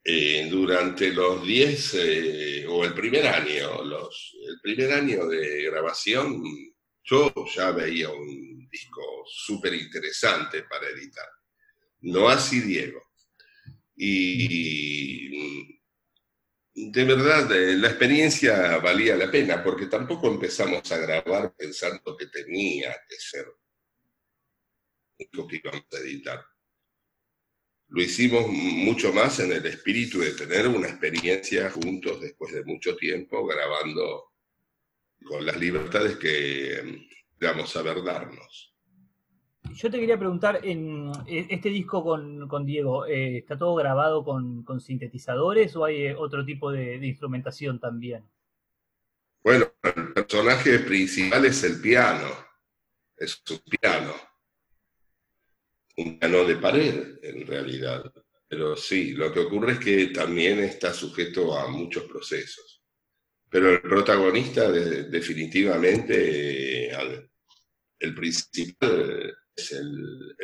eh, 0.05 0.47
durante 0.49 1.11
los 1.11 1.45
10 1.45 1.95
eh, 1.95 2.65
o 2.65 2.85
el 2.85 2.93
primer 2.93 3.27
año, 3.27 3.83
los, 3.83 4.37
el 4.47 4.57
primer 4.61 4.93
año 4.93 5.27
de 5.27 5.63
grabación, 5.63 6.41
yo 7.09 7.33
ya 7.55 7.71
veía 7.71 8.09
un 8.09 8.67
disco 8.69 9.23
súper 9.25 9.73
interesante 9.73 10.63
para 10.63 10.89
editar. 10.89 11.27
No 12.01 12.27
así 12.27 12.59
Diego. 12.59 13.01
Y 13.95 15.79
de 16.73 17.03
verdad, 17.05 17.51
eh, 17.53 17.75
la 17.77 17.87
experiencia 17.87 18.77
valía 18.77 19.15
la 19.15 19.31
pena, 19.31 19.63
porque 19.63 19.87
tampoco 19.87 20.27
empezamos 20.27 20.91
a 20.91 20.97
grabar 20.97 21.55
pensando 21.55 22.15
que 22.15 22.27
tenía 22.27 22.95
que 23.09 23.15
ser 23.15 23.47
lo 25.31 25.47
que 25.47 25.55
íbamos 25.55 25.85
a 25.93 25.97
editar. 25.97 26.45
Lo 27.87 28.01
hicimos 28.01 28.47
mucho 28.49 29.13
más 29.13 29.39
en 29.39 29.53
el 29.53 29.65
espíritu 29.65 30.19
de 30.19 30.33
tener 30.33 30.67
una 30.67 30.89
experiencia 30.89 31.71
juntos 31.71 32.21
después 32.21 32.53
de 32.53 32.63
mucho 32.65 32.95
tiempo, 32.97 33.47
grabando 33.47 34.33
con 35.23 35.45
las 35.45 35.57
libertades 35.59 36.17
que 36.17 37.07
vamos 37.39 37.75
a 37.75 37.81
ver 37.81 38.03
darnos. 38.03 38.73
Yo 39.73 39.91
te 39.91 39.99
quería 39.99 40.17
preguntar, 40.17 40.61
en 40.63 41.11
e, 41.27 41.47
este 41.49 41.69
disco 41.69 42.03
con, 42.03 42.65
Diego, 42.65 43.05
eh, 43.05 43.37
¿está 43.37 43.57
todo 43.57 43.75
grabado 43.75 44.23
con, 44.23 44.65
sintetizadores 44.79 45.75
o 45.75 45.85
hay 45.85 46.07
eh, 46.07 46.15
otro 46.15 46.45
tipo 46.45 46.71
de, 46.71 46.95
instrumentación 46.95 47.79
también? 47.79 48.23
Bueno, 49.43 49.71
el 49.83 50.13
personaje 50.13 50.79
principal 50.79 51.45
es 51.45 51.63
el 51.63 51.79
piano, 51.79 52.27
es 53.15 53.41
un 53.49 53.59
piano, 53.69 54.13
un 55.97 56.19
piano 56.19 56.43
de 56.43 56.55
pared 56.55 57.19
en 57.21 57.45
realidad. 57.47 58.11
Pero 58.47 58.77
sí, 58.77 59.11
lo 59.11 59.31
que 59.31 59.41
ocurre 59.41 59.73
es 59.73 59.79
que 59.79 60.07
también 60.07 60.59
está 60.59 60.93
sujeto 60.93 61.57
a 61.57 61.67
muchos 61.67 62.03
procesos. 62.03 62.76
Pero 63.49 63.71
el 63.71 63.81
protagonista 63.81 64.71
definitivamente, 64.71 66.91
el 67.99 68.15
principal 68.15 69.35
es 69.55 69.71
el, 69.71 70.35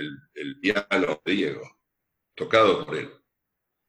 piano 0.62 1.22
de 1.26 1.32
Diego, 1.32 1.62
tocado 2.36 2.86
por 2.86 2.98
él. 2.98 3.10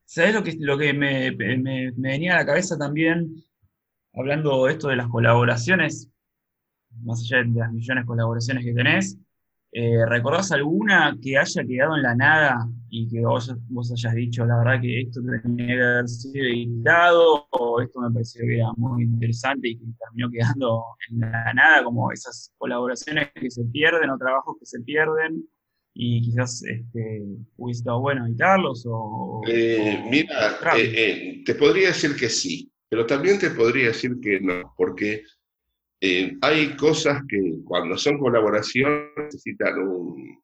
¿Sabes 0.04 0.34
lo 0.34 0.42
que, 0.42 0.56
lo 0.58 0.76
que 0.76 0.92
me, 0.92 1.30
venía 1.30 2.34
a 2.34 2.38
la 2.38 2.46
cabeza 2.46 2.76
también, 2.76 3.44
hablando 4.12 4.68
esto 4.68 4.88
de 4.88 4.96
las 4.96 5.08
colaboraciones, 5.08 6.10
más 7.02 7.22
allá 7.22 7.44
de 7.44 7.58
las 7.58 7.72
millones 7.72 8.04
de 8.04 8.06
colaboraciones 8.06 8.64
que 8.64 8.74
tenés? 8.74 9.16
Eh, 9.77 10.07
¿Recordás 10.07 10.53
alguna 10.53 11.18
que 11.20 11.37
haya 11.37 11.64
quedado 11.64 11.97
en 11.97 12.03
la 12.05 12.14
nada 12.14 12.68
y 12.91 13.09
que 13.09 13.20
vos, 13.22 13.51
hayas 13.51 14.14
dicho, 14.14 14.47
la 14.47 14.59
verdad 14.59 14.81
que 14.81 15.01
esto 15.01 15.20
tenía 15.43 15.66
que 15.66 15.83
haber 15.83 16.09
sido 16.09 16.45
editado 16.45 17.49
o 17.51 17.81
esto 17.81 18.01
me 18.01 18.12
pareció 18.12 18.47
que 18.47 18.59
era 18.59 18.72
muy 18.77 19.03
interesante 19.03 19.70
y 19.70 19.77
que 19.77 19.85
terminó 19.99 20.31
quedando 20.31 20.85
en 21.11 21.18
la 21.18 21.53
nada, 21.55 21.83
como 21.83 22.12
esas 22.12 22.55
colaboraciones 22.57 23.31
que 23.35 23.51
se 23.51 23.64
pierden 23.64 24.11
o 24.11 24.16
trabajos 24.16 24.55
que 24.61 24.66
se 24.66 24.81
pierden 24.83 25.45
y 25.93 26.22
quizás 26.22 26.62
este, 26.62 27.25
hubiese 27.57 27.81
estado 27.81 27.99
bueno 27.99 28.29
editarlos 28.29 28.87
o... 28.89 29.43
Eh, 29.49 30.05
mira, 30.09 30.57
eh, 30.77 31.43
te 31.45 31.55
podría 31.57 31.89
decir 31.89 32.14
que 32.14 32.29
sí, 32.29 32.70
pero 32.89 33.07
también 33.07 33.41
te 33.41 33.51
podría 33.51 33.89
decir 33.89 34.20
que 34.22 34.39
no, 34.39 34.72
porque 34.77 35.25
eh, 36.07 36.36
hay 36.42 36.76
cosas 36.76 37.22
que 37.26 37.40
cuando 37.64 37.96
son 37.96 38.18
colaboración 38.18 39.09
necesitan 39.16 39.78
un, 39.78 40.38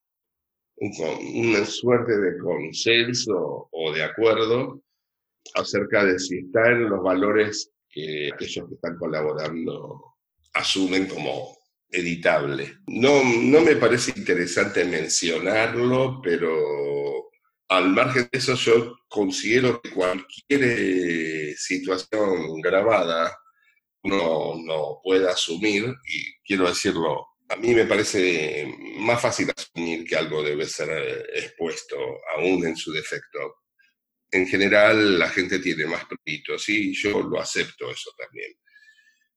una 1.34 1.66
suerte 1.66 2.18
de 2.18 2.38
consenso 2.38 3.68
o 3.70 3.92
de 3.92 4.02
acuerdo 4.02 4.82
acerca 5.54 6.06
de 6.06 6.18
si 6.18 6.38
están 6.38 6.88
los 6.88 7.02
valores 7.02 7.70
que 7.90 8.30
aquellos 8.32 8.68
que 8.70 8.74
están 8.76 8.96
colaborando 8.96 10.02
asumen 10.54 11.06
como 11.06 11.58
editable. 11.90 12.78
No, 12.86 13.22
no 13.22 13.60
me 13.60 13.76
parece 13.76 14.18
interesante 14.18 14.86
mencionarlo, 14.86 16.22
pero 16.22 17.28
al 17.68 17.90
margen 17.90 18.30
de 18.32 18.38
eso 18.38 18.54
yo 18.54 18.96
considero 19.08 19.78
que 19.82 19.90
cualquier 19.90 20.60
eh, 20.62 21.54
situación 21.54 22.62
grabada 22.62 23.36
uno 24.02 24.54
no 24.64 25.00
puede 25.02 25.28
asumir, 25.28 25.84
y 25.84 26.38
quiero 26.44 26.68
decirlo, 26.68 27.26
a 27.48 27.56
mí 27.56 27.74
me 27.74 27.84
parece 27.84 28.72
más 28.98 29.20
fácil 29.20 29.50
asumir 29.56 30.04
que 30.04 30.16
algo 30.16 30.42
debe 30.42 30.66
ser 30.66 30.88
eh, 30.90 31.24
expuesto, 31.34 31.96
aún 32.36 32.64
en 32.66 32.76
su 32.76 32.92
defecto. 32.92 33.56
En 34.30 34.46
general, 34.46 35.18
la 35.18 35.28
gente 35.28 35.58
tiene 35.58 35.86
más 35.86 36.04
peritos, 36.04 36.68
y 36.68 36.94
yo 36.94 37.20
lo 37.22 37.40
acepto 37.40 37.90
eso 37.90 38.10
también. 38.16 38.52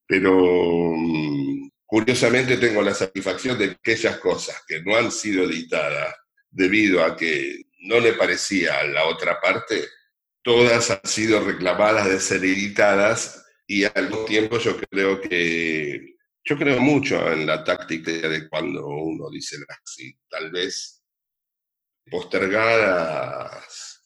Pero 0.05 0.31
mm, 0.31 1.69
curiosamente 1.85 2.57
tengo 2.57 2.81
la 2.81 2.93
satisfacción 2.93 3.57
de 3.57 3.69
que 3.69 3.93
aquellas 3.93 4.17
cosas 4.19 4.61
que 4.67 4.81
no 4.83 4.95
han 4.95 5.11
sido 5.11 5.45
editadas 5.45 6.15
debido 6.51 7.03
a 7.03 7.17
que 7.17 7.63
no 7.79 7.99
le 7.99 8.13
parecía 8.13 8.79
a 8.79 8.83
la 8.83 9.05
otra 9.05 9.41
parte, 9.41 9.87
todas 10.43 10.91
han 10.91 11.01
sido 11.03 11.43
reclamadas 11.43 12.07
de 12.07 12.19
ser 12.19 12.43
editadas 12.45 13.42
y 13.67 13.83
al 13.85 14.09
mismo 14.09 14.25
tiempo 14.25 14.57
yo 14.59 14.77
creo 14.77 15.21
que, 15.21 16.15
yo 16.43 16.57
creo 16.57 16.79
mucho 16.79 17.31
en 17.31 17.45
la 17.45 17.63
táctica 17.63 18.11
de 18.11 18.49
cuando 18.49 18.87
uno 18.87 19.29
dice 19.29 19.57
así, 19.67 20.17
tal 20.29 20.51
vez 20.51 21.03
postergadas 22.09 24.01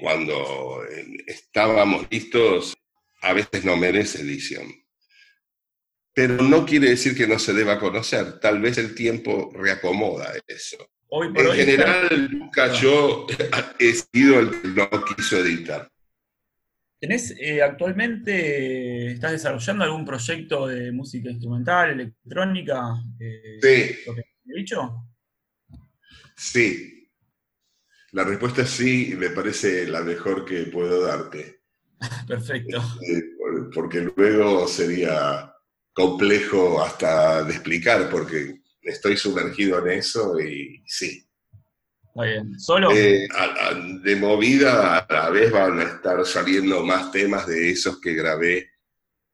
cuando 0.00 0.84
estábamos 1.26 2.06
listos, 2.10 2.74
a 3.22 3.32
veces 3.32 3.64
no 3.64 3.76
merece 3.76 4.20
edición. 4.20 4.66
Pero 6.12 6.42
no 6.42 6.64
quiere 6.64 6.90
decir 6.90 7.16
que 7.16 7.26
no 7.26 7.38
se 7.38 7.52
deba 7.52 7.78
conocer, 7.78 8.40
tal 8.40 8.60
vez 8.60 8.78
el 8.78 8.94
tiempo 8.94 9.52
reacomoda 9.54 10.32
eso. 10.46 10.76
en 11.10 11.52
general, 11.52 12.30
nunca 12.30 12.72
yo 12.72 13.26
he 13.78 13.92
sido 13.92 14.40
el 14.40 14.60
que 14.60 14.68
no 14.68 14.88
quiso 15.04 15.38
editar. 15.38 15.90
¿Tenés 16.98 17.34
eh, 17.38 17.62
actualmente, 17.62 19.12
estás 19.12 19.32
desarrollando 19.32 19.84
algún 19.84 20.04
proyecto 20.04 20.66
de 20.66 20.90
música 20.92 21.30
instrumental, 21.30 21.90
electrónica? 21.90 22.94
Eh, 23.20 23.58
sí. 23.60 23.96
¿Lo 24.06 24.14
que 24.14 24.22
he 24.46 24.58
dicho? 24.58 25.04
Sí. 26.34 27.10
La 28.12 28.24
respuesta 28.24 28.62
es 28.62 28.70
sí, 28.70 29.12
y 29.12 29.16
me 29.16 29.28
parece 29.28 29.86
la 29.86 30.02
mejor 30.02 30.46
que 30.46 30.64
puedo 30.64 31.02
darte. 31.02 31.60
Perfecto. 32.26 32.78
Eh, 33.06 33.22
porque 33.74 34.00
luego 34.00 34.66
sería 34.66 35.52
complejo 35.92 36.82
hasta 36.82 37.44
de 37.44 37.52
explicar, 37.52 38.08
porque 38.08 38.62
estoy 38.80 39.18
sumergido 39.18 39.86
en 39.86 39.98
eso 39.98 40.40
y 40.40 40.82
sí. 40.86 41.26
Muy 42.16 42.28
bien. 42.28 42.58
¿Solo? 42.58 42.92
Eh, 42.92 43.28
de 44.02 44.16
movida 44.16 45.00
a 45.00 45.12
la 45.12 45.28
vez 45.28 45.52
van 45.52 45.80
a 45.80 45.82
estar 45.82 46.24
saliendo 46.24 46.82
más 46.82 47.12
temas 47.12 47.46
de 47.46 47.70
esos 47.70 48.00
que 48.00 48.14
grabé 48.14 48.70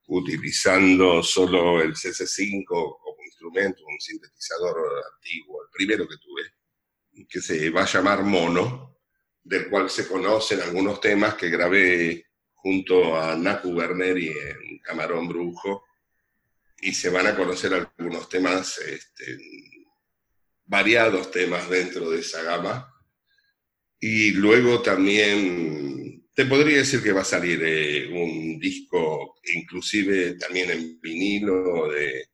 utilizando 0.09 1.22
solo 1.22 1.80
el 1.80 1.95
CC5 1.95 2.64
como 2.66 3.22
instrumento, 3.24 3.85
un 3.87 4.01
sintetizador 4.01 4.76
antiguo, 5.14 5.62
el 5.62 5.68
primero 5.72 6.09
que 6.09 6.16
tuve, 6.16 7.26
que 7.28 7.41
se 7.41 7.70
va 7.70 7.83
a 7.83 7.87
llamar 7.87 8.24
Mono, 8.24 8.99
del 9.45 9.70
cual 9.70 9.89
se 9.89 10.09
conocen 10.09 10.61
algunos 10.62 11.01
temas 11.01 11.35
que 11.37 11.51
grabé 11.51 12.26
junto 12.53 13.16
a 13.16 13.37
Naku 13.37 13.68
Werner 13.74 14.18
y 14.18 14.26
en 14.26 14.80
Camarón 14.83 15.28
Brujo, 15.28 15.85
y 16.80 16.93
se 16.93 17.11
van 17.11 17.28
a 17.28 17.37
conocer 17.37 17.74
algunos 17.74 18.28
temas 18.28 18.76
este, 18.78 19.39
variados 20.73 21.31
temas 21.31 21.68
dentro 21.68 22.11
de 22.11 22.20
esa 22.20 22.43
gama. 22.43 22.89
Y 24.01 24.33
luego 24.33 24.81
también, 24.81 26.27
te 26.35 26.47
podría 26.47 26.79
decir 26.79 27.03
que 27.03 27.12
va 27.12 27.20
a 27.20 27.25
salir 27.25 27.61
eh, 27.62 28.09
un 28.11 28.59
disco, 28.59 29.35
inclusive 29.55 30.35
también 30.37 30.70
en 30.70 30.99
vinilo, 30.99 31.93
de, 31.93 32.25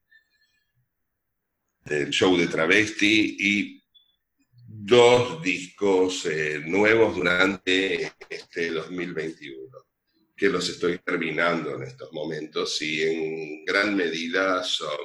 del 1.84 2.10
show 2.10 2.36
de 2.36 2.46
Travesti 2.46 3.36
y 3.40 3.84
dos 4.68 5.42
discos 5.42 6.24
eh, 6.26 6.62
nuevos 6.64 7.16
durante 7.16 8.12
este 8.30 8.70
2021 8.70 9.58
que 10.36 10.48
los 10.48 10.68
estoy 10.68 10.98
terminando 10.98 11.74
en 11.74 11.82
estos 11.82 12.12
momentos 12.12 12.80
y 12.82 13.02
en 13.02 13.64
gran 13.64 13.96
medida 13.96 14.62
son 14.62 15.00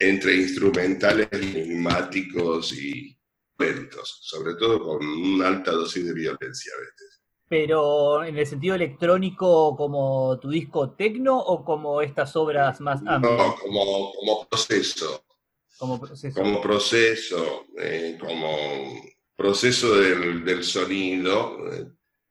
entre 0.00 0.34
instrumentales, 0.34 1.28
enigmáticos 1.30 2.72
y 2.72 3.16
lentos, 3.58 4.18
sobre 4.22 4.54
todo 4.54 4.82
con 4.82 5.06
una 5.06 5.48
alta 5.48 5.72
dosis 5.72 6.06
de 6.06 6.14
violencia 6.14 6.72
a 6.74 6.80
veces. 6.80 7.22
Pero 7.48 8.24
en 8.24 8.38
el 8.38 8.46
sentido 8.46 8.76
electrónico, 8.76 9.76
como 9.76 10.38
tu 10.40 10.48
disco 10.48 10.92
tecno 10.92 11.38
o 11.38 11.64
como 11.64 12.00
estas 12.00 12.34
obras 12.36 12.80
más 12.80 13.02
amplias? 13.06 13.36
No, 13.36 13.56
como, 13.56 14.12
como 14.12 14.48
proceso. 14.48 15.24
Como 15.76 16.00
proceso. 16.00 16.40
Como 16.40 16.60
proceso, 16.62 17.66
eh, 17.78 18.16
como 18.18 19.02
proceso 19.36 19.96
del, 19.96 20.44
del 20.44 20.64
sonido. 20.64 21.58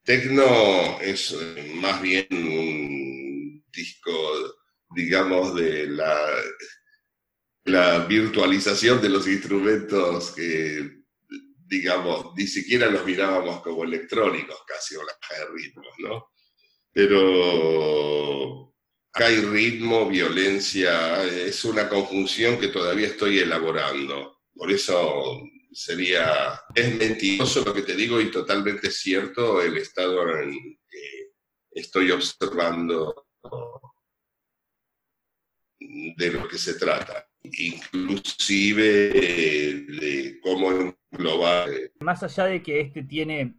Tecno 0.04 1.00
es 1.02 1.34
eh, 1.34 1.74
más 1.76 2.02
bien 2.02 2.28
un 2.32 3.64
disco, 3.72 4.12
digamos, 4.96 5.54
de 5.54 5.88
la 5.88 6.16
la 7.66 8.06
virtualización 8.06 9.02
de 9.02 9.10
los 9.10 9.28
instrumentos 9.28 10.32
que, 10.32 11.04
digamos, 11.68 12.34
ni 12.36 12.48
siquiera 12.48 12.90
los 12.90 13.06
mirábamos 13.06 13.62
como 13.62 13.84
electrónicos 13.84 14.60
casi, 14.66 14.96
o 14.96 15.04
la 15.04 15.14
caja 15.20 15.46
de 15.46 15.52
ritmos, 15.52 15.94
¿no? 16.00 16.32
Pero 16.92 18.74
acá 19.14 19.28
hay 19.28 19.42
ritmo, 19.42 20.10
violencia, 20.10 21.24
es 21.24 21.64
una 21.66 21.88
conjunción 21.90 22.60
que 22.60 22.70
todavía 22.70 23.08
estoy 23.08 23.40
elaborando. 23.40 24.42
Por 24.54 24.72
eso 24.72 25.42
sería, 25.72 26.60
es 26.74 26.96
mentiroso 26.96 27.64
lo 27.64 27.74
que 27.74 27.84
te 27.84 27.96
digo 27.96 28.20
y 28.20 28.32
totalmente 28.32 28.90
cierto 28.90 29.62
el 29.62 29.78
estado 29.78 30.40
en 30.40 30.80
que 30.90 31.32
estoy 31.72 32.12
observando 32.12 33.28
de 35.80 36.32
lo 36.32 36.48
que 36.48 36.58
se 36.58 36.74
trata 36.74 37.29
inclusive 37.44 38.84
de 38.84 40.40
cómo 40.42 40.96
englobar. 41.12 41.70
Eh, 41.70 41.92
Más 42.02 42.24
allá 42.24 42.46
de 42.46 42.62
que 42.62 42.82
este 42.82 43.04
tiene, 43.04 43.56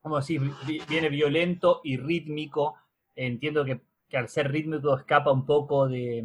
como 0.00 0.16
decir, 0.16 0.42
viene 0.88 1.08
violento 1.08 1.80
y 1.84 1.96
rítmico, 1.96 2.76
entiendo 3.14 3.64
que, 3.64 3.80
al 4.16 4.28
ser 4.28 4.50
rítmico 4.52 4.96
escapa 4.96 5.32
un 5.32 5.44
poco 5.44 5.88
de, 5.88 6.24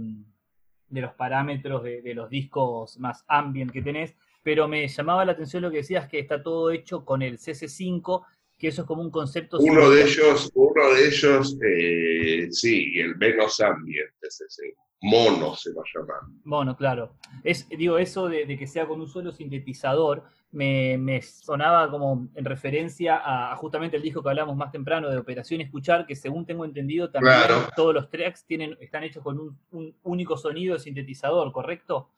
los 0.90 1.14
parámetros 1.14 1.84
de, 1.84 2.14
los 2.14 2.30
discos 2.30 3.00
más 3.00 3.24
ambient 3.28 3.72
que 3.72 3.82
tenés, 3.82 4.16
pero 4.44 4.68
me 4.68 4.88
llamaba 4.88 5.26
la 5.26 5.32
atención 5.32 5.64
lo 5.64 5.72
que 5.72 5.78
decías 5.78 6.08
que 6.08 6.20
está 6.20 6.44
todo 6.44 6.72
hecho 6.72 7.04
con 7.04 7.22
el 7.22 7.40
CC5, 7.40 8.26
que 8.58 8.68
eso 8.68 8.82
es 8.82 8.88
como 8.88 9.02
un 9.02 9.10
concepto... 9.10 9.58
Uno 9.60 9.90
de 9.90 10.04
ellos, 10.04 10.52
uno 10.54 10.94
de 10.94 11.08
ellos, 11.08 11.58
eh, 11.66 12.48
sí, 12.52 13.00
el 13.00 13.16
menos 13.16 13.60
ambient 13.60 14.12
CC5 14.22 14.89
mono 15.02 15.56
se 15.56 15.72
va 15.74 15.82
a 15.82 16.00
llamar. 16.00 16.20
Mono, 16.44 16.76
claro. 16.76 17.14
Es, 17.44 17.68
digo, 17.70 17.98
eso 17.98 18.28
de, 18.28 18.46
que 18.58 18.68
sea 18.68 18.88
con 18.88 19.00
un 19.00 19.08
solo 19.08 19.32
sintetizador 19.32 20.24
me, 20.52 21.22
sonaba 21.22 21.90
como 21.90 22.30
en 22.36 22.46
referencia 22.46 23.22
a, 23.24 23.56
justamente 23.56 23.98
el 23.98 24.04
disco 24.04 24.22
que 24.22 24.30
hablamos 24.30 24.58
más 24.58 24.72
temprano 24.72 25.10
de 25.10 25.18
Operación 25.18 25.62
Escuchar, 25.62 26.06
que 26.06 26.16
según 26.16 26.46
tengo 26.46 26.66
entendido 26.66 27.12
también 27.12 27.36
todos 27.76 27.94
los 27.94 28.10
tracks 28.10 28.46
tienen, 28.46 28.76
están 28.80 29.04
hechos 29.04 29.24
con 29.24 29.58
un, 29.72 29.96
único 30.04 30.38
sonido 30.38 30.74
de 30.74 30.80
sintetizador, 30.80 31.52
¿correcto? 31.52 32.10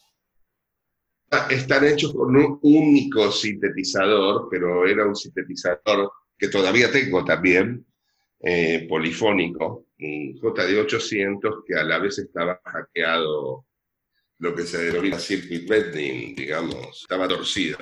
Ah, 1.32 1.48
están 1.50 1.86
hechos 1.86 2.14
con 2.14 2.36
un 2.36 2.60
único 2.62 3.32
sintetizador, 3.32 4.48
pero 4.50 4.86
era 4.86 5.06
un 5.06 5.16
sintetizador 5.16 6.12
que 6.38 6.50
todavía 6.50 6.92
tengo 6.92 7.24
también, 7.24 7.86
eh, 8.40 8.88
polifónico, 8.90 9.86
un 10.02 10.40
JD800 10.40 11.64
que 11.66 11.76
a 11.76 11.84
la 11.84 12.00
vez 12.00 12.20
estaba 12.20 12.60
hackeado 12.66 13.66
lo 14.40 14.56
que 14.56 14.64
se 14.64 14.86
denomina 14.86 15.20
circuit 15.20 15.68
bending, 15.68 16.34
digamos, 16.36 17.02
estaba 17.02 17.28
torcido 17.28 17.78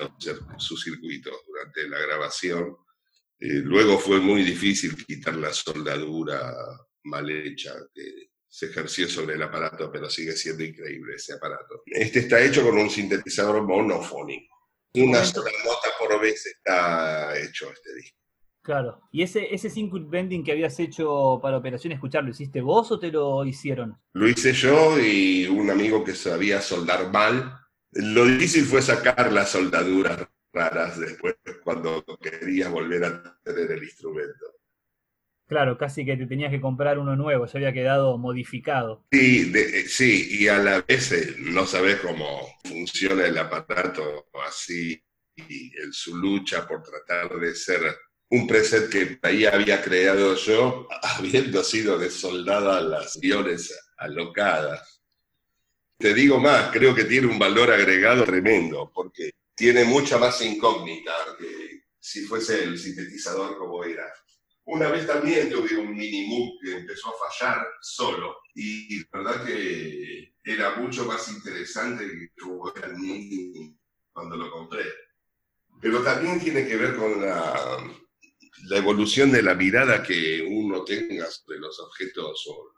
su 0.57 0.75
circuito 0.75 1.31
durante 1.47 1.87
la 1.87 1.99
grabación. 1.99 2.75
Eh, 3.39 3.61
luego 3.63 3.97
fue 3.97 4.19
muy 4.19 4.43
difícil 4.43 4.93
quitar 5.05 5.35
la 5.35 5.53
soldadura 5.53 6.53
mal 7.03 7.29
hecha 7.29 7.73
que 7.93 8.31
se 8.45 8.65
ejerció 8.65 9.07
sobre 9.07 9.35
el 9.35 9.41
aparato, 9.41 9.89
pero 9.89 10.09
sigue 10.09 10.33
siendo 10.33 10.65
increíble 10.65 11.15
ese 11.15 11.33
aparato. 11.33 11.83
Este 11.85 12.19
está 12.19 12.43
hecho 12.43 12.63
con 12.63 12.77
un 12.77 12.89
sintetizador 12.89 13.63
monofónico. 13.63 14.53
Una 14.95 15.23
sola 15.23 15.51
nota 15.63 15.89
por 15.97 16.19
vez 16.19 16.45
está 16.45 17.39
hecho 17.39 17.71
este 17.71 17.95
disco. 17.95 18.18
Claro. 18.61 19.01
¿Y 19.11 19.23
ese, 19.23 19.53
ese 19.53 19.69
circuit 19.69 20.09
bending 20.09 20.43
que 20.43 20.51
habías 20.51 20.79
hecho 20.79 21.39
para 21.41 21.57
Operación 21.57 21.93
Escuchar, 21.93 22.23
lo 22.23 22.31
hiciste 22.31 22.61
vos 22.61 22.91
o 22.91 22.99
te 22.99 23.11
lo 23.11 23.45
hicieron? 23.45 23.97
Lo 24.13 24.27
hice 24.27 24.53
yo 24.53 24.99
y 24.99 25.47
un 25.47 25.69
amigo 25.69 26.03
que 26.03 26.13
sabía 26.13 26.61
soldar 26.61 27.11
mal. 27.11 27.57
Lo 27.91 28.25
difícil 28.25 28.65
fue 28.65 28.81
sacar 28.81 29.31
las 29.31 29.49
soldaduras 29.49 30.27
raras 30.53 30.99
después 30.99 31.35
cuando 31.63 32.03
querías 32.21 32.71
volver 32.71 33.05
a 33.05 33.39
tener 33.43 33.71
el 33.71 33.83
instrumento. 33.83 34.45
Claro, 35.47 35.79
casi 35.79 36.05
que 36.05 36.15
te 36.15 36.27
tenías 36.27 36.51
que 36.51 36.61
comprar 36.61 36.99
uno 36.99 37.15
nuevo, 37.15 37.47
ya 37.47 37.53
había 37.57 37.73
quedado 37.73 38.19
modificado. 38.19 39.03
Sí, 39.11 39.51
eh, 39.55 39.85
sí 39.87 40.27
y 40.41 40.47
a 40.47 40.59
la 40.59 40.81
vez 40.81 41.11
eh, 41.11 41.35
no 41.39 41.65
sabes 41.65 41.99
cómo 42.01 42.47
funciona 42.63 43.25
el 43.25 43.35
aparato 43.35 44.27
así 44.45 45.03
y 45.35 45.75
el, 45.75 45.91
su 45.91 46.15
lucha 46.17 46.67
por 46.67 46.83
tratar 46.83 47.39
de 47.39 47.55
ser 47.55 47.81
un 48.31 48.47
preset 48.47 48.89
que 48.89 49.19
ahí 49.23 49.45
había 49.45 49.81
creado 49.81 50.35
yo, 50.35 50.87
habiendo 51.01 51.63
sido 51.63 51.97
desoldadas 51.97 52.83
las 52.83 53.19
guiones 53.19 53.77
alocadas. 53.97 55.01
Te 55.97 56.13
digo 56.13 56.39
más, 56.39 56.71
creo 56.71 56.95
que 56.95 57.03
tiene 57.03 57.27
un 57.27 57.39
valor 57.39 57.71
agregado 57.71 58.23
tremendo, 58.23 58.91
porque 58.93 59.31
tiene 59.55 59.83
mucha 59.83 60.17
más 60.17 60.41
incógnita 60.41 61.11
que 61.37 61.83
si 61.99 62.21
fuese 62.25 62.63
el 62.63 62.77
sintetizador 62.77 63.57
como 63.57 63.83
era. 63.83 64.05
Una 64.65 64.89
vez 64.89 65.07
también 65.07 65.49
tuve 65.49 65.77
un 65.77 65.95
mini 65.95 66.57
que 66.63 66.77
empezó 66.77 67.09
a 67.09 67.27
fallar 67.27 67.67
solo, 67.81 68.37
y 68.53 68.99
la 68.99 69.07
verdad 69.11 69.45
que 69.45 70.35
era 70.43 70.75
mucho 70.75 71.05
más 71.05 71.27
interesante 71.29 72.05
que 72.07 72.85
el 72.85 72.97
mini 72.97 73.75
cuando 74.13 74.37
lo 74.37 74.51
compré. 74.51 74.85
Pero 75.81 76.01
también 76.03 76.39
tiene 76.39 76.67
que 76.67 76.77
ver 76.77 76.95
con 76.95 77.19
la 77.21 77.77
la 78.65 78.77
evolución 78.77 79.31
de 79.31 79.41
la 79.41 79.55
mirada 79.55 80.03
que 80.03 80.41
uno 80.41 80.83
tenga 80.83 81.25
sobre 81.27 81.59
los 81.59 81.79
objetos 81.79 82.45
o 82.47 82.73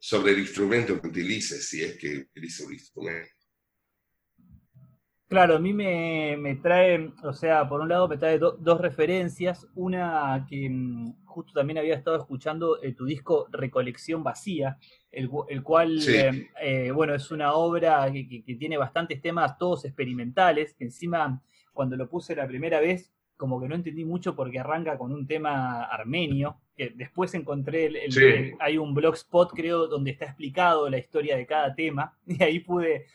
sobre 0.00 0.32
el 0.32 0.40
instrumento 0.40 1.00
que 1.00 1.08
utilice, 1.08 1.60
si 1.60 1.82
es 1.82 1.96
que 1.96 2.18
utiliza 2.18 2.64
un 2.64 2.72
instrumento. 2.72 3.30
Claro, 5.32 5.56
a 5.56 5.58
mí 5.58 5.72
me, 5.72 6.58
trae, 6.62 7.10
o 7.22 7.32
sea, 7.32 7.66
por 7.66 7.80
un 7.80 7.88
lado 7.88 8.06
me 8.06 8.18
trae 8.18 8.38
dos 8.38 8.80
referencias. 8.80 9.66
Una 9.74 10.44
que 10.46 10.68
mm, 10.68 11.24
justo 11.24 11.54
también 11.54 11.78
había 11.78 11.94
estado 11.94 12.18
escuchando 12.18 12.82
eh, 12.82 12.92
tu 12.92 13.06
disco 13.06 13.46
Recolección 13.50 14.22
Vacía, 14.22 14.76
el, 15.10 15.30
cual, 15.62 16.06
eh, 16.06 16.50
eh, 16.60 16.90
bueno, 16.90 17.14
es 17.14 17.30
una 17.30 17.54
obra 17.54 18.12
que, 18.12 18.56
tiene 18.58 18.76
bastantes 18.76 19.22
temas, 19.22 19.56
todos 19.56 19.86
experimentales, 19.86 20.74
que 20.74 20.84
encima 20.84 21.40
cuando 21.72 21.96
lo 21.96 22.10
puse 22.10 22.36
la 22.36 22.46
primera 22.46 22.80
vez, 22.80 23.10
como 23.42 23.60
que 23.60 23.66
no 23.66 23.74
entendí 23.74 24.04
mucho 24.04 24.36
porque 24.36 24.60
arranca 24.60 24.96
con 24.96 25.10
un 25.10 25.26
tema 25.26 25.82
armenio, 25.82 26.58
que 26.76 26.90
después 26.90 27.34
encontré, 27.34 27.86
el, 27.86 28.54
hay 28.60 28.78
un 28.78 28.94
blogspot 28.94 29.50
creo 29.50 29.88
donde 29.88 30.12
está 30.12 30.26
explicado 30.26 30.88
la 30.88 30.98
historia 30.98 31.36
de 31.36 31.44
cada 31.44 31.74
tema, 31.74 32.16
y 32.28 32.40
ahí 32.40 32.60
pude 32.60 33.06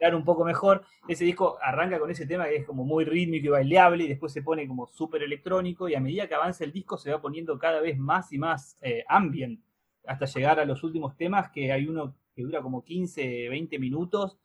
dar 0.00 0.16
un 0.16 0.24
poco 0.24 0.44
mejor. 0.44 0.82
Ese 1.06 1.24
disco 1.24 1.56
arranca 1.62 2.00
con 2.00 2.10
ese 2.10 2.26
tema 2.26 2.46
que 2.46 2.56
es 2.56 2.66
como 2.66 2.84
muy 2.84 3.04
rítmico 3.04 3.46
y 3.46 3.50
baileable, 3.50 4.02
y 4.02 4.08
después 4.08 4.32
se 4.32 4.42
pone 4.42 4.66
como 4.66 4.88
súper 4.88 5.22
electrónico, 5.22 5.88
y 5.88 5.94
a 5.94 6.00
medida 6.00 6.26
que 6.26 6.34
avanza 6.34 6.64
el 6.64 6.72
disco 6.72 6.98
se 6.98 7.12
va 7.12 7.22
poniendo 7.22 7.56
cada 7.60 7.80
vez 7.80 7.96
más 7.96 8.32
y 8.32 8.38
más 8.38 8.76
eh, 8.82 9.04
ambient, 9.08 9.60
hasta 10.04 10.26
llegar 10.26 10.58
a 10.58 10.64
los 10.64 10.82
últimos 10.82 11.16
temas, 11.16 11.52
que 11.52 11.70
hay 11.70 11.86
uno 11.86 12.12
que 12.34 12.42
dura 12.42 12.60
como 12.60 12.82
15, 12.82 13.50
20 13.50 13.78
minutos, 13.78 14.36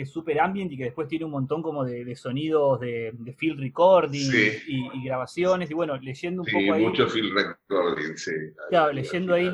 que 0.00 0.04
es 0.04 0.10
súper 0.10 0.40
ambient 0.40 0.72
y 0.72 0.78
que 0.78 0.84
después 0.84 1.08
tiene 1.08 1.26
un 1.26 1.30
montón 1.30 1.62
como 1.62 1.84
de, 1.84 2.16
sonidos 2.16 2.80
de, 2.80 3.12
field 3.36 3.60
recording 3.60 4.30
y, 4.66 5.04
grabaciones. 5.04 5.70
Y 5.70 5.74
bueno, 5.74 5.94
leyendo 5.98 6.40
un 6.40 6.48
poco 6.50 6.72
ahí. 6.72 6.82
mucho 6.82 7.06
field 7.06 7.34
recording, 7.34 8.16
sí. 8.16 8.32
Claro, 8.70 8.94
leyendo 8.94 9.34
ahí 9.34 9.52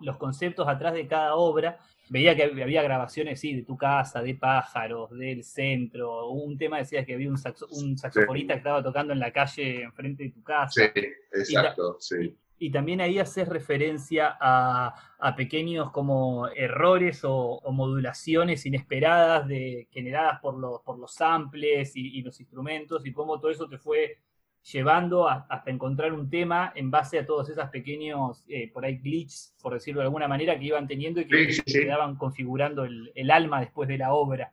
los 0.00 0.16
conceptos 0.16 0.68
atrás 0.68 0.94
de 0.94 1.08
cada 1.08 1.34
obra, 1.34 1.76
veía 2.08 2.36
que 2.36 2.44
había 2.44 2.84
grabaciones, 2.84 3.40
sí, 3.40 3.52
de 3.52 3.64
tu 3.64 3.76
casa, 3.76 4.22
de 4.22 4.36
pájaros, 4.36 5.10
del 5.10 5.42
centro. 5.42 6.28
Un 6.28 6.56
tema 6.56 6.78
decías 6.78 7.04
que 7.04 7.14
había 7.14 7.28
un, 7.28 7.40
un 7.72 7.98
saxofonista 7.98 8.54
que 8.54 8.58
estaba 8.58 8.84
tocando 8.84 9.12
en 9.12 9.18
la 9.18 9.32
calle 9.32 9.82
enfrente 9.82 10.22
de 10.22 10.30
tu 10.30 10.44
casa. 10.44 10.88
Sí, 10.94 11.02
exacto, 11.32 11.96
sí 11.98 12.32
y 12.62 12.70
también 12.70 13.00
ahí 13.00 13.18
haces 13.18 13.48
referencia 13.48 14.36
a, 14.38 15.34
pequeños 15.34 15.90
como 15.92 16.46
errores 16.48 17.22
o, 17.24 17.62
modulaciones 17.72 18.66
inesperadas 18.66 19.48
de, 19.48 19.88
generadas 19.90 20.40
por 20.40 20.58
los, 20.58 20.82
por 20.82 20.98
los 20.98 21.14
samples 21.14 21.92
y, 21.94 22.20
los 22.20 22.38
instrumentos 22.38 23.06
y 23.06 23.12
cómo 23.12 23.40
todo 23.40 23.50
eso 23.50 23.66
te 23.66 23.78
fue 23.78 24.18
llevando 24.62 25.26
hasta 25.26 25.70
encontrar 25.70 26.12
un 26.12 26.28
tema 26.28 26.70
en 26.74 26.90
base 26.90 27.18
a 27.18 27.24
todos 27.24 27.48
esos 27.48 27.66
pequeños, 27.70 28.44
eh, 28.46 28.70
por 28.70 28.84
ahí, 28.84 28.98
glitches, 28.98 29.54
por 29.62 29.72
decirlo 29.72 30.02
de 30.02 30.08
alguna 30.08 30.28
manera, 30.28 30.58
que 30.58 30.66
iban 30.66 30.86
teniendo 30.86 31.22
y 31.22 31.26
que 31.26 31.62
quedaban 31.64 32.16
configurando 32.16 32.84
el, 32.84 33.10
el, 33.14 33.30
alma 33.30 33.60
después 33.60 33.88
de 33.88 33.96
la 33.96 34.12
obra. 34.12 34.52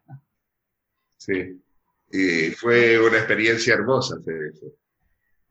Sí, 1.18 1.62
y 2.10 2.51
fue 2.51 3.05
una 3.05 3.18
experiencia 3.18 3.74
hermosa 3.74 4.16
hacer 4.16 4.53
eso. 4.53 4.68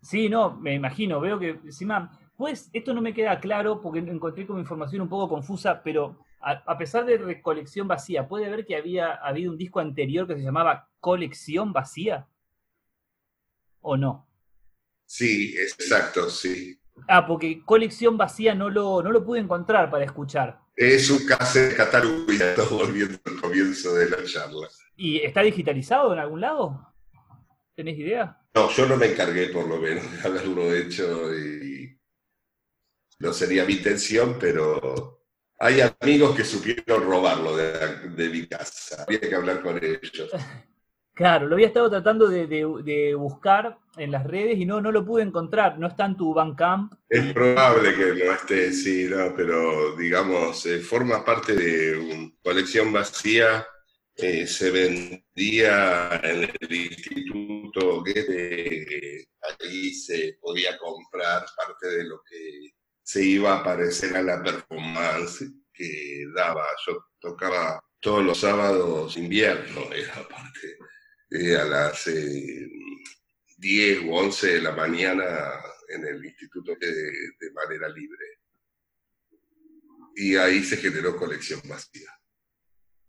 Sí, 0.00 0.30
no, 0.30 0.56
me 0.56 0.72
imagino, 0.72 1.20
veo 1.20 1.38
que 1.38 1.50
encima 1.50 2.18
pues 2.36 2.70
esto 2.72 2.92
no 2.92 3.00
me 3.00 3.14
queda 3.14 3.40
claro 3.40 3.80
porque 3.80 4.00
encontré 4.00 4.46
como 4.46 4.58
información 4.58 5.02
un 5.02 5.08
poco 5.08 5.28
confusa, 5.28 5.82
pero 5.82 6.18
a, 6.40 6.78
pesar 6.78 7.04
de 7.04 7.18
recolección 7.18 7.88
vacía, 7.88 8.28
¿puede 8.28 8.48
ver 8.48 8.64
que 8.64 8.76
había 8.76 9.14
habido 9.14 9.50
un 9.50 9.58
disco 9.58 9.80
anterior 9.80 10.28
que 10.28 10.36
se 10.36 10.42
llamaba 10.42 10.88
Colección 11.00 11.72
Vacía? 11.72 12.28
¿O 13.80 13.96
no? 13.96 14.28
Sí, 15.06 15.54
exacto, 15.58 16.30
sí. 16.30 16.78
Ah, 17.08 17.26
porque 17.26 17.62
Colección 17.64 18.16
Vacía 18.16 18.54
no 18.54 18.70
lo, 18.70 19.02
no 19.02 19.10
lo 19.10 19.24
pude 19.24 19.40
encontrar 19.40 19.90
para 19.90 20.04
escuchar. 20.04 20.60
Es 20.76 21.10
un 21.10 21.26
caso 21.26 21.58
de 21.58 21.74
y 22.28 22.34
está 22.36 22.62
volviendo 22.70 23.18
al 23.24 23.40
comienzo 23.40 23.94
de 23.94 24.10
la 24.10 24.24
charla. 24.24 24.68
¿Y 24.94 25.18
está 25.18 25.40
digitalizado 25.40 26.12
en 26.12 26.18
algún 26.20 26.42
lado? 26.42 26.92
¿Tenés 27.74 27.98
idea? 27.98 28.38
No, 28.54 28.70
yo 28.70 28.86
no 28.86 28.96
me 28.96 29.06
encargué 29.06 29.48
por 29.48 29.66
lo 29.66 29.78
menos 29.78 30.04
de 30.12 30.28
haberlo 30.28 30.72
hecho 30.74 31.34
y 31.34 31.75
no 33.18 33.32
sería 33.32 33.64
mi 33.64 33.74
intención, 33.74 34.36
pero 34.38 35.16
hay 35.58 35.80
amigos 35.80 36.36
que 36.36 36.44
supieron 36.44 37.04
robarlo 37.04 37.56
de, 37.56 38.28
mi 38.28 38.46
casa. 38.46 39.04
Había 39.04 39.20
que 39.20 39.34
hablar 39.34 39.62
con 39.62 39.82
ellos. 39.82 40.30
Claro, 41.16 41.46
lo 41.46 41.54
había 41.54 41.68
estado 41.68 41.88
tratando 41.88 42.28
de, 42.28 43.14
buscar 43.14 43.78
en 43.96 44.10
las 44.10 44.24
redes 44.24 44.58
y 44.58 44.66
no, 44.66 44.82
no 44.82 44.92
lo 44.92 45.02
pude 45.02 45.22
encontrar. 45.22 45.78
No 45.78 45.86
está 45.86 46.04
en 46.04 46.14
tu 46.14 46.34
Bandcamp. 46.34 46.92
Es 47.08 47.32
probable 47.32 47.94
que 47.94 48.22
no 48.22 48.32
esté, 48.32 48.70
sí, 48.70 49.06
no, 49.08 49.34
pero 49.34 49.96
digamos, 49.96 50.66
eh, 50.66 50.78
forma 50.78 51.24
parte 51.24 51.54
de 51.54 51.96
una 51.96 52.30
colección 52.44 52.92
vacía. 52.92 53.66
Eh, 54.14 54.46
se 54.46 54.70
vendía 54.70 56.20
en 56.22 56.50
el 56.60 56.74
instituto 56.74 58.04
que 58.04 59.24
ahí 59.58 59.94
se 59.94 60.36
podía 60.38 60.76
comprar 60.76 61.46
parte 61.56 61.88
de 61.96 62.04
lo 62.04 62.20
que 62.28 62.75
se 63.06 63.22
iba 63.22 63.56
a 63.56 63.62
parecer 63.62 64.16
a 64.16 64.22
la 64.22 64.42
performance 64.42 65.48
que 65.72 66.24
daba. 66.34 66.66
Yo 66.84 67.06
tocaba 67.20 67.80
todos 68.00 68.24
los 68.24 68.40
sábados 68.40 69.16
invierno, 69.16 69.92
era 69.92 70.26
parte, 70.28 70.76
eh, 71.30 71.56
a 71.56 71.64
las 71.64 72.10
10 73.58 74.02
o 74.08 74.12
11 74.12 74.54
de 74.54 74.60
la 74.60 74.72
mañana 74.72 75.24
en 75.88 76.04
el 76.04 76.24
instituto 76.24 76.72
de, 76.80 77.52
manera 77.52 77.88
libre. 77.90 78.24
Y 80.16 80.34
ahí 80.34 80.64
se 80.64 80.76
generó 80.76 81.16
colección 81.16 81.60
vacía. 81.68 82.10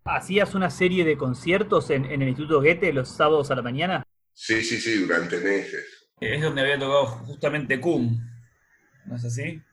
¿Hacías 0.03 0.53
una 0.53 0.69
serie 0.69 1.05
de 1.05 1.17
conciertos 1.17 1.89
en, 1.89 2.05
el 2.05 2.27
Instituto 2.27 2.61
Goethe 2.61 2.93
los 2.93 3.09
sábados 3.09 3.49
a 3.49 3.55
la 3.55 3.63
mañana? 3.63 4.03
Sí, 4.31 4.61
sí, 4.61 4.79
sí, 4.79 4.99
durante 4.99 5.39
meses. 5.39 6.11
Es 6.21 6.39
donde 6.39 6.61
había 6.61 6.77
tocado 6.77 7.07
justamente 7.25 7.81
Cum, 7.81 8.19
¿no 9.07 9.15
es 9.15 9.25
así? 9.25 9.63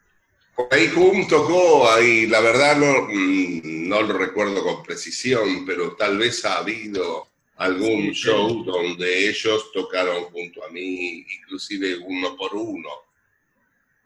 Ahí 0.71 0.93
Hum 0.95 1.27
tocó, 1.29 1.91
ahí 1.91 2.27
la 2.27 2.41
verdad 2.41 2.77
no, 2.77 3.09
mm, 3.09 3.89
no 3.89 4.03
lo 4.03 4.19
recuerdo 4.19 4.63
con 4.63 4.83
precisión, 4.83 5.65
pero 5.67 5.95
tal 5.97 6.19
vez 6.19 6.45
ha 6.45 6.59
habido 6.59 7.29
algún 7.57 8.13
show 8.13 8.65
donde 8.65 9.29
ellos 9.29 9.71
tocaron 9.73 10.25
junto 10.25 10.65
a 10.65 10.71
mí, 10.71 11.25
inclusive 11.41 11.97
uno 11.99 12.37
por 12.37 12.55
uno. 12.55 12.89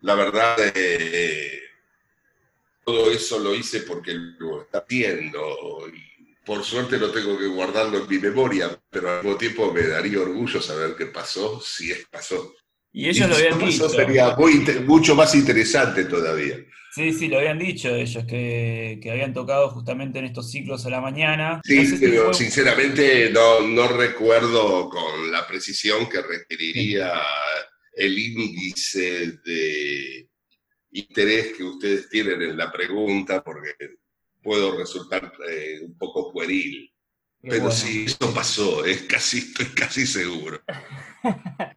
La 0.02 0.14
verdad, 0.14 0.56
eh, 0.74 1.60
todo 2.84 3.10
eso 3.10 3.38
lo 3.38 3.54
hice 3.54 3.80
porque 3.80 4.14
lo 4.14 4.62
está 4.62 4.84
viendo 4.88 5.88
y 5.92 6.34
por 6.44 6.64
suerte 6.64 6.98
lo 6.98 7.10
tengo 7.10 7.36
que 7.38 7.46
guardarlo 7.46 7.98
en 7.98 8.08
mi 8.08 8.18
memoria, 8.18 8.80
pero 8.90 9.10
al 9.10 9.22
mismo 9.24 9.36
tiempo 9.36 9.72
me 9.72 9.86
daría 9.86 10.20
orgullo 10.20 10.62
saber 10.62 10.94
qué 10.96 11.06
pasó, 11.06 11.60
si 11.60 11.90
es 11.90 12.06
pasó. 12.06 12.54
Y 12.92 13.08
ellos 13.08 13.28
lo 13.28 13.36
habían 13.36 13.58
dicho. 13.58 13.86
Eso 13.86 13.88
sería 13.88 14.36
mucho 14.86 15.14
más 15.14 15.34
interesante 15.34 16.04
todavía. 16.04 16.56
Sí, 16.90 17.12
sí, 17.12 17.28
lo 17.28 17.38
habían 17.38 17.58
dicho 17.58 17.94
ellos, 17.94 18.24
que, 18.24 18.98
habían 19.10 19.34
tocado 19.34 19.68
justamente 19.70 20.18
en 20.18 20.24
estos 20.24 20.50
ciclos 20.50 20.84
a 20.86 20.90
la 20.90 21.00
mañana. 21.00 21.60
Sí, 21.62 21.96
pero 22.00 22.32
sinceramente 22.32 23.30
no, 23.30 23.60
no, 23.60 23.88
recuerdo 23.88 24.88
con 24.88 25.30
la 25.30 25.46
precisión 25.46 26.08
que 26.08 26.22
requeriría 26.22 27.12
el 27.94 28.18
índice 28.18 29.38
de 29.44 30.28
interés 30.92 31.52
que 31.56 31.64
ustedes 31.64 32.08
tienen 32.08 32.42
en 32.42 32.56
la 32.56 32.72
pregunta, 32.72 33.44
porque 33.44 33.74
puedo 34.42 34.76
resultar 34.76 35.32
eh, 35.48 35.80
un 35.82 35.96
poco 35.98 36.32
pueril. 36.32 36.90
Pero 37.40 37.70
sí, 37.70 38.06
eso 38.06 38.34
pasó, 38.34 38.84
es 38.84 39.02
casi, 39.02 39.38
estoy 39.38 39.66
casi 39.66 40.06
seguro. 40.06 40.60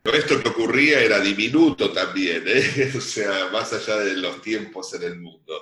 esto 0.03 0.41
que 0.41 0.49
ocurría 0.49 1.01
era 1.01 1.19
diminuto 1.19 1.91
también, 1.91 2.43
¿eh? 2.47 2.91
o 2.97 3.01
sea, 3.01 3.49
más 3.51 3.71
allá 3.73 3.97
de 3.97 4.17
los 4.17 4.41
tiempos 4.41 4.93
en 4.95 5.03
el 5.03 5.19
mundo. 5.19 5.61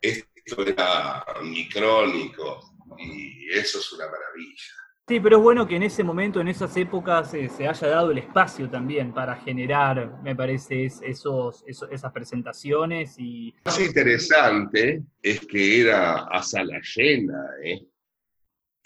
Esto 0.00 0.66
era 0.66 1.24
micrónico 1.42 2.72
y 2.98 3.50
eso 3.50 3.78
es 3.78 3.92
una 3.92 4.06
maravilla. 4.06 4.72
Sí, 5.08 5.20
pero 5.20 5.36
es 5.36 5.42
bueno 5.42 5.68
que 5.68 5.76
en 5.76 5.84
ese 5.84 6.02
momento, 6.02 6.40
en 6.40 6.48
esas 6.48 6.76
épocas, 6.76 7.32
eh, 7.34 7.48
se 7.48 7.68
haya 7.68 7.86
dado 7.86 8.10
el 8.10 8.18
espacio 8.18 8.68
también 8.68 9.14
para 9.14 9.36
generar, 9.36 10.20
me 10.22 10.34
parece, 10.34 10.86
esos, 10.86 11.62
esas 11.66 12.12
presentaciones. 12.12 13.14
y 13.16 13.52
Lo 13.64 13.70
más 13.70 13.80
interesante 13.80 15.04
es 15.22 15.46
que 15.46 15.82
era 15.82 16.24
a 16.24 16.42
sala 16.42 16.80
llena, 16.80 17.38
¿eh? 17.62 17.86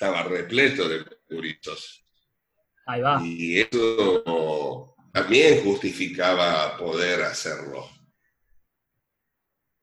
Estaba 0.00 0.22
repleto 0.22 0.88
de 0.88 1.04
turistas. 1.28 2.02
Ahí 2.86 3.02
va. 3.02 3.20
Y 3.22 3.60
eso 3.60 4.96
también 5.12 5.62
justificaba 5.62 6.74
poder 6.78 7.22
hacerlo. 7.22 7.84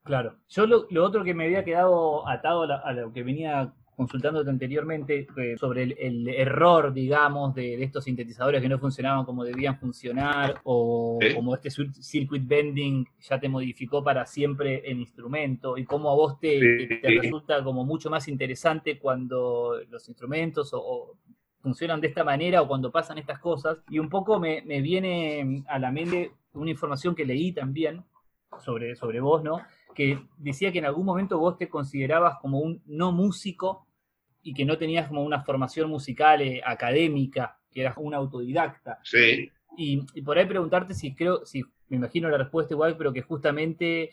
Claro. 0.04 0.40
Yo 0.48 0.66
lo, 0.66 0.88
otro 1.04 1.24
que 1.24 1.36
me 1.36 1.46
había 1.46 1.64
quedado 1.64 2.28
atado 2.28 2.64
a, 2.64 2.92
lo 2.94 3.14
que 3.14 3.22
venía 3.22 3.72
consultándote 3.98 4.52
anteriormente 4.52 5.28
eh, 5.38 5.58
sobre 5.58 5.82
el, 5.82 6.28
error, 6.28 6.94
digamos, 6.94 7.56
de, 7.56 7.84
estos 7.84 8.04
sintetizadores 8.04 8.62
que 8.62 8.70
no 8.70 8.78
funcionaban 8.78 9.26
como 9.26 9.44
debían 9.44 9.80
funcionar, 9.80 10.62
o 10.66 11.18
como 11.34 11.56
este 11.56 11.72
circuit 11.72 12.48
bending 12.48 13.08
ya 13.20 13.40
te 13.40 13.50
modificó 13.50 14.04
para 14.04 14.28
siempre 14.28 14.84
el 14.86 15.00
instrumento, 15.00 15.80
y 15.80 15.86
cómo 15.86 16.12
a 16.12 16.16
vos 16.16 16.40
te, 16.40 17.00
resulta 17.02 17.64
como 17.64 17.84
mucho 17.86 18.12
más 18.12 18.28
interesante 18.28 19.00
cuando 19.00 19.80
los 19.90 20.08
instrumentos 20.08 20.70
o, 20.74 21.16
funcionan 21.60 22.00
de 22.00 22.08
esta 22.08 22.24
manera 22.24 22.62
o 22.62 22.68
cuando 22.68 22.92
pasan 22.92 23.18
estas 23.18 23.40
cosas. 23.40 23.80
Y 23.90 23.98
un 23.98 24.10
poco 24.10 24.40
me, 24.40 24.62
me 24.62 24.80
viene 24.80 25.64
a 25.68 25.80
la 25.80 25.92
mente 25.92 26.34
una 26.54 26.70
información 26.70 27.16
que 27.16 27.26
leí 27.26 27.52
también 27.52 28.04
sobre, 28.64 28.96
sobre 28.96 29.20
vos, 29.22 29.44
¿no? 29.44 29.60
Que 29.96 30.20
decía 30.38 30.72
que 30.72 30.78
en 30.78 30.86
algún 30.86 31.06
momento 31.06 31.40
vos 31.40 31.58
te 31.58 31.68
considerabas 31.68 32.38
como 32.40 32.60
un 32.60 32.84
no 32.86 33.12
músico 33.12 33.87
y 34.44 34.54
que 34.54 34.66
no 34.66 34.78
tenías 34.78 35.08
como 35.08 35.24
una 35.24 35.44
formación 35.44 35.90
musical 35.90 36.42
eh, 36.42 36.62
académica, 36.66 37.60
que 37.72 37.82
eras 37.82 37.96
un 37.98 38.14
autodidacta. 38.14 39.00
Sí. 39.04 39.52
Y, 39.78 40.22
por 40.22 40.38
ahí 40.38 40.46
preguntarte 40.46 40.94
si 40.94 41.14
creo, 41.14 41.46
si 41.46 41.64
me 41.90 41.98
imagino 41.98 42.30
la 42.30 42.38
respuesta 42.38 42.74
igual, 42.74 42.98
pero 42.98 43.14
que 43.14 43.22
justamente... 43.22 44.04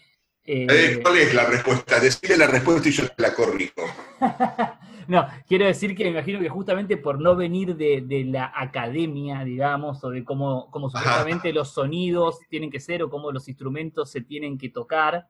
Eh, 0.46 0.66
eh, 0.68 1.00
¿Cuál 1.02 1.16
es 1.18 1.34
la 1.34 1.46
respuesta? 1.46 1.98
Decide 1.98 2.36
la 2.36 2.46
respuesta 2.46 2.88
y 2.88 2.92
yo 2.92 3.08
te 3.08 3.22
la 3.22 3.32
corrijo. 3.32 3.82
no, 5.08 5.26
quiero 5.48 5.64
decir 5.64 5.96
que 5.96 6.04
me 6.04 6.10
imagino 6.10 6.38
que 6.40 6.50
justamente 6.50 6.98
por 6.98 7.20
no 7.20 7.34
venir 7.34 7.76
de, 7.76 8.24
la 8.26 8.52
academia, 8.54 9.42
digamos, 9.44 10.04
o 10.04 10.10
de 10.10 10.22
cómo, 10.24 10.70
cómo 10.70 10.90
supuestamente 10.90 11.52
los 11.52 11.72
sonidos 11.72 12.40
tienen 12.50 12.70
que 12.70 12.80
ser 12.80 13.02
o 13.02 13.08
cómo 13.08 13.32
los 13.32 13.48
instrumentos 13.48 14.10
se 14.10 14.20
tienen 14.20 14.58
que 14.58 14.68
tocar, 14.68 15.28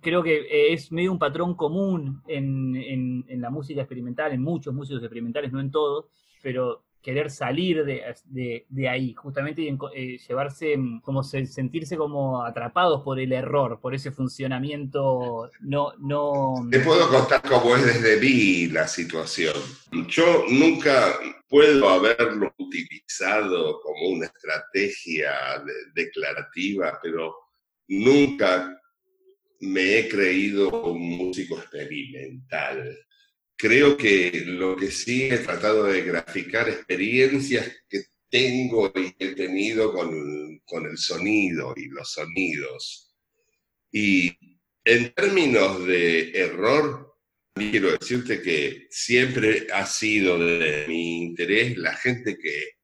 creo 0.00 0.22
que 0.22 0.72
es 0.72 0.90
medio 0.92 1.12
un 1.12 1.18
patrón 1.18 1.54
común 1.54 2.22
en, 2.26 3.24
la 3.40 3.50
música 3.50 3.80
experimental, 3.80 4.32
en 4.32 4.42
muchos 4.42 4.74
músicos 4.74 5.02
experimentales, 5.02 5.52
no 5.52 5.60
en 5.60 5.70
todos, 5.70 6.06
pero 6.42 6.84
querer 7.02 7.30
salir 7.30 7.84
de, 7.84 8.88
ahí, 8.88 9.14
justamente 9.14 9.62
y 9.62 9.78
eh, 9.94 10.18
llevarse, 10.18 10.76
mm, 10.76 11.00
como 11.00 11.22
sentirse 11.22 11.96
como 11.96 12.44
atrapados 12.44 13.02
por 13.02 13.18
el 13.18 13.32
error, 13.32 13.80
por 13.80 13.94
ese 13.94 14.10
funcionamiento 14.10 15.50
no... 15.60 15.94
no 15.98 16.54
Te 16.70 16.80
puedo 16.80 17.08
contar 17.08 17.40
cómo 17.42 17.74
es 17.74 17.86
desde 17.86 18.20
mí 18.20 18.66
la 18.66 18.86
situación. 18.86 19.54
Yo 20.08 20.44
nunca 20.50 21.14
puedo 21.48 21.88
haberlo 21.88 22.52
utilizado 22.58 23.80
como 23.80 24.08
una 24.10 24.26
estrategia 24.26 25.32
declarativa, 25.94 26.98
pero 27.02 27.34
nunca 27.88 28.79
me 29.60 29.98
he 29.98 30.08
creído 30.08 30.70
un 30.84 31.00
músico 31.16 31.58
experimental. 31.58 32.98
Creo 33.56 33.96
que 33.96 34.42
lo 34.46 34.74
que 34.76 34.90
sí 34.90 35.24
he 35.24 35.38
tratado 35.38 35.84
de 35.84 36.02
graficar 36.02 36.68
experiencias 36.68 37.70
que 37.88 38.04
tengo 38.30 38.90
y 38.94 39.14
he 39.18 39.34
tenido 39.34 39.92
con, 39.92 40.60
con 40.64 40.86
el 40.86 40.96
sonido 40.96 41.74
y 41.76 41.88
los 41.88 42.10
sonidos. 42.12 43.14
Y 43.92 44.30
en 44.84 45.12
términos 45.12 45.84
de 45.86 46.30
error, 46.30 47.18
quiero 47.54 47.92
decirte 47.98 48.40
que 48.40 48.86
siempre 48.90 49.66
ha 49.72 49.84
sido 49.84 50.38
de 50.38 50.86
mi 50.88 51.18
interés 51.18 51.76
la 51.76 51.94
gente 51.96 52.38
que, 52.38 52.78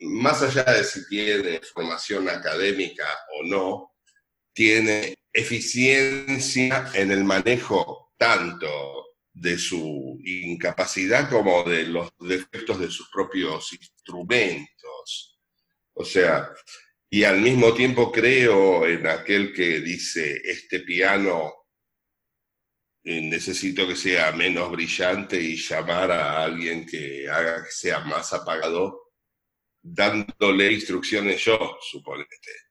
más 0.00 0.42
allá 0.42 0.64
de 0.64 0.82
si 0.82 1.06
tiene 1.08 1.60
formación 1.60 2.28
académica 2.28 3.06
o 3.38 3.44
no, 3.44 3.92
tiene 4.52 5.14
eficiencia 5.38 6.90
en 6.94 7.12
el 7.12 7.24
manejo 7.24 8.12
tanto 8.16 9.06
de 9.32 9.56
su 9.56 10.18
incapacidad 10.24 11.30
como 11.30 11.62
de 11.62 11.84
los 11.84 12.10
defectos 12.18 12.80
de 12.80 12.90
sus 12.90 13.08
propios 13.10 13.72
instrumentos. 13.72 15.38
O 15.94 16.04
sea, 16.04 16.50
y 17.08 17.22
al 17.24 17.40
mismo 17.40 17.72
tiempo 17.72 18.10
creo 18.10 18.86
en 18.86 19.06
aquel 19.06 19.52
que 19.52 19.80
dice, 19.80 20.40
este 20.44 20.80
piano 20.80 21.52
eh, 23.04 23.22
necesito 23.22 23.86
que 23.86 23.96
sea 23.96 24.32
menos 24.32 24.70
brillante 24.72 25.40
y 25.40 25.56
llamar 25.56 26.10
a 26.10 26.42
alguien 26.42 26.84
que 26.84 27.28
haga 27.28 27.64
que 27.64 27.70
sea 27.70 28.00
más 28.00 28.32
apagado, 28.32 29.12
dándole 29.80 30.72
instrucciones 30.72 31.44
yo, 31.44 31.78
suponete 31.80 32.67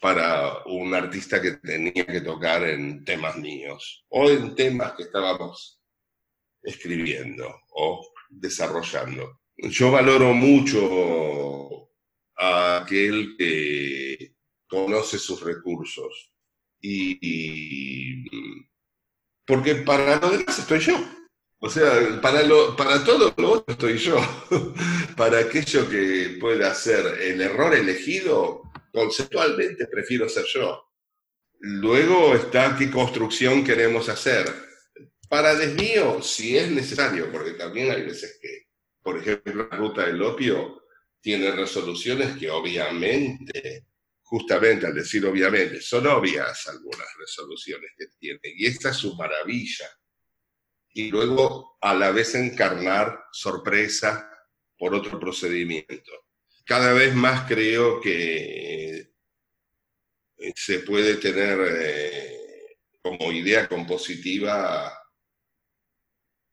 para 0.00 0.64
un 0.66 0.94
artista 0.94 1.40
que 1.42 1.52
tenía 1.52 2.06
que 2.06 2.20
tocar 2.20 2.62
en 2.64 3.04
temas 3.04 3.36
míos 3.36 4.04
o 4.08 4.28
en 4.30 4.54
temas 4.54 4.92
que 4.92 5.04
estábamos 5.04 5.80
escribiendo 6.62 7.48
o 7.70 8.06
desarrollando. 8.28 9.40
Yo 9.56 9.90
valoro 9.90 10.32
mucho 10.34 11.90
a 12.36 12.78
aquel 12.78 13.34
que 13.36 14.34
conoce 14.68 15.18
sus 15.18 15.42
recursos 15.42 16.32
y, 16.80 18.24
porque 19.44 19.76
para 19.76 20.20
lo 20.20 20.30
demás 20.30 20.58
estoy 20.58 20.78
yo. 20.78 20.96
O 21.60 21.68
sea, 21.68 22.20
para, 22.22 22.44
lo, 22.44 22.76
para 22.76 23.04
todo 23.04 23.34
lo 23.36 23.52
otro 23.52 23.72
estoy 23.72 23.98
yo. 23.98 24.16
para 25.16 25.40
aquello 25.40 25.88
que 25.90 26.36
pueda 26.40 26.72
ser 26.74 27.20
el 27.20 27.40
error 27.40 27.74
elegido, 27.74 28.62
conceptualmente 28.98 29.86
prefiero 29.86 30.28
ser 30.28 30.44
yo. 30.52 30.84
Luego 31.60 32.34
está 32.34 32.76
qué 32.76 32.90
construcción 32.90 33.64
queremos 33.64 34.08
hacer. 34.08 34.46
Para 35.28 35.54
desvío, 35.54 36.22
si 36.22 36.56
es 36.56 36.70
necesario, 36.70 37.30
porque 37.30 37.52
también 37.52 37.90
hay 37.90 38.02
veces 38.02 38.38
que, 38.40 38.68
por 39.02 39.18
ejemplo, 39.18 39.68
la 39.70 39.76
ruta 39.76 40.06
del 40.06 40.22
opio 40.22 40.82
tiene 41.20 41.50
resoluciones 41.52 42.36
que 42.38 42.50
obviamente, 42.50 43.86
justamente 44.22 44.86
al 44.86 44.94
decir 44.94 45.24
obviamente, 45.26 45.80
son 45.80 46.06
obvias 46.06 46.66
algunas 46.68 47.08
resoluciones 47.18 47.90
que 47.96 48.06
tiene, 48.18 48.40
y 48.42 48.66
esta 48.66 48.90
es 48.90 48.96
su 48.96 49.14
maravilla. 49.14 49.88
Y 50.94 51.10
luego 51.10 51.76
a 51.80 51.94
la 51.94 52.10
vez 52.10 52.34
encarnar 52.34 53.26
sorpresa 53.30 54.30
por 54.76 54.94
otro 54.94 55.20
procedimiento 55.20 56.27
cada 56.68 56.92
vez 56.92 57.14
más 57.14 57.48
creo 57.48 57.98
que 57.98 59.10
eh, 60.36 60.52
se 60.54 60.80
puede 60.80 61.16
tener 61.16 61.58
eh, 61.66 62.78
como 63.00 63.32
idea 63.32 63.66
compositiva 63.66 64.92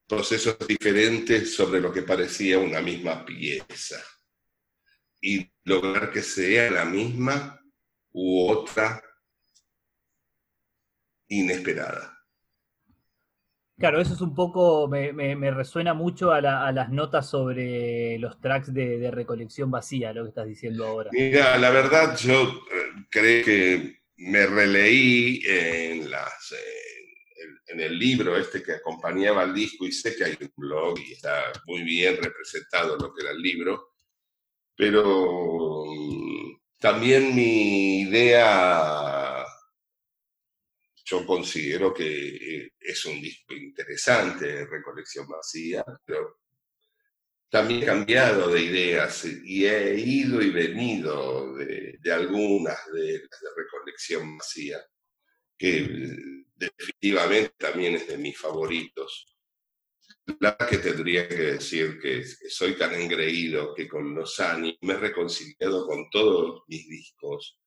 procesos 0.07 0.57
diferentes 0.65 1.53
sobre 1.53 1.81
lo 1.81 1.91
que 1.91 2.03
parecía 2.03 2.59
una 2.59 2.79
misma 2.79 3.25
pieza 3.25 4.01
y 5.19 5.51
lograr 5.65 6.13
que 6.13 6.23
sea 6.23 6.71
la 6.71 6.85
misma 6.85 7.61
u 8.13 8.47
otra 8.49 9.03
inesperada. 11.27 12.14
Claro, 13.77 13.99
eso 13.99 14.13
es 14.13 14.21
un 14.21 14.33
poco, 14.33 14.87
me, 14.87 15.11
me, 15.11 15.51
resuena 15.51 15.93
mucho 15.93 16.31
a, 16.31 16.39
las 16.39 16.89
notas 16.89 17.29
sobre 17.29 18.17
los 18.19 18.39
tracks 18.39 18.73
de, 18.73 19.11
recolección 19.11 19.69
vacía, 19.69 20.13
lo 20.13 20.23
que 20.23 20.29
estás 20.29 20.47
diciendo 20.47 20.87
ahora. 20.87 21.09
Mira, 21.11 21.57
la 21.57 21.71
verdad 21.71 22.15
yo 22.17 22.43
eh, 22.43 23.05
creo 23.09 23.43
que 23.43 23.99
me 24.17 24.45
releí 24.45 25.41
en, 25.45 26.09
las, 26.09 26.55
en, 27.67 27.81
el 27.81 27.99
libro 27.99 28.37
este 28.37 28.63
que 28.63 28.75
acompañaba 28.75 29.41
al 29.41 29.53
disco 29.53 29.85
y 29.85 29.91
sé 29.91 30.15
que 30.15 30.23
hay 30.23 30.37
un 30.39 30.53
blog 30.55 30.97
y 30.99 31.11
está 31.11 31.51
muy 31.65 31.83
bien 31.83 32.15
representado 32.15 32.95
lo 32.97 33.13
que 33.13 33.23
era 33.23 33.31
el 33.31 33.41
libro, 33.41 33.89
pero 34.77 35.83
mm, 35.85 36.59
también 36.79 37.35
mi 37.35 38.03
idea 38.03 39.24
yo 41.05 41.23
considero 41.25 41.93
que 41.93 42.35
eh, 42.35 42.73
es 42.79 43.05
un 43.05 43.21
disco 43.21 43.53
interesante, 43.53 44.65
Recolección 44.65 45.27
Vacía, 45.27 45.85
pero 46.03 46.39
también 47.47 47.83
he 47.83 47.85
cambiado 47.85 48.49
de 48.49 48.63
ideas 48.63 49.23
y 49.45 49.67
he 49.67 49.99
ido 49.99 50.41
y 50.41 50.49
venido 50.49 51.53
de, 51.55 51.99
algunas 52.11 52.77
de 52.91 53.19
las 53.19 53.39
de 53.39 53.49
Recolección 53.55 54.35
Vacía, 54.35 54.83
que 55.55 55.77
eh, 55.77 56.17
definitivamente 56.55 57.53
también 57.59 57.95
es 57.95 58.07
de 58.07 58.17
mis 58.17 58.37
favoritos. 58.37 59.27
La 60.39 60.57
que 60.57 60.79
tendría 60.79 61.27
que 61.27 61.35
decir 61.35 61.99
que 62.01 62.25
soy 62.49 62.75
tan 62.75 62.95
engreído 62.95 63.75
que 63.75 63.87
con 63.87 64.15
los 64.15 64.39
años 64.39 64.75
me 64.81 64.93
he 64.93 64.97
reconciliado 64.97 65.85
con 65.85 66.09
todos 66.09 66.63
mis 66.67 66.89
discos 66.89 67.59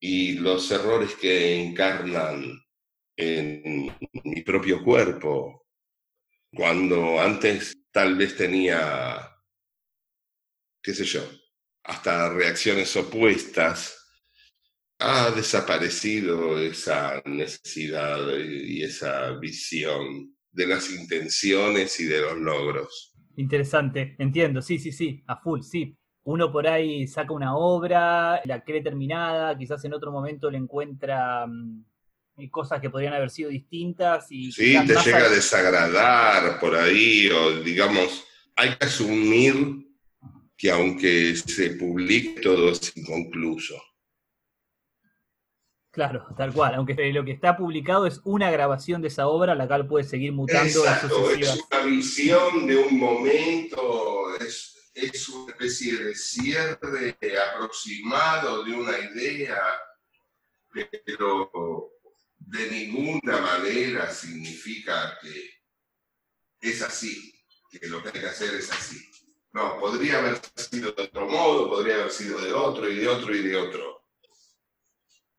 y 0.00 0.32
los 0.38 0.70
errores 0.70 1.14
que 1.16 1.60
encarnan 1.60 2.58
en 3.20 3.92
mi 4.24 4.42
propio 4.42 4.82
cuerpo, 4.82 5.66
cuando 6.52 7.20
antes 7.20 7.76
tal 7.92 8.16
vez 8.16 8.36
tenía, 8.36 9.36
qué 10.82 10.94
sé 10.94 11.04
yo, 11.04 11.22
hasta 11.84 12.32
reacciones 12.32 12.94
opuestas, 12.96 13.96
ha 14.98 15.30
desaparecido 15.30 16.58
esa 16.58 17.22
necesidad 17.24 18.18
y 18.36 18.82
esa 18.82 19.32
visión 19.38 20.34
de 20.52 20.66
las 20.66 20.90
intenciones 20.90 21.98
y 22.00 22.04
de 22.04 22.20
los 22.20 22.36
logros. 22.36 23.14
Interesante, 23.36 24.16
entiendo, 24.18 24.60
sí, 24.60 24.78
sí, 24.78 24.92
sí, 24.92 25.22
a 25.26 25.40
full, 25.40 25.62
sí. 25.62 25.96
Uno 26.24 26.52
por 26.52 26.66
ahí 26.68 27.06
saca 27.06 27.32
una 27.32 27.56
obra, 27.56 28.42
la 28.44 28.62
cree 28.62 28.82
terminada, 28.82 29.56
quizás 29.56 29.82
en 29.86 29.94
otro 29.94 30.12
momento 30.12 30.50
le 30.50 30.58
encuentra 30.58 31.46
mm, 31.46 31.84
cosas 32.48 32.80
que 32.80 32.90
podrían 32.90 33.14
haber 33.14 33.30
sido 33.30 33.50
distintas 33.50 34.30
y... 34.30 34.52
Sí, 34.52 34.76
te 34.86 34.94
llega 34.94 35.26
a 35.26 35.28
desagradar 35.28 36.60
por 36.60 36.76
ahí, 36.76 37.28
o 37.28 37.60
digamos, 37.60 38.24
hay 38.56 38.76
que 38.76 38.86
asumir 38.86 39.90
que 40.56 40.70
aunque 40.70 41.34
se 41.36 41.70
publique 41.70 42.40
todo 42.40 42.70
es 42.70 42.96
inconcluso. 42.96 43.82
Claro, 45.90 46.24
tal 46.36 46.52
cual. 46.52 46.74
Aunque 46.74 46.94
lo 47.12 47.24
que 47.24 47.32
está 47.32 47.56
publicado 47.56 48.06
es 48.06 48.20
una 48.24 48.50
grabación 48.50 49.02
de 49.02 49.08
esa 49.08 49.26
obra, 49.26 49.54
la 49.54 49.66
cual 49.66 49.88
puede 49.88 50.04
seguir 50.04 50.32
mutando. 50.32 50.84
Exacto, 50.84 51.30
es 51.30 51.64
una 51.70 51.82
visión 51.84 52.66
de 52.66 52.76
un 52.76 52.98
momento, 52.98 54.36
es, 54.38 54.90
es 54.94 55.28
una 55.28 55.52
especie 55.52 55.96
de 55.96 56.14
cierre 56.14 57.16
aproximado 57.52 58.62
de 58.62 58.72
una 58.72 58.98
idea, 58.98 59.60
pero 60.72 61.90
de 62.50 62.68
ninguna 62.68 63.40
manera 63.40 64.10
significa 64.10 65.16
que 65.22 65.50
es 66.60 66.82
así, 66.82 67.32
que 67.70 67.86
lo 67.86 68.02
que 68.02 68.08
hay 68.08 68.20
que 68.20 68.26
hacer 68.26 68.54
es 68.54 68.70
así. 68.72 68.98
No, 69.52 69.78
podría 69.78 70.18
haber 70.18 70.40
sido 70.56 70.92
de 70.92 71.04
otro 71.04 71.28
modo, 71.28 71.68
podría 71.68 71.94
haber 71.94 72.10
sido 72.10 72.40
de 72.40 72.52
otro 72.52 72.88
y 72.88 72.96
de 72.96 73.08
otro 73.08 73.34
y 73.34 73.42
de 73.42 73.56
otro. 73.56 74.04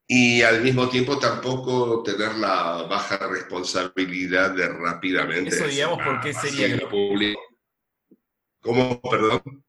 Y 0.08 0.42
al 0.42 0.62
mismo 0.62 0.90
tiempo 0.90 1.20
tampoco 1.20 2.02
tener 2.04 2.36
la 2.36 2.84
baja 2.84 3.28
responsabilidad 3.28 4.52
de 4.52 4.68
rápidamente... 4.68 5.56
Eso 5.56 5.68
digamos, 5.68 6.00
¿por 6.04 6.22
qué 6.22 6.34
sería 6.34 6.90
público? 6.90 7.42
¿Cómo, 8.62 9.02
perdón? 9.02 9.66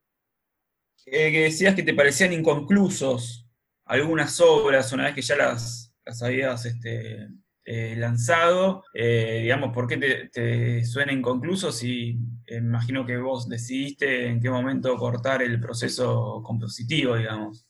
Eh, 1.07 1.33
que 1.33 1.41
decías 1.43 1.75
que 1.75 1.83
te 1.83 1.95
parecían 1.95 2.33
inconclusos 2.33 3.47
algunas 3.85 4.41
obras 4.41 4.93
una 4.93 5.05
vez 5.05 5.15
que 5.15 5.23
ya 5.23 5.37
las, 5.37 5.92
las 6.05 6.23
habías 6.23 6.65
este, 6.67 7.29
eh, 7.65 7.95
lanzado, 7.97 8.85
eh, 8.93 9.41
digamos, 9.43 9.73
¿por 9.73 9.87
qué 9.87 10.29
te, 10.33 10.85
suena 10.85 11.13
inconcluso 11.13 11.71
si 11.71 12.19
eh, 12.47 12.57
imagino 12.57 13.07
que 13.07 13.17
vos 13.19 13.49
decidiste 13.49 14.27
en 14.27 14.41
qué 14.41 14.51
momento 14.51 14.97
cortar 14.97 15.43
el 15.43 15.61
proceso 15.61 16.43
compositivo, 16.45 17.17
digamos? 17.17 17.67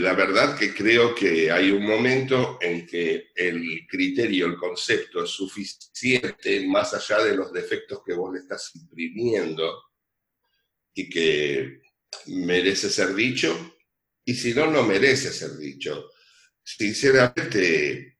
la 0.00 0.12
verdad 0.12 0.58
que 0.58 0.74
creo 0.74 1.14
que 1.14 1.50
hay 1.50 1.70
un 1.70 1.86
momento 1.86 2.58
en 2.60 2.86
que 2.86 3.28
el 3.34 3.86
criterio, 3.88 4.44
el 4.44 4.56
concepto 4.56 5.24
es 5.24 5.30
suficiente 5.30 6.66
más 6.66 6.92
allá 6.92 7.24
de 7.24 7.34
los 7.34 7.50
defectos 7.54 8.02
que 8.04 8.12
vos 8.12 8.34
le 8.34 8.40
estás 8.40 8.70
imprimiendo 8.74 9.72
y 10.92 11.08
que 11.08 11.80
merece 12.26 12.90
ser 12.90 13.14
dicho, 13.14 13.76
y 14.26 14.34
si 14.34 14.52
no, 14.52 14.70
no 14.70 14.82
merece 14.82 15.32
ser 15.32 15.56
dicho. 15.56 16.10
Sinceramente, 16.62 18.18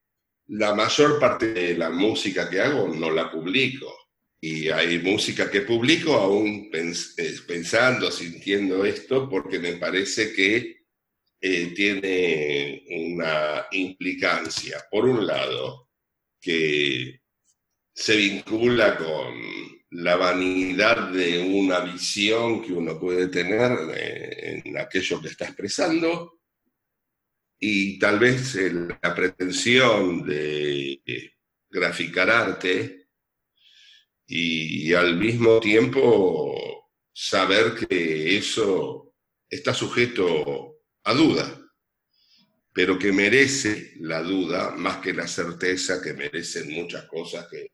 la 0.48 0.74
mayor 0.74 1.18
parte 1.18 1.52
de 1.52 1.76
la 1.76 1.90
música 1.90 2.48
que 2.50 2.60
hago 2.60 2.88
no 2.88 3.10
la 3.10 3.30
publico. 3.30 3.94
Y 4.40 4.68
hay 4.70 4.98
música 4.98 5.48
que 5.50 5.60
publico 5.60 6.14
aún 6.14 6.68
pensando, 6.70 8.10
sintiendo 8.10 8.84
esto, 8.84 9.28
porque 9.28 9.60
me 9.60 9.74
parece 9.74 10.32
que 10.32 10.82
eh, 11.40 11.72
tiene 11.74 12.82
una 12.88 13.66
implicancia. 13.70 14.84
Por 14.90 15.06
un 15.06 15.26
lado, 15.26 15.90
que 16.40 17.20
se 17.94 18.16
vincula 18.16 18.96
con 18.96 19.34
la 19.90 20.16
vanidad 20.16 21.10
de 21.10 21.38
una 21.40 21.80
visión 21.80 22.62
que 22.62 22.72
uno 22.72 22.98
puede 22.98 23.28
tener 23.28 23.72
eh, 23.94 24.62
en 24.64 24.78
aquello 24.78 25.20
que 25.20 25.28
está 25.28 25.44
expresando, 25.44 26.41
y 27.64 27.96
tal 27.96 28.18
vez 28.18 28.56
la 28.56 29.14
pretensión 29.14 30.26
de 30.26 31.00
graficar 31.70 32.28
arte 32.28 33.06
y, 34.26 34.92
al 34.92 35.16
mismo 35.16 35.60
tiempo 35.60 36.90
saber 37.12 37.86
que 37.86 38.36
eso 38.36 39.14
está 39.48 39.72
sujeto 39.72 40.80
a 41.04 41.14
duda, 41.14 41.56
pero 42.72 42.98
que 42.98 43.12
merece 43.12 43.92
la 44.00 44.24
duda 44.24 44.72
más 44.72 44.96
que 44.96 45.14
la 45.14 45.28
certeza 45.28 46.02
que 46.02 46.14
merecen 46.14 46.68
muchas 46.72 47.04
cosas 47.04 47.46
que 47.48 47.68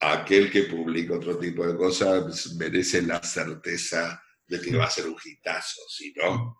aquel 0.00 0.50
que 0.50 0.62
publica 0.62 1.16
otro 1.16 1.38
tipo 1.38 1.66
de 1.66 1.76
cosas 1.76 2.54
merece 2.54 3.02
la 3.02 3.22
certeza 3.22 4.22
de 4.46 4.58
que 4.58 4.74
va 4.74 4.86
a 4.86 4.90
ser 4.90 5.06
un 5.06 5.16
hitazo, 5.22 5.82
si 5.86 6.14
no, 6.14 6.56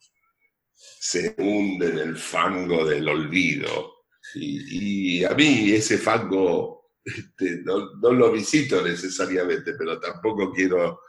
se 0.76 1.34
hunde 1.38 1.88
en 1.88 1.98
el 1.98 2.16
fango 2.16 2.84
del 2.84 3.08
olvido. 3.08 3.94
Y, 4.34 5.24
a 5.24 5.30
mí 5.30 5.72
ese 5.72 5.98
fango 5.98 6.90
este, 7.04 7.62
no, 7.62 8.12
lo 8.12 8.32
visito 8.32 8.82
necesariamente, 8.82 9.72
pero 9.78 9.98
tampoco 10.00 10.52
quiero 10.52 11.00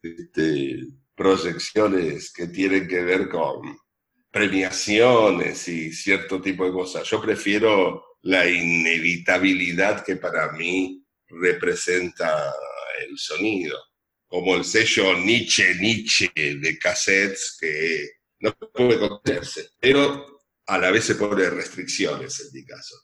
este, 0.00 0.86
proyecciones 1.14 2.32
que 2.32 2.46
tienen 2.46 2.88
que 2.88 3.02
ver 3.02 3.28
con 3.28 3.76
premiaciones 4.30 5.68
y 5.68 5.92
cierto 5.92 6.40
tipo 6.40 6.64
de 6.64 6.72
cosas. 6.72 7.08
Yo 7.08 7.20
prefiero 7.20 8.04
la 8.22 8.48
inevitabilidad 8.48 10.04
que 10.04 10.16
para 10.16 10.52
mí 10.52 11.04
representa 11.28 12.52
el 13.06 13.18
sonido, 13.18 13.76
como 14.26 14.54
el 14.54 14.64
sello 14.64 15.18
Nietzsche 15.18 15.74
Nietzsche 15.74 16.30
de 16.34 16.78
cassettes 16.78 17.56
que 17.60 18.21
no 18.42 18.52
puede 18.72 18.98
contenerse, 18.98 19.70
pero 19.80 20.40
a 20.66 20.78
la 20.78 20.90
vez 20.90 21.04
se 21.04 21.14
pone 21.14 21.48
restricciones 21.48 22.40
en 22.40 22.52
mi 22.52 22.64
caso. 22.64 22.96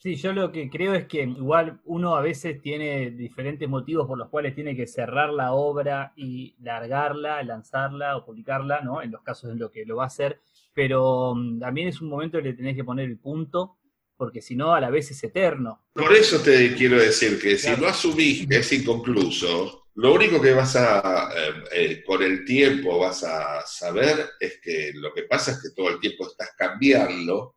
Sí, 0.00 0.14
yo 0.14 0.32
lo 0.32 0.52
que 0.52 0.70
creo 0.70 0.94
es 0.94 1.06
que 1.06 1.24
igual 1.24 1.80
uno 1.84 2.14
a 2.14 2.22
veces 2.22 2.62
tiene 2.62 3.10
diferentes 3.10 3.68
motivos 3.68 4.06
por 4.06 4.16
los 4.16 4.28
cuales 4.28 4.54
tiene 4.54 4.76
que 4.76 4.86
cerrar 4.86 5.30
la 5.30 5.52
obra 5.52 6.12
y 6.14 6.54
largarla, 6.60 7.42
lanzarla 7.42 8.16
o 8.16 8.24
publicarla, 8.24 8.80
¿no? 8.80 9.02
En 9.02 9.10
los 9.10 9.22
casos 9.22 9.50
en 9.50 9.58
los 9.58 9.72
que 9.72 9.84
lo 9.84 9.96
va 9.96 10.04
a 10.04 10.06
hacer, 10.06 10.40
pero 10.72 11.34
mm, 11.34 11.58
también 11.58 11.88
es 11.88 12.00
un 12.00 12.08
momento 12.08 12.38
en 12.38 12.46
el 12.46 12.52
que 12.52 12.58
tenés 12.58 12.76
que 12.76 12.84
poner 12.84 13.06
el 13.06 13.18
punto, 13.18 13.78
porque 14.16 14.40
si 14.40 14.54
no 14.54 14.72
a 14.72 14.80
la 14.80 14.90
vez 14.90 15.10
es 15.10 15.24
eterno. 15.24 15.84
Por 15.92 16.12
eso 16.12 16.40
te 16.40 16.74
quiero 16.76 16.96
decir 16.96 17.40
que 17.40 17.56
si 17.56 17.70
no 17.80 17.88
asumís 17.88 18.46
que 18.46 18.58
es 18.58 18.72
inconcluso, 18.72 19.87
lo 19.98 20.14
único 20.14 20.40
que 20.40 20.52
vas 20.52 20.76
a, 20.76 21.28
eh, 21.36 21.64
eh, 21.72 22.04
con 22.04 22.22
el 22.22 22.44
tiempo 22.44 23.00
vas 23.00 23.24
a 23.24 23.66
saber 23.66 24.30
es 24.38 24.60
que 24.60 24.92
lo 24.94 25.12
que 25.12 25.24
pasa 25.24 25.50
es 25.50 25.60
que 25.60 25.70
todo 25.70 25.90
el 25.90 25.98
tiempo 25.98 26.28
estás 26.28 26.50
cambiando 26.56 27.56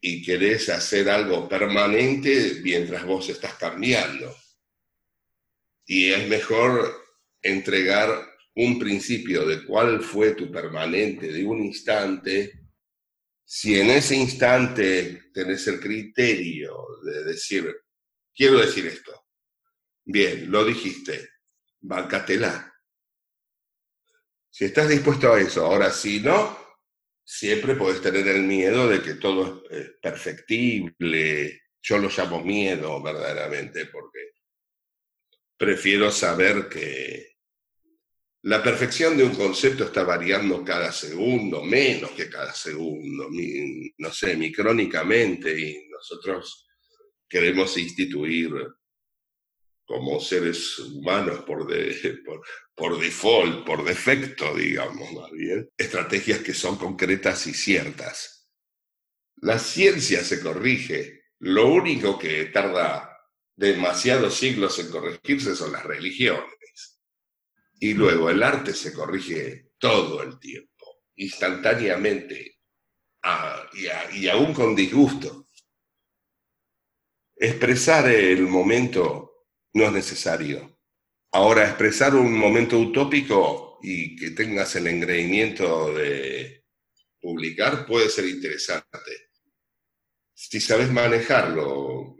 y 0.00 0.22
querés 0.22 0.68
hacer 0.68 1.10
algo 1.10 1.48
permanente 1.48 2.60
mientras 2.62 3.04
vos 3.04 3.28
estás 3.28 3.54
cambiando. 3.54 4.36
Y 5.84 6.12
es 6.12 6.28
mejor 6.28 6.94
entregar 7.42 8.32
un 8.54 8.78
principio 8.78 9.44
de 9.44 9.64
cuál 9.64 10.00
fue 10.00 10.36
tu 10.36 10.48
permanente 10.48 11.26
de 11.32 11.44
un 11.44 11.60
instante, 11.64 12.52
si 13.44 13.80
en 13.80 13.90
ese 13.90 14.14
instante 14.14 15.24
tenés 15.34 15.66
el 15.66 15.80
criterio 15.80 16.86
de 17.02 17.24
decir, 17.24 17.74
quiero 18.32 18.58
decir 18.58 18.86
esto, 18.86 19.23
Bien, 20.04 20.50
lo 20.50 20.64
dijiste. 20.64 21.30
Bancatela. 21.80 22.72
Si 24.50 24.66
estás 24.66 24.88
dispuesto 24.88 25.32
a 25.32 25.40
eso, 25.40 25.66
ahora 25.66 25.90
si 25.90 26.20
no, 26.20 26.58
siempre 27.24 27.74
puedes 27.74 28.00
tener 28.00 28.28
el 28.28 28.42
miedo 28.42 28.88
de 28.88 29.02
que 29.02 29.14
todo 29.14 29.64
es 29.70 29.92
perfectible. 30.00 31.62
Yo 31.82 31.98
lo 31.98 32.08
llamo 32.08 32.42
miedo 32.42 33.02
verdaderamente 33.02 33.86
porque 33.86 34.32
prefiero 35.56 36.10
saber 36.10 36.68
que 36.68 37.34
la 38.42 38.62
perfección 38.62 39.16
de 39.16 39.24
un 39.24 39.34
concepto 39.34 39.84
está 39.84 40.04
variando 40.04 40.62
cada 40.62 40.92
segundo, 40.92 41.64
menos 41.64 42.10
que 42.10 42.28
cada 42.28 42.52
segundo, 42.52 43.28
no 43.98 44.12
sé, 44.12 44.36
micrónicamente, 44.36 45.58
y 45.58 45.88
nosotros 45.88 46.68
queremos 47.26 47.76
instituir 47.78 48.52
como 49.84 50.20
seres 50.20 50.78
humanos 50.78 51.40
por, 51.44 51.66
por, 52.74 53.00
default, 53.00 53.66
por 53.66 53.84
defecto, 53.84 54.54
digamos 54.54 55.12
más 55.12 55.30
bien, 55.30 55.70
estrategias 55.76 56.40
que 56.40 56.54
son 56.54 56.76
concretas 56.76 57.46
y 57.46 57.54
ciertas. 57.54 58.50
La 59.36 59.58
ciencia 59.58 60.24
se 60.24 60.40
corrige, 60.40 61.24
lo 61.40 61.68
único 61.68 62.18
que 62.18 62.46
tarda 62.46 63.10
demasiados 63.56 64.34
siglos 64.34 64.78
en 64.78 64.90
corregirse 64.90 65.54
son 65.54 65.72
las 65.72 65.84
religiones. 65.84 67.00
Y 67.78 67.92
luego 67.94 68.30
el 68.30 68.42
arte 68.42 68.72
se 68.72 68.92
corrige 68.94 69.72
todo 69.78 70.22
el 70.22 70.38
tiempo, 70.38 71.02
instantáneamente, 71.16 72.58
y, 73.74 74.18
y 74.18 74.28
aún 74.28 74.54
con 74.54 74.74
disgusto. 74.74 75.46
expresar 77.36 78.08
el 78.08 78.42
momento 78.42 79.23
no 79.74 79.84
es 79.84 79.92
necesario. 79.92 80.78
Ahora, 81.32 81.64
expresar 81.64 82.14
un 82.14 82.32
momento 82.38 82.78
utópico 82.78 83.78
y 83.82 84.16
que 84.16 84.30
tengas 84.30 84.74
el 84.76 84.86
engreimiento 84.86 85.92
de 85.92 86.64
publicar 87.20 87.84
puede 87.84 88.08
ser 88.08 88.26
interesante. 88.26 89.30
Si 90.32 90.60
sabes 90.60 90.90
manejarlo, 90.90 92.16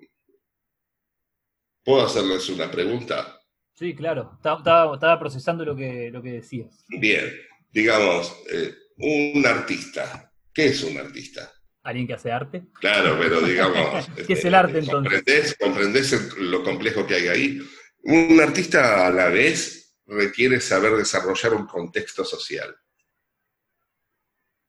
¿puedo 1.85 2.05
hacerles 2.05 2.48
una 2.48 2.70
pregunta? 2.70 3.40
Sí, 3.72 3.94
claro. 3.94 4.32
Estaba, 4.36 5.18
procesando 5.18 5.64
lo 5.64 5.76
que, 5.76 6.10
lo 6.10 6.22
que 6.22 6.32
decías. 6.32 6.85
Bien, 6.89 7.32
digamos, 7.70 8.36
eh, 8.51 8.74
un 8.97 9.47
artista. 9.47 10.32
¿Qué 10.52 10.66
es 10.66 10.82
un 10.82 10.98
artista? 10.98 11.52
¿Alguien 11.85 12.06
que 12.06 12.15
hace 12.15 12.32
arte? 12.32 12.65
Claro, 12.81 13.19
pero 13.20 13.43
digamos... 13.43 14.09
¿Qué 14.27 14.32
es 14.32 14.44
el 14.47 14.55
arte 14.55 14.78
entonces? 14.78 15.55
¿Comprendés, 15.61 16.35
lo 16.39 16.65
complejo 16.65 17.06
que 17.06 17.15
hay 17.15 17.28
ahí? 17.28 17.61
Un 18.05 18.40
artista 18.40 19.06
a 19.06 19.11
la 19.11 19.28
vez 19.28 19.94
requiere 20.06 20.61
saber 20.61 20.97
desarrollar 20.97 21.52
un 21.52 21.66
contexto 21.66 22.24
social, 22.24 22.74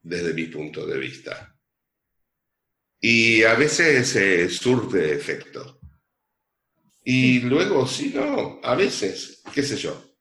desde 0.02 0.34
mi 0.34 0.48
punto 0.48 0.86
de 0.86 0.98
vista. 0.98 1.56
Y 3.00 3.44
a 3.44 3.56
veces 3.56 4.14
eh, 4.18 4.50
surte 4.50 5.14
efecto. 5.14 5.80
Y 7.06 7.42
luego, 7.42 7.88
si 7.88 8.10
no, 8.10 8.60
a 8.62 8.76
veces, 8.76 9.42
qué 9.54 9.64
sé 9.64 9.78
yo. 9.78 10.18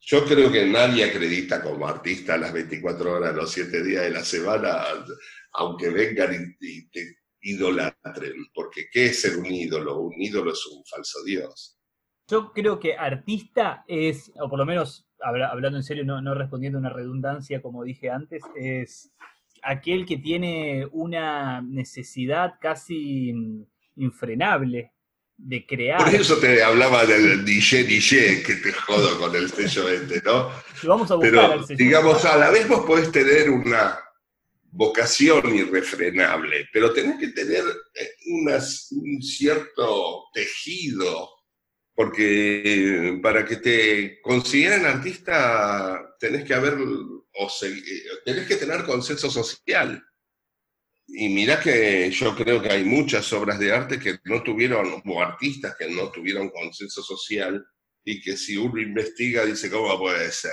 Yo 0.00 0.26
creo 0.26 0.52
que 0.52 0.66
nadie 0.66 1.04
acredita 1.04 1.62
como 1.62 1.88
artista 1.88 2.36
las 2.36 2.52
24 2.52 3.12
horas, 3.12 3.34
los 3.34 3.50
7 3.50 3.82
días 3.82 4.02
de 4.02 4.10
la 4.10 4.24
semana 4.24 4.84
aunque 5.54 5.88
vengan 5.90 6.56
y, 6.60 6.88
te 6.88 7.16
idolatren, 7.40 8.46
porque 8.54 8.86
¿qué 8.90 9.06
es 9.06 9.20
ser 9.20 9.36
un 9.38 9.46
ídolo? 9.46 10.00
Un 10.00 10.20
ídolo 10.20 10.52
es 10.52 10.66
un 10.66 10.82
falso 10.84 11.22
dios. 11.24 11.78
Yo 12.28 12.52
creo 12.52 12.80
que 12.80 12.96
artista 12.96 13.84
es, 13.86 14.32
o 14.40 14.48
por 14.48 14.58
lo 14.58 14.64
menos 14.64 15.06
hablando 15.20 15.78
en 15.78 15.84
serio, 15.84 16.04
no, 16.04 16.20
no 16.20 16.34
respondiendo 16.34 16.78
a 16.78 16.80
una 16.80 16.90
redundancia 16.90 17.62
como 17.62 17.84
dije 17.84 18.10
antes, 18.10 18.42
es 18.56 19.12
aquel 19.62 20.06
que 20.06 20.18
tiene 20.18 20.86
una 20.92 21.62
necesidad 21.62 22.54
casi 22.60 23.32
infrenable 23.96 24.92
de 25.36 25.66
crear. 25.66 25.98
Por 25.98 26.14
eso 26.14 26.38
te 26.38 26.62
hablaba 26.62 27.04
del 27.04 27.44
DJ 27.44 27.84
DJ, 27.84 28.42
que 28.42 28.54
te 28.56 28.72
jodo 28.72 29.18
con 29.18 29.34
el 29.34 29.50
sello 29.50 29.88
este, 29.88 30.22
¿no? 30.24 30.50
vamos 30.84 31.10
a 31.10 31.16
buscar 31.16 31.60
Pero, 31.66 31.76
digamos, 31.76 32.24
a 32.24 32.36
la 32.36 32.50
vez 32.50 32.68
vos 32.68 32.84
podés 32.86 33.10
tener 33.10 33.50
una, 33.50 33.98
vocación 34.76 35.54
irrefrenable, 35.54 36.68
pero 36.72 36.92
tenés 36.92 37.18
que 37.20 37.28
tener 37.28 37.62
eh, 37.94 38.10
un 38.26 39.22
cierto 39.22 40.24
tejido, 40.34 41.30
porque 41.94 43.20
para 43.22 43.44
que 43.44 43.56
te 43.56 44.20
consideren 44.20 44.84
artista 44.84 46.16
tenés 46.18 46.44
que 46.44 46.54
haber, 46.54 46.74
o 46.74 47.50
tenés 48.24 48.48
que 48.48 48.56
tener 48.56 48.84
consenso 48.84 49.30
social. 49.30 50.02
Y 51.06 51.28
mira 51.28 51.60
que 51.60 52.10
yo 52.10 52.34
creo 52.34 52.60
que 52.60 52.70
hay 52.70 52.82
muchas 52.82 53.32
obras 53.32 53.60
de 53.60 53.70
arte 53.72 54.00
que 54.00 54.18
no 54.24 54.42
tuvieron, 54.42 55.02
o 55.04 55.22
artistas 55.22 55.76
que 55.78 55.88
no 55.88 56.10
tuvieron 56.10 56.50
consenso 56.50 57.00
social, 57.02 57.64
y 58.04 58.20
que 58.20 58.36
si 58.36 58.56
uno 58.56 58.80
investiga 58.80 59.44
dice, 59.44 59.70
¿cómo 59.70 59.96
puede 60.00 60.32
ser? 60.32 60.50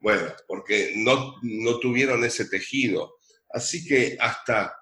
Bueno, 0.00 0.32
porque 0.48 0.94
no, 0.96 1.36
no 1.42 1.78
tuvieron 1.78 2.24
ese 2.24 2.46
tejido. 2.46 3.16
Así 3.52 3.86
que 3.86 4.16
hasta 4.18 4.74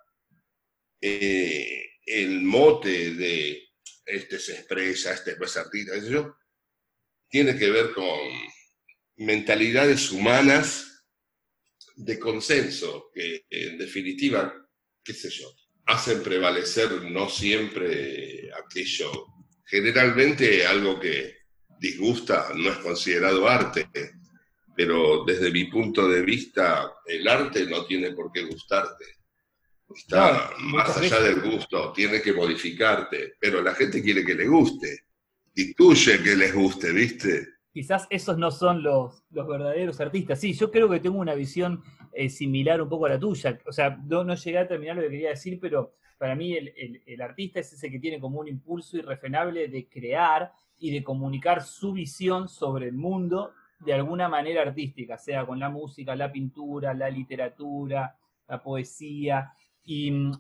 eh, 1.01 1.90
el 2.06 2.42
mote 2.42 3.14
de 3.14 3.68
este 4.06 4.38
se 4.38 4.55
expresa, 4.55 5.12
este 5.12 5.32
es 5.32 6.05
eso, 6.05 6.36
tiene 7.28 7.56
que 7.56 7.70
ver 7.70 7.92
con 7.92 8.18
mentalidades 9.16 10.10
humanas 10.10 11.05
de 11.97 12.18
consenso, 12.18 13.10
que 13.14 13.44
en 13.51 13.78
definitiva, 13.78 14.55
qué 15.02 15.12
sé 15.12 15.30
yo, 15.30 15.55
hacen 15.86 16.22
prevalecer 16.22 16.90
no 17.02 17.28
siempre 17.28 18.51
aquello. 18.55 19.26
Generalmente 19.64 20.66
algo 20.66 20.98
que 20.98 21.36
disgusta 21.78 22.52
no 22.55 22.70
es 22.70 22.78
considerado 22.78 23.48
arte, 23.48 23.88
pero 24.74 25.24
desde 25.24 25.51
mi 25.51 25.64
punto 25.64 26.09
de 26.09 26.22
vista, 26.22 26.92
el 27.06 27.26
arte 27.28 27.66
no 27.66 27.84
tiene 27.84 28.12
por 28.12 28.30
qué 28.32 28.44
gustarte. 28.44 29.05
Está 29.94 30.51
más 30.60 30.97
allá 30.97 31.20
del 31.20 31.40
gusto, 31.40 31.92
tiene 31.92 32.22
que 32.22 32.32
modificarte, 32.32 33.34
pero 33.40 33.60
la 33.60 33.74
gente 33.74 34.02
quiere 34.02 34.24
que 34.24 34.34
le 34.34 34.47
guste, 34.47 35.01
intuye 35.56 36.22
que 36.22 36.36
les 36.36 36.55
guste, 36.55 36.92
¿viste? 36.92 37.48
Quizás 37.72 38.06
esos 38.10 38.38
no 38.38 38.51
son 38.51 38.82
los, 38.82 39.24
los 39.30 39.47
verdaderos 39.47 40.01
artistas. 40.01 40.40
Sí, 40.40 40.52
yo 40.52 40.70
creo 40.70 40.88
que 40.88 41.01
tengo 41.01 41.18
una 41.18 41.34
visión 41.34 41.82
eh, 42.12 42.28
similar 42.28 42.80
un 42.82 42.88
poco 42.88 43.06
a 43.06 43.10
la 43.10 43.18
tuya. 43.18 43.59
O 43.66 43.72
sea, 43.72 43.97
no, 44.06 44.24
no, 44.24 44.34
llegué 44.34 44.59
a 44.59 44.68
terminar 44.68 44.97
lo 44.97 45.02
que 45.02 45.10
quería 45.10 45.30
decir, 45.30 45.59
pero 45.60 45.94
para 46.18 46.34
mí 46.34 46.55
el, 46.55 47.02
el 47.05 47.20
artista 47.20 47.60
es 47.60 47.72
ese 47.72 47.90
que 47.90 47.98
tiene 47.98 48.20
como 48.20 48.40
un 48.40 48.48
impulso 48.48 48.97
irrefrenable 48.97 49.68
de 49.68 49.88
crear 49.88 50.52
y 50.78 50.92
de 50.92 51.05
comunicar 51.05 51.62
su 51.62 51.92
visión 51.92 52.48
sobre 52.48 52.88
el 52.88 52.94
mundo 52.94 53.52
de 53.81 53.94
alguna 53.94 54.28
manera 54.28 54.62
artística, 54.62 55.19
sea 55.19 55.47
con 55.47 55.59
la 55.59 55.69
música, 55.69 56.15
la 56.15 56.31
pintura, 56.31 56.94
la 56.94 57.11
literatura, 57.11 58.16
la 58.47 58.62
poesía, 58.62 59.52
y 59.82 60.11
mm, 60.11 60.32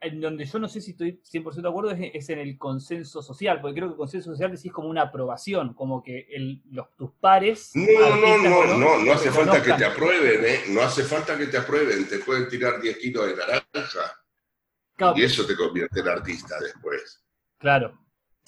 en 0.00 0.20
donde 0.20 0.44
yo 0.44 0.58
no 0.58 0.68
sé 0.68 0.80
si 0.80 0.92
estoy 0.92 1.20
100% 1.22 1.62
de 1.62 1.68
acuerdo 1.68 1.90
es, 1.90 2.28
en 2.28 2.38
el 2.38 2.56
consenso 2.56 3.22
social, 3.22 3.60
porque 3.60 3.76
creo 3.76 3.88
que 3.88 3.92
el 3.92 3.98
consenso 3.98 4.30
social 4.30 4.52
decís 4.52 4.72
como 4.72 4.88
una 4.88 5.02
aprobación, 5.02 5.74
como 5.74 6.02
que 6.02 6.28
los, 6.70 6.94
tus 6.96 7.12
pares... 7.20 7.72
No, 7.74 8.16
no, 8.16 8.38
no, 8.38 8.78
no, 8.78 9.04
no 9.04 9.12
hace 9.12 9.30
falta 9.30 9.62
que 9.62 9.72
te 9.72 9.84
aprueben, 9.84 10.44
¿eh? 10.44 10.60
No 10.68 10.82
hace 10.82 11.02
falta 11.02 11.36
que 11.36 11.46
te 11.46 11.58
aprueben, 11.58 12.08
te 12.08 12.18
pueden 12.18 12.48
tirar 12.48 12.80
10 12.80 12.98
kilos 12.98 13.26
de 13.26 13.36
naranja. 13.36 15.16
y 15.16 15.22
eso 15.24 15.44
te 15.46 15.56
convierte 15.56 16.00
en 16.00 16.08
artista 16.08 16.56
después. 16.60 17.24
Claro, 17.58 17.98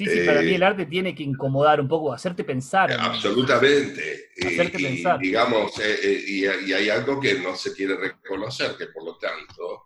Sí, 0.01 0.07
sí, 0.07 0.21
para 0.25 0.41
mí 0.41 0.55
el 0.55 0.63
arte 0.63 0.87
tiene 0.87 1.15
que 1.15 1.23
incomodar 1.23 1.79
un 1.79 1.87
poco, 1.87 2.11
hacerte 2.11 2.43
pensar. 2.43 2.91
Absolutamente. 2.91 4.31
Hacerte 4.43 4.79
pensar. 4.79 5.19
Digamos, 5.21 5.79
eh, 5.79 5.99
eh, 6.03 6.25
y, 6.27 6.73
hay 6.73 6.89
algo 6.89 7.21
que 7.21 7.35
no 7.35 7.55
se 7.55 7.75
quiere 7.75 7.97
reconocer, 7.97 8.79
que 8.79 8.87
por 8.87 9.05
lo 9.05 9.19
tanto, 9.19 9.83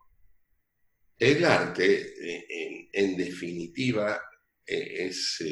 el 1.19 1.45
arte, 1.45 2.15
eh, 2.21 2.89
en, 2.93 3.17
definitiva, 3.17 4.23
es 4.65 5.43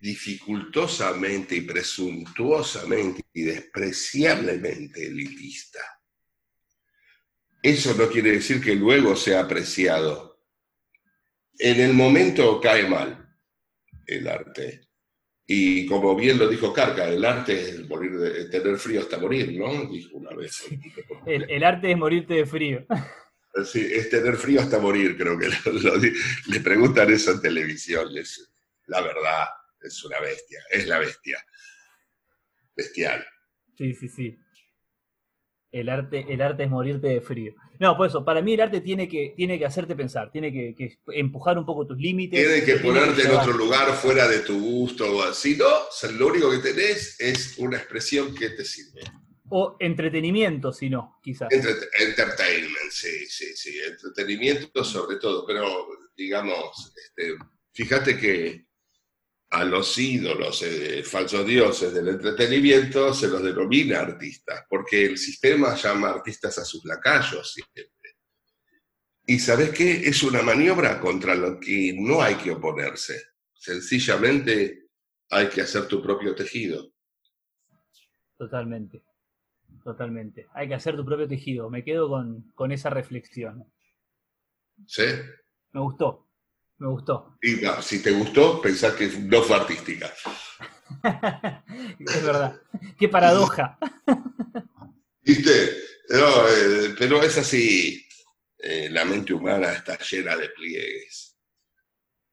dificultosamente 0.00 1.56
y 1.56 1.60
presuntuosamente 1.60 3.22
y 3.34 3.42
despreciablemente 3.42 5.08
elitista. 5.08 5.80
Eso 7.62 7.92
no 7.92 8.08
quiere 8.08 8.32
decir 8.32 8.62
que 8.62 8.74
luego 8.74 9.14
sea 9.14 9.40
apreciado 9.40 10.27
en 11.58 11.80
el 11.80 11.94
momento 11.94 12.60
cae 12.60 12.88
mal 12.88 13.28
el 14.06 14.26
arte. 14.28 14.88
Y 15.46 15.86
como 15.86 16.14
bien 16.14 16.38
lo 16.38 16.48
dijo 16.48 16.72
Carca, 16.72 17.08
el 17.08 17.24
arte 17.24 17.70
es 17.70 17.88
morir 17.88 18.18
de, 18.18 18.44
tener 18.50 18.76
frío 18.76 19.00
hasta 19.00 19.18
morir, 19.18 19.58
¿no? 19.58 19.90
Dijo 19.90 20.18
una 20.18 20.34
vez. 20.34 20.66
El, 21.26 21.64
arte 21.64 21.90
es 21.90 21.96
morirte 21.96 22.34
de 22.34 22.46
frío. 22.46 22.86
Sí, 23.64 23.84
es 23.92 24.08
tener 24.08 24.36
frío 24.36 24.60
hasta 24.60 24.78
morir, 24.78 25.16
creo 25.16 25.36
que 25.36 25.48
le 26.46 26.60
preguntan 26.60 27.10
eso 27.10 27.32
en 27.32 27.40
televisión. 27.40 28.16
Es, 28.16 28.52
la 28.86 29.00
verdad, 29.00 29.46
es 29.80 30.04
una 30.04 30.20
bestia, 30.20 30.62
es 30.70 30.86
la 30.86 31.00
bestia. 31.00 31.42
Bestial. 32.76 33.26
Sí, 33.76 33.94
sí, 33.94 34.08
sí. 34.08 34.38
El 35.72 35.88
arte, 35.88 36.26
el 36.28 36.40
arte 36.40 36.64
es 36.64 36.70
morirte 36.70 37.08
de 37.08 37.20
frío. 37.20 37.54
No, 37.80 37.96
por 37.96 38.08
eso, 38.08 38.24
para 38.24 38.42
mí 38.42 38.54
el 38.54 38.60
arte 38.60 38.80
tiene 38.80 39.08
que, 39.08 39.34
tiene 39.36 39.58
que 39.58 39.64
hacerte 39.64 39.94
pensar, 39.94 40.30
tiene 40.32 40.52
que, 40.52 40.98
empujar 41.08 41.58
un 41.58 41.64
poco 41.64 41.86
tus 41.86 41.96
límites. 41.96 42.40
Tiene 42.40 42.64
que 42.64 42.76
ponerte 42.76 43.22
en 43.22 43.30
otro 43.30 43.52
lugar 43.52 43.92
fuera 43.94 44.26
de 44.26 44.40
tu 44.40 44.58
gusto. 44.60 45.32
Si 45.32 45.56
no, 45.56 45.66
lo 46.18 46.26
único 46.26 46.50
que 46.50 46.58
tenés 46.58 47.18
es 47.20 47.56
una 47.58 47.76
expresión 47.76 48.34
que 48.34 48.50
te 48.50 48.64
sirve. 48.64 49.02
O 49.50 49.76
entretenimiento, 49.78 50.72
si 50.72 50.90
no, 50.90 51.18
quizás. 51.22 51.48
entertainment, 51.50 52.90
sí, 52.90 53.26
sí, 53.26 53.56
sí. 53.56 53.78
Entretenimiento 53.86 54.84
sobre 54.84 55.16
todo. 55.16 55.46
Pero, 55.46 55.86
digamos, 56.16 56.92
este, 56.96 57.34
fíjate 57.72 58.18
que 58.18 58.67
a 59.50 59.64
los 59.64 59.96
ídolos, 59.96 60.62
eh, 60.62 61.02
falsos 61.02 61.46
dioses 61.46 61.94
del 61.94 62.08
entretenimiento, 62.08 63.14
se 63.14 63.28
los 63.28 63.42
denomina 63.42 64.00
artistas, 64.00 64.64
porque 64.68 65.06
el 65.06 65.18
sistema 65.18 65.74
llama 65.74 66.10
artistas 66.10 66.58
a 66.58 66.64
sus 66.64 66.84
lacayos 66.84 67.52
siempre. 67.52 68.16
Y 69.26 69.38
sabes 69.38 69.70
qué? 69.70 70.08
Es 70.08 70.22
una 70.22 70.42
maniobra 70.42 71.00
contra 71.00 71.34
lo 71.34 71.58
que 71.58 71.94
no 71.98 72.20
hay 72.22 72.36
que 72.36 72.50
oponerse. 72.50 73.22
Sencillamente 73.54 74.88
hay 75.30 75.48
que 75.48 75.62
hacer 75.62 75.86
tu 75.86 76.02
propio 76.02 76.34
tejido. 76.34 76.92
Totalmente, 78.36 79.02
totalmente. 79.82 80.46
Hay 80.54 80.68
que 80.68 80.74
hacer 80.74 80.96
tu 80.96 81.04
propio 81.04 81.28
tejido. 81.28 81.68
Me 81.68 81.84
quedo 81.84 82.08
con, 82.08 82.52
con 82.54 82.72
esa 82.72 82.88
reflexión. 82.88 83.70
¿Sí? 84.86 85.04
Me 85.72 85.80
gustó. 85.80 86.27
Me 86.78 86.86
gustó. 86.86 87.36
Y 87.42 87.56
si 87.82 88.02
te 88.02 88.12
gustó, 88.12 88.60
pensá 88.60 88.94
que 88.94 89.08
no 89.08 89.42
fue 89.42 89.56
artística. 89.56 90.12
es 91.98 92.24
verdad. 92.24 92.60
Qué 92.98 93.08
paradoja. 93.08 93.78
¿Viste? 95.22 95.70
Eh, 96.10 96.94
pero 96.98 97.20
es 97.22 97.36
así. 97.36 98.04
Eh, 98.58 98.88
la 98.90 99.04
mente 99.04 99.34
humana 99.34 99.72
está 99.72 99.98
llena 99.98 100.36
de 100.36 100.48
pliegues. 100.50 101.36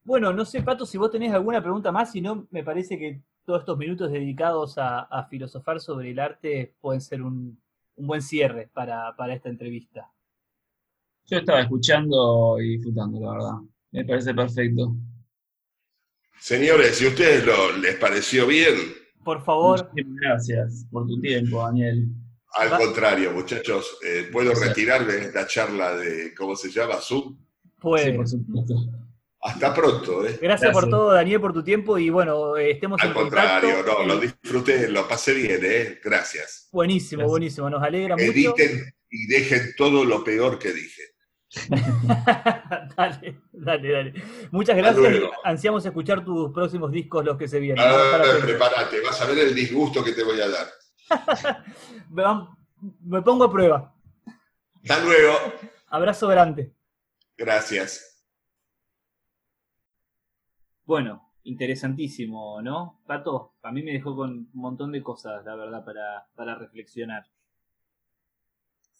Bueno, 0.03 0.31
no 0.31 0.45
sé, 0.45 0.61
Pato, 0.61 0.85
si 0.85 0.97
vos 0.97 1.11
tenés 1.11 1.33
alguna 1.33 1.61
pregunta 1.61 1.91
más, 1.91 2.11
si 2.11 2.21
no, 2.21 2.47
me 2.51 2.63
parece 2.63 2.97
que 2.99 3.21
todos 3.43 3.61
estos 3.61 3.77
minutos 3.77 4.11
dedicados 4.11 4.75
a, 4.77 5.27
filosofar 5.29 5.79
sobre 5.79 6.11
el 6.11 6.19
arte 6.19 6.75
pueden 6.79 7.01
ser 7.01 7.23
un, 7.23 7.59
buen 7.95 8.21
cierre 8.21 8.69
para, 8.71 9.15
para 9.15 9.33
esta 9.33 9.49
entrevista. 9.49 10.11
Yo 11.25 11.37
estaba 11.39 11.61
escuchando 11.61 12.59
y 12.59 12.77
disfrutando, 12.77 13.19
la 13.19 13.31
verdad. 13.31 13.74
Me 13.91 14.05
parece 14.05 14.33
perfecto. 14.33 14.95
Señores, 16.39 16.97
si 16.97 17.05
a 17.05 17.09
ustedes 17.09 17.45
les 17.79 17.95
pareció 17.95 18.45
bien. 18.45 18.75
Por 19.23 19.43
favor. 19.43 19.89
gracias 19.95 20.85
por 20.91 21.07
tu 21.07 21.19
tiempo, 21.19 21.63
Daniel. 21.63 22.07
Al 22.53 22.77
contrario, 22.77 23.31
muchachos, 23.33 23.97
eh, 24.05 24.29
¿puedo 24.31 24.53
retirarme 24.53 25.13
de 25.13 25.25
esta 25.25 25.45
charla 25.45 25.95
de, 25.95 26.33
¿cómo 26.35 26.55
se 26.55 26.69
llama? 26.69 26.95
Zoom? 27.01 27.37
Pues. 27.79 28.15
por 28.15 28.27
supuesto. 28.27 28.75
Hasta 29.41 29.73
pronto. 29.73 30.25
¿eh? 30.25 30.39
Gracias, 30.41 30.71
por 30.71 30.89
todo, 30.89 31.11
Daniel, 31.13 31.39
por 31.39 31.53
tu 31.53 31.63
tiempo 31.63 31.99
y 31.99 32.09
bueno, 32.09 32.57
eh, 32.57 32.71
estemos 32.71 32.99
Al 33.01 33.13
contrario, 33.13 33.83
no, 33.85 34.03
lo 34.03 34.19
disfruté, 34.19 34.87
lo 34.87 35.07
pasé 35.07 35.33
bien, 35.33 35.59
¿eh? 35.63 35.99
Gracias. 36.03 36.69
Buenísimo, 36.71 37.27
buenísimo, 37.27 37.69
nos 37.69 37.83
alegra 37.83 38.15
mucho. 38.15 38.31
Editen 38.31 38.91
y 39.09 39.27
dejen 39.27 39.73
todo 39.77 40.03
lo 40.03 40.23
peor 40.23 40.57
que 40.57 40.73
dije. 40.73 41.01
dale, 42.97 43.41
dale, 43.51 43.91
dale. 43.91 44.13
Muchas 44.51 44.75
gracias. 44.75 45.23
Ansiamos 45.43 45.85
escuchar 45.85 46.23
tus 46.23 46.51
próximos 46.51 46.91
discos, 46.91 47.23
los 47.23 47.37
que 47.37 47.47
se 47.47 47.59
vienen. 47.59 47.83
Ah, 47.85 48.21
prepárate, 48.43 49.01
vas 49.01 49.21
a 49.21 49.25
ver 49.25 49.39
el 49.39 49.55
disgusto 49.55 50.03
que 50.03 50.11
te 50.11 50.23
voy 50.23 50.39
a 50.41 50.49
dar. 50.49 51.63
Me 53.01 53.21
pongo 53.21 53.45
a 53.45 53.51
prueba. 53.51 53.93
Hasta 54.81 55.03
luego. 55.03 55.33
Abrazo 55.87 56.27
grande. 56.27 56.73
Gracias. 57.37 58.23
Bueno, 60.85 61.33
interesantísimo, 61.43 62.61
¿no? 62.61 63.01
Pato, 63.07 63.55
a 63.63 63.71
mí 63.71 63.81
me 63.81 63.93
dejó 63.93 64.15
con 64.15 64.31
un 64.31 64.49
montón 64.53 64.91
de 64.91 65.01
cosas, 65.01 65.43
la 65.45 65.55
verdad, 65.55 65.83
para, 65.83 66.27
para 66.35 66.55
reflexionar. 66.55 67.25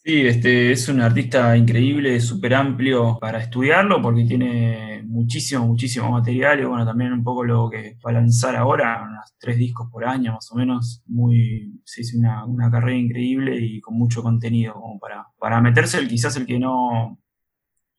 Sí, 0.08 0.28
este, 0.28 0.72
es 0.72 0.88
un 0.88 1.02
artista 1.02 1.58
increíble, 1.58 2.20
súper 2.20 2.54
amplio 2.54 3.18
para 3.20 3.40
estudiarlo 3.40 4.04
porque 4.04 4.24
tiene 4.24 5.02
muchísimo, 5.04 5.66
muchísimo 5.66 6.12
material 6.12 6.60
y 6.60 6.66
bueno, 6.66 6.86
también 6.86 7.12
un 7.12 7.24
poco 7.24 7.44
lo 7.44 7.68
que 7.72 7.98
va 8.06 8.12
a 8.12 8.14
lanzar 8.14 8.56
ahora, 8.56 9.02
unos 9.02 9.34
tres 9.40 9.58
discos 9.58 9.90
por 9.92 10.06
año 10.06 10.34
más 10.34 10.52
o 10.52 10.56
menos, 10.58 11.02
muy, 11.08 11.82
sí, 11.86 12.02
es 12.02 12.14
una, 12.14 12.46
una 12.46 12.70
carrera 12.70 12.96
increíble 12.96 13.58
y 13.60 13.82
con 13.82 13.98
mucho 13.98 14.22
contenido 14.22 14.76
como 14.76 15.00
para, 15.00 15.26
para 15.40 15.60
meterse, 15.60 16.08
quizás 16.08 16.38
el 16.38 16.46
que 16.46 16.60
no, 16.60 17.20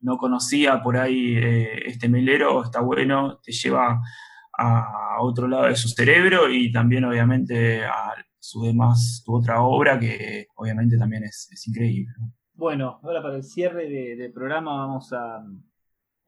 no 0.00 0.16
conocía 0.16 0.80
por 0.84 0.98
ahí 0.98 1.34
eh, 1.36 1.88
este 1.88 2.08
melero, 2.08 2.62
está 2.62 2.82
bueno, 2.82 3.40
te 3.42 3.50
lleva 3.50 4.00
a 4.56 5.20
otro 5.22 5.48
lado 5.48 5.66
de 5.66 5.76
su 5.76 5.88
cerebro 5.88 6.48
y 6.50 6.70
también 6.70 7.04
obviamente 7.04 7.84
a 7.84 8.14
su 8.46 8.62
demás, 8.62 9.22
su 9.24 9.34
otra 9.34 9.62
obra 9.62 9.98
que 9.98 10.46
obviamente 10.54 10.96
también 10.96 11.24
es, 11.24 11.66
increíble. 11.66 12.14
Bueno, 12.54 13.00
ahora 13.02 13.20
para 13.20 13.36
el 13.36 13.42
cierre 13.42 13.88
del 13.88 14.32
programa 14.32 14.86
vamos 14.86 15.12
a, 15.12 15.44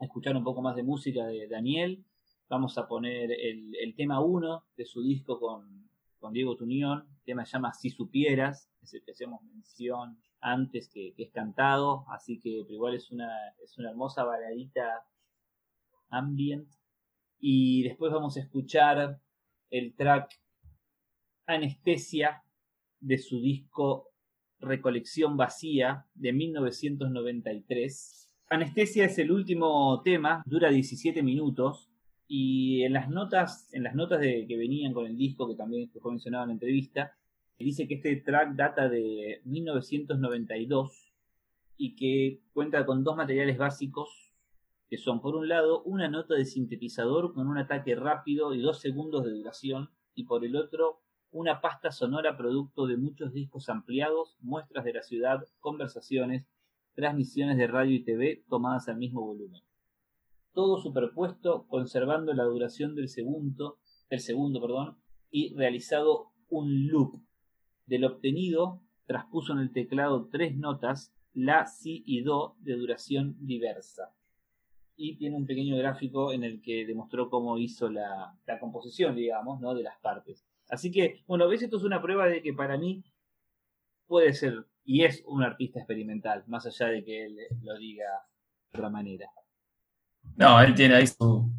escuchar 0.01 0.37
un 0.37 0.45
poco 0.45 0.61
más 0.61 0.75
de 0.75 0.83
música 0.83 1.27
de 1.27 1.47
Daniel. 1.49 2.05
Vamos 2.49 2.77
a 2.77 2.89
poner 2.89 3.31
el, 3.31 3.95
tema 3.97 4.21
1 4.21 4.65
de 4.77 4.85
su 4.85 5.03
disco 5.03 5.39
con, 5.39 5.89
con 6.19 6.33
Diego 6.33 6.57
Tunión. 6.57 7.07
El 7.09 7.25
tema 7.25 7.45
se 7.45 7.53
llama 7.53 7.73
Si 7.73 7.91
Supieras, 7.91 8.69
es 8.83 8.95
el 8.95 9.05
que 9.05 9.13
hacemos 9.13 9.43
mención 9.43 10.19
antes 10.41 10.89
que, 10.89 11.15
es 11.17 11.31
cantado. 11.31 12.05
Así 12.09 12.41
que 12.41 12.65
igual 12.69 12.95
es 12.95 13.13
una, 13.13 13.31
es 13.63 13.79
una 13.79 13.91
hermosa 13.91 14.25
baladita 14.25 15.05
ambient. 16.11 16.69
Y 17.39 17.85
después 17.85 18.13
vamos 18.13 18.37
a 18.37 18.41
escuchar 18.41 19.21
el 19.71 19.95
track 19.95 20.31
Anestesia 21.49 22.43
de 23.01 23.17
su 23.17 23.41
disco 23.41 24.11
Recolección 24.61 25.39
Vacía 25.39 26.07
de 26.15 26.35
1993. 26.35 28.29
Anestesia 28.51 29.07
es 29.07 29.19
el 29.19 29.33
último 29.33 30.03
tema, 30.05 30.43
dura 30.45 30.69
17 30.69 31.23
minutos 31.23 31.89
y 32.27 32.83
en 32.83 32.93
las 32.93 33.09
notas, 33.09 33.73
en 33.73 33.83
las 33.83 33.95
notas 33.95 34.21
de, 34.21 34.47
que 34.47 34.59
venían 34.59 34.93
con 34.93 35.07
el 35.07 35.17
disco, 35.17 35.49
que 35.49 35.55
también 35.55 35.91
fue 35.91 36.13
mencionado 36.13 36.45
en 36.45 36.49
la 36.49 36.55
entrevista, 36.55 37.17
dice 37.59 37.89
que 37.89 37.95
este 37.95 38.17
track 38.17 38.55
data 38.55 38.91
de 38.91 39.41
1992 39.45 41.15
y 41.79 41.97
que 41.97 42.43
cuenta 42.53 42.85
con 42.85 43.05
dos 43.05 43.17
materiales 43.17 43.57
básicos 43.57 44.33
que 44.91 44.99
son 44.99 45.21
por 45.21 45.35
un 45.35 45.49
lado 45.49 45.83
una 45.85 46.09
nota 46.09 46.35
de 46.35 46.45
sintetizador 46.45 47.33
con 47.33 47.47
un 47.47 47.59
ataque 47.59 47.95
rápido 47.95 48.55
y 48.55 48.61
dos 48.61 48.81
segundos 48.81 49.25
de 49.25 49.33
duración 49.33 49.91
y 50.15 50.25
por 50.25 50.45
el 50.45 50.57
otro 50.57 51.01
una 51.31 51.61
pasta 51.61 51.91
sonora 51.91 52.37
producto 52.37 52.87
de 52.87 52.97
muchos 52.97 53.33
discos 53.33 53.69
ampliados, 53.69 54.37
muestras 54.41 54.85
de 54.85 54.95
la 54.95 55.03
ciudad, 55.03 55.45
conversaciones, 55.61 56.47
transmisiones 56.95 57.59
de 57.59 57.67
radio 57.67 57.95
y 57.95 58.03
TV 58.03 58.45
tomadas 58.49 58.89
al 58.89 58.97
mismo 58.97 59.25
volumen. 59.25 59.63
Todo 60.53 60.79
superpuesto, 60.79 61.67
conservando 61.69 62.33
la 62.33 62.45
duración 62.45 62.95
del 62.95 63.09
segundo, 63.09 63.79
del 64.11 64.21
segundo 64.21 64.61
perdón, 64.61 64.99
y 65.31 65.55
realizado 65.55 66.33
un 66.49 66.89
loop. 66.89 67.23
Del 67.87 68.05
obtenido, 68.05 68.83
traspuso 69.07 69.53
en 69.53 69.61
el 69.61 69.73
teclado 69.73 70.29
tres 70.31 70.57
notas, 70.57 71.15
la, 71.35 71.67
si 71.67 72.03
y 72.07 72.23
do, 72.23 72.57
de 72.61 72.75
duración 72.75 73.37
diversa. 73.39 74.13
Y 74.97 75.17
tiene 75.17 75.37
un 75.37 75.47
pequeño 75.47 75.77
gráfico 75.77 76.33
en 76.33 76.43
el 76.43 76.61
que 76.61 76.85
demostró 76.85 77.31
cómo 77.31 77.59
hizo 77.59 77.89
la, 77.89 78.37
la 78.47 78.59
composición, 78.59 79.15
digamos, 79.15 79.61
¿no? 79.61 79.75
de 79.75 79.85
las 79.85 79.99
partes. 80.01 80.45
Así 80.69 80.91
que, 80.91 81.23
bueno, 81.27 81.49
ves, 81.49 81.63
esto 81.63 81.79
es 81.79 81.85
una 81.85 82.03
prueba 82.03 82.27
de 82.27 82.43
que 82.43 82.53
para 82.53 82.77
mí 82.77 83.05
puede 84.07 84.33
ser 84.35 84.67
y 84.85 85.05
es 85.05 85.23
un 85.27 85.43
artista 85.43 85.81
experimental, 85.81 86.45
más 86.47 86.65
allá 86.67 86.87
de 86.87 87.05
que 87.05 87.27
él 87.27 87.37
lo 87.63 87.77
diga 87.77 88.07
de 88.73 88.79
otra 88.79 88.89
manera. 88.89 89.27
No, 90.37 90.61
él 90.63 90.75
tiene 90.75 90.95
ahí 90.95 91.07
su, 91.07 91.53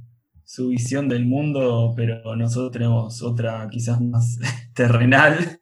su 0.43 0.69
visión 0.69 1.07
del 1.07 1.27
mundo, 1.27 1.93
pero 1.95 2.35
nosotros 2.35 2.71
tenemos 2.71 3.21
otra 3.21 3.67
quizás 3.69 4.01
más 4.01 4.39
terrenal 4.73 5.59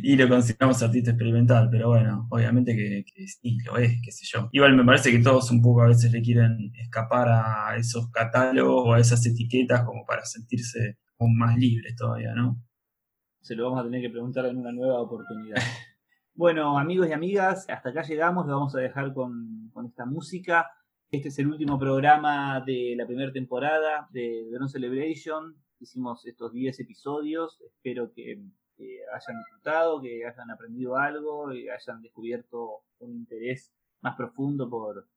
y 0.00 0.14
lo 0.14 0.28
consideramos 0.28 0.80
artista 0.80 1.10
experimental, 1.10 1.68
pero 1.72 1.88
bueno, 1.88 2.28
obviamente 2.30 2.76
que, 2.76 3.04
sí, 3.26 3.58
lo 3.64 3.78
es, 3.78 4.00
qué 4.00 4.12
sé 4.12 4.24
yo. 4.32 4.48
Igual 4.52 4.76
me 4.76 4.84
parece 4.84 5.10
que 5.10 5.18
todos 5.18 5.50
un 5.50 5.60
poco 5.60 5.82
a 5.82 5.88
veces 5.88 6.12
le 6.12 6.22
quieren 6.22 6.70
escapar 6.76 7.28
a 7.28 7.76
esos 7.76 8.10
catálogos 8.12 8.84
o 8.86 8.92
a 8.92 9.00
esas 9.00 9.26
etiquetas 9.26 9.82
como 9.82 10.04
para 10.06 10.24
sentirse 10.24 10.98
más 11.18 11.56
libres 11.56 11.96
todavía, 11.96 12.32
¿no? 12.32 12.62
Se 13.48 13.56
lo 13.56 13.64
vamos 13.64 13.80
a 13.80 13.84
tener 13.84 14.02
que 14.02 14.10
preguntar 14.10 14.44
en 14.44 14.58
una 14.58 14.72
nueva 14.72 15.00
oportunidad. 15.00 15.56
Bueno, 16.34 16.78
amigos 16.78 17.08
y 17.08 17.12
amigas, 17.12 17.68
hasta 17.68 17.88
acá 17.88 18.02
llegamos, 18.02 18.46
lo 18.46 18.52
vamos 18.52 18.72
a 18.76 18.78
dejar 18.78 19.12
con, 19.12 19.72
esta 19.88 20.06
música. 20.06 20.70
Este 21.10 21.30
es 21.30 21.38
el 21.40 21.48
último 21.48 21.80
programa 21.80 22.62
de 22.64 22.94
la 22.96 23.06
primera 23.06 23.32
temporada 23.32 24.08
de 24.12 24.46
The 24.48 24.68
Celebration. 24.68 25.56
Hicimos 25.80 26.24
estos 26.26 26.52
10 26.52 26.78
episodios, 26.78 27.60
espero 27.62 28.12
que, 28.12 28.34
hayan 28.34 29.38
disfrutado, 29.38 30.00
que 30.00 30.24
hayan 30.24 30.48
aprendido 30.52 30.96
algo, 30.96 31.52
y 31.52 31.68
hayan 31.68 32.02
descubierto 32.02 32.82
un 33.00 33.16
interés 33.16 33.72
más 34.00 34.14
profundo 34.14 34.70
por, 34.70 35.08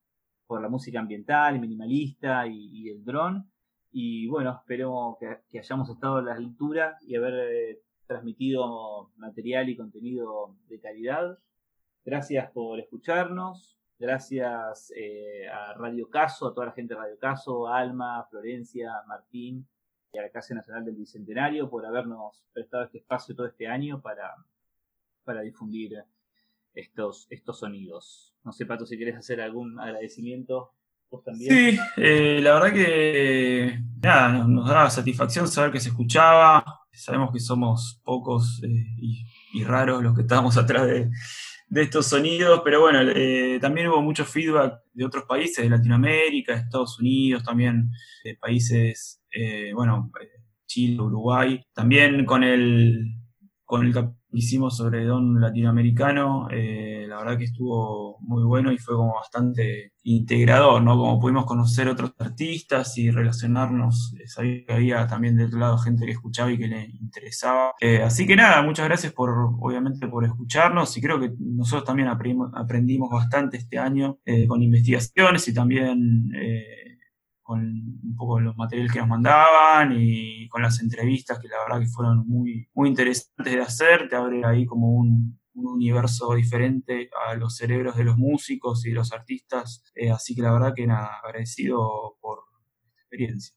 la 0.59 0.69
música 0.69 0.99
ambiental, 0.99 1.59
minimalista 1.59 2.47
y, 2.47 2.89
el 2.89 3.03
dron. 3.03 3.51
Y 3.91 4.25
bueno, 4.25 4.59
espero 4.59 5.17
que, 5.19 5.37
que, 5.51 5.59
hayamos 5.59 5.87
estado 5.87 6.15
a 6.15 6.23
la 6.23 6.33
altura 6.33 6.97
y 7.05 7.15
haber 7.15 7.33
eh, 7.35 7.81
transmitido 8.11 9.09
material 9.15 9.69
y 9.69 9.77
contenido 9.77 10.53
de 10.67 10.81
calidad. 10.81 11.39
Gracias 12.03 12.51
por 12.51 12.77
escucharnos. 12.77 13.79
Gracias 13.97 14.91
eh, 14.97 15.47
a 15.47 15.73
Radio 15.75 16.09
Caso, 16.09 16.47
a 16.47 16.53
toda 16.53 16.65
la 16.65 16.71
gente 16.73 16.93
de 16.93 16.99
Radio 16.99 17.17
Caso, 17.17 17.69
Alma, 17.69 18.27
Florencia, 18.29 18.91
Martín 19.07 19.65
y 20.11 20.17
a 20.17 20.23
la 20.23 20.29
Casa 20.29 20.53
Nacional 20.53 20.83
del 20.83 20.97
Bicentenario 20.97 21.69
por 21.69 21.85
habernos 21.85 22.43
prestado 22.51 22.83
este 22.83 22.97
espacio 22.97 23.33
todo 23.33 23.47
este 23.47 23.67
año 23.67 24.01
para, 24.01 24.35
para 25.23 25.39
difundir 25.39 26.03
estos, 26.73 27.27
estos 27.29 27.59
sonidos. 27.59 28.33
No 28.43 28.51
sé, 28.51 28.65
Pato, 28.65 28.85
si 28.85 28.97
querés 28.97 29.15
hacer 29.15 29.39
algún 29.39 29.79
agradecimiento. 29.79 30.73
Sí, 31.37 31.77
eh, 31.97 32.39
la 32.41 32.53
verdad 32.53 32.73
que 32.73 33.79
nada, 34.01 34.45
nos 34.47 34.69
da 34.69 34.89
satisfacción 34.89 35.47
saber 35.47 35.71
que 35.71 35.79
se 35.79 35.89
escuchaba, 35.89 36.63
sabemos 36.93 37.33
que 37.33 37.39
somos 37.39 37.99
pocos 38.03 38.61
eh, 38.63 38.85
y, 38.97 39.63
raros 39.63 40.01
los 40.01 40.15
que 40.15 40.21
estamos 40.21 40.57
atrás 40.57 40.87
de, 40.87 41.09
estos 41.81 42.07
sonidos, 42.07 42.61
pero 42.63 42.81
bueno, 42.81 42.99
eh, 43.01 43.57
también 43.61 43.87
hubo 43.87 44.01
mucho 44.01 44.25
feedback 44.25 44.79
de 44.93 45.05
otros 45.05 45.25
países, 45.25 45.63
de 45.63 45.69
Latinoamérica, 45.69 46.53
Estados 46.53 46.99
Unidos, 46.99 47.43
también 47.43 47.89
de 48.23 48.35
países, 48.35 49.21
bueno, 49.73 50.11
Chile, 50.65 51.01
Uruguay, 51.01 51.61
también 51.73 52.25
con 52.25 52.43
el, 52.43 53.20
con 53.71 53.85
el 53.85 53.93
hicimos 54.33 54.75
sobre 54.75 55.05
Don 55.05 55.39
Latinoamericano, 55.39 56.49
eh, 56.51 57.05
la 57.07 57.19
verdad 57.19 57.37
que 57.37 57.45
estuvo 57.45 58.17
muy 58.19 58.43
bueno 58.43 58.69
y 58.73 58.77
fue 58.77 58.97
como 58.97 59.13
bastante 59.13 59.93
integrador, 60.03 60.81
¿no? 60.81 60.97
Como 60.97 61.21
pudimos 61.21 61.45
conocer 61.45 61.87
otros 61.87 62.11
artistas 62.19 62.97
y 62.97 63.11
relacionarnos, 63.11 64.13
eh, 64.19 64.27
sabía 64.27 64.65
que 64.65 64.73
había 64.73 65.07
también 65.07 65.37
de 65.37 65.45
otro 65.45 65.57
lado 65.57 65.77
gente 65.77 66.05
que 66.05 66.11
escuchaba 66.11 66.51
y 66.51 66.57
que 66.57 66.67
le 66.67 66.83
interesaba. 66.99 67.71
Eh, 67.79 68.01
así 68.03 68.27
que 68.27 68.35
nada, 68.35 68.61
muchas 68.61 68.87
gracias 68.89 69.13
por, 69.13 69.29
obviamente, 69.61 70.05
por 70.09 70.25
escucharnos 70.25 70.97
y 70.97 71.01
creo 71.01 71.17
que 71.17 71.31
nosotros 71.39 71.85
también 71.85 72.09
aprendimos 72.09 73.09
bastante 73.09 73.55
este 73.55 73.77
año 73.77 74.19
con 74.49 74.61
investigaciones 74.61 75.47
y 75.47 75.53
también 75.53 76.29
con 77.51 77.59
un 77.59 78.15
poco 78.15 78.39
los 78.39 78.55
materiales 78.55 78.93
que 78.93 78.99
nos 78.99 79.09
mandaban 79.09 79.91
y 79.93 80.47
con 80.47 80.61
las 80.61 80.81
entrevistas 80.81 81.37
que 81.37 81.49
la 81.49 81.57
verdad 81.67 81.81
que 81.81 81.91
fueron 81.91 82.25
muy, 82.25 82.69
muy 82.73 82.87
interesantes 82.87 83.53
de 83.53 83.61
hacer, 83.61 84.07
te 84.07 84.15
abre 84.15 84.41
ahí 84.45 84.65
como 84.65 84.87
un, 84.87 85.39
universo 85.53 86.33
diferente 86.33 87.09
a 87.27 87.35
los 87.35 87.57
cerebros 87.57 87.97
de 87.97 88.05
los 88.05 88.17
músicos 88.17 88.85
y 88.85 88.91
los 88.91 89.11
artistas, 89.11 89.83
eh, 89.95 90.09
así 90.09 90.33
que 90.33 90.41
la 90.41 90.53
verdad 90.53 90.73
que 90.73 90.87
nada, 90.87 91.09
agradecido 91.21 92.15
por 92.21 92.39
esta 92.87 93.01
experiencia. 93.01 93.53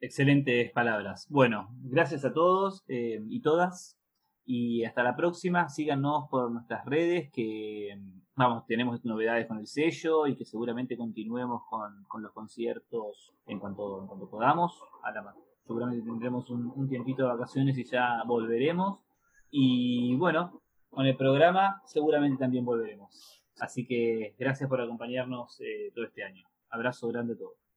Excelentes 0.00 0.72
palabras. 0.72 1.28
Bueno, 1.30 1.68
gracias 1.84 2.24
a 2.24 2.32
todos 2.32 2.84
eh, 2.88 3.20
y 3.28 3.40
todas 3.40 3.96
y 4.44 4.84
hasta 4.84 5.04
la 5.04 5.14
próxima. 5.14 5.68
Síganos 5.68 6.24
por 6.28 6.50
nuestras 6.50 6.84
redes 6.84 7.30
que 7.32 7.96
vamos, 8.38 8.66
tenemos 8.66 9.04
novedades 9.04 9.46
con 9.46 9.58
el 9.58 9.66
sello 9.66 10.26
y 10.26 10.36
que 10.36 10.44
seguramente 10.44 10.96
continuemos 10.96 11.62
con, 11.68 12.22
los 12.22 12.32
conciertos 12.32 13.34
en 13.46 13.58
cuanto, 13.58 14.00
en 14.00 14.06
cuanto 14.06 14.30
podamos. 14.30 14.80
seguramente 15.66 16.06
tendremos 16.06 16.48
un, 16.50 16.72
un, 16.74 16.88
tiempito 16.88 17.24
de 17.24 17.28
vacaciones 17.28 17.76
y 17.76 17.84
ya 17.84 18.22
volveremos. 18.26 19.00
Y 19.50 20.14
bueno, 20.16 20.62
con 20.88 21.04
el 21.06 21.16
programa 21.16 21.82
seguramente 21.84 22.38
también 22.38 22.64
volveremos. 22.64 23.42
Así 23.60 23.86
que 23.86 24.36
gracias 24.38 24.68
por 24.68 24.80
acompañarnos 24.80 25.60
eh, 25.60 25.90
todo 25.94 26.04
este 26.04 26.22
año. 26.22 26.46
Abrazo 26.70 27.08
grande 27.08 27.34
a 27.34 27.38
todos. 27.38 27.67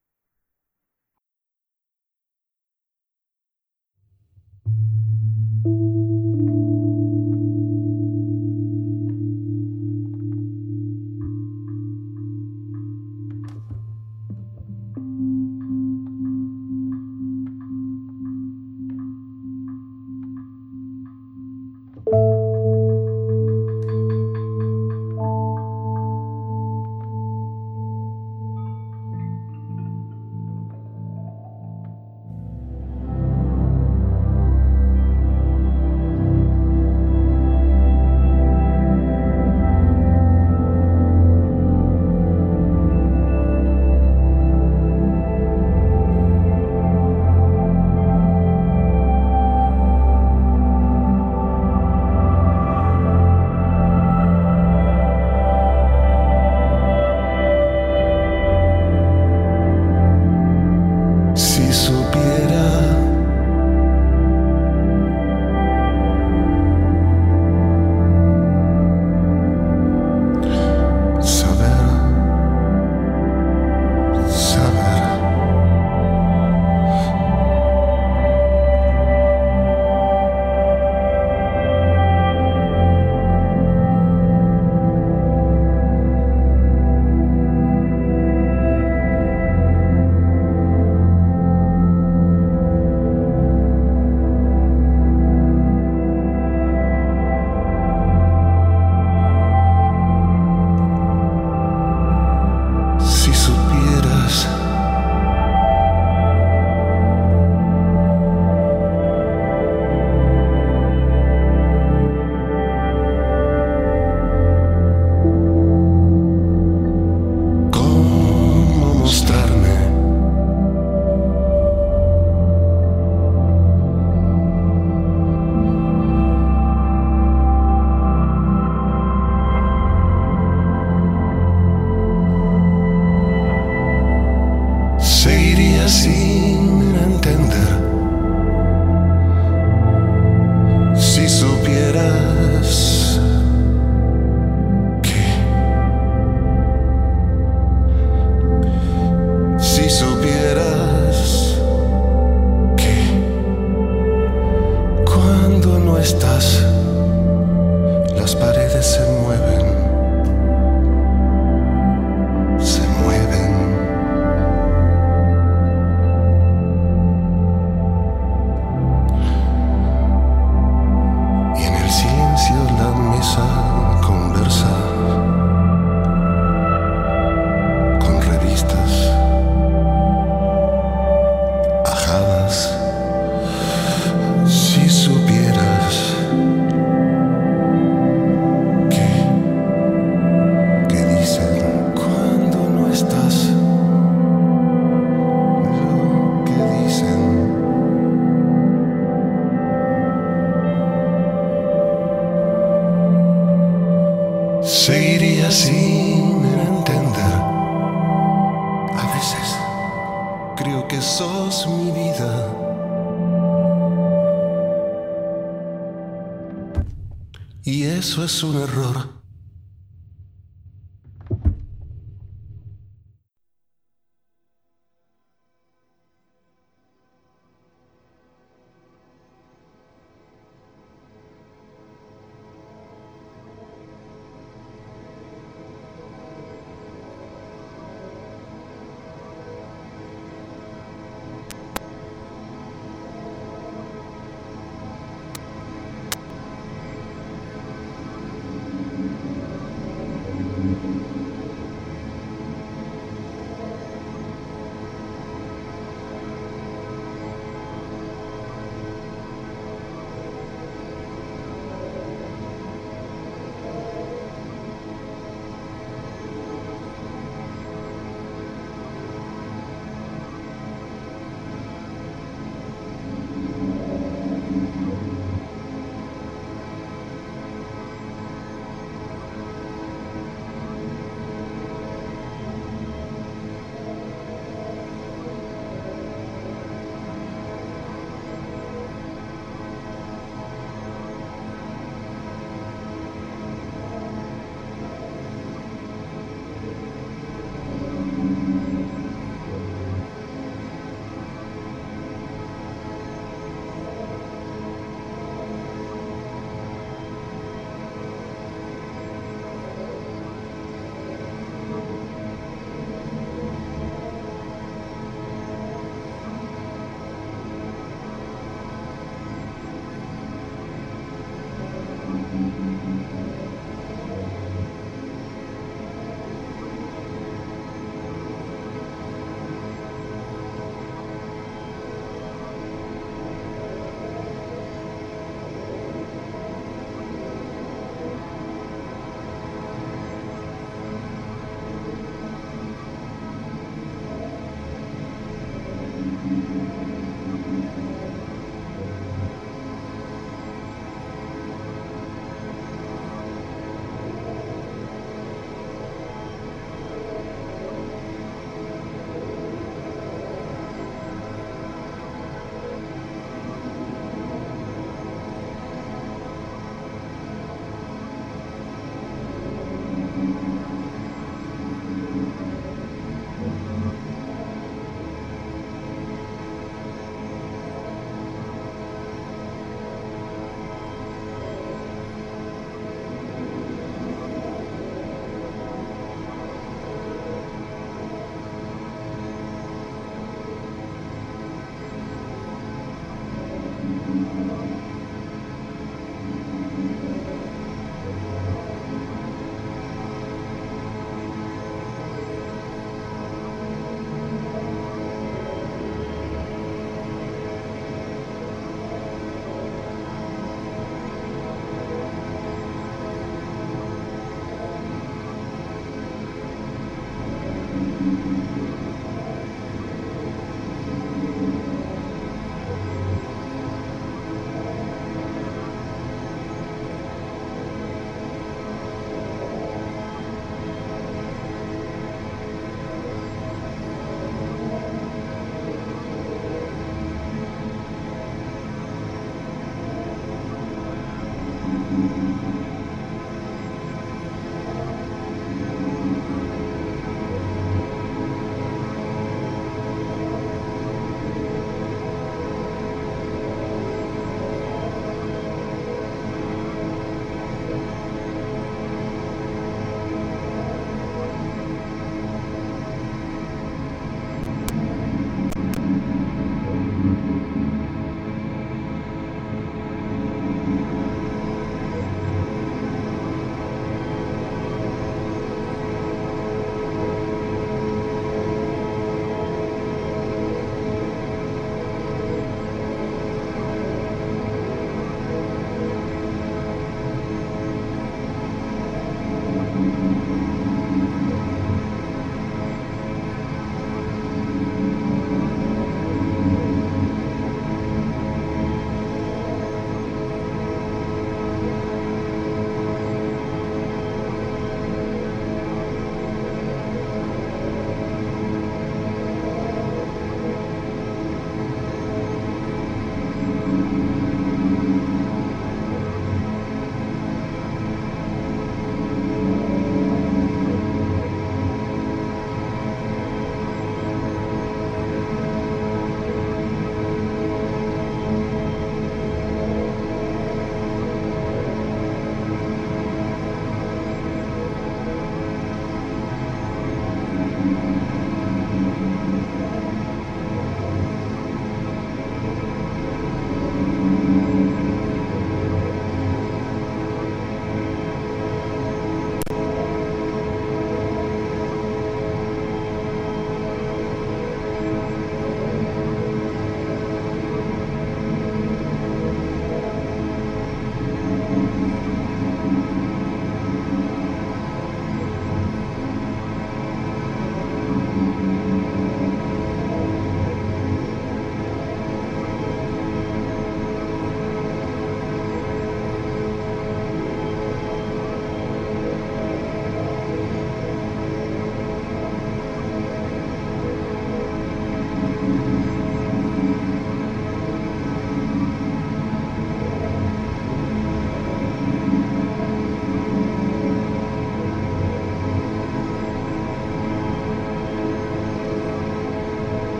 Es 218.23 218.43
un 218.43 218.61
error. 218.61 218.90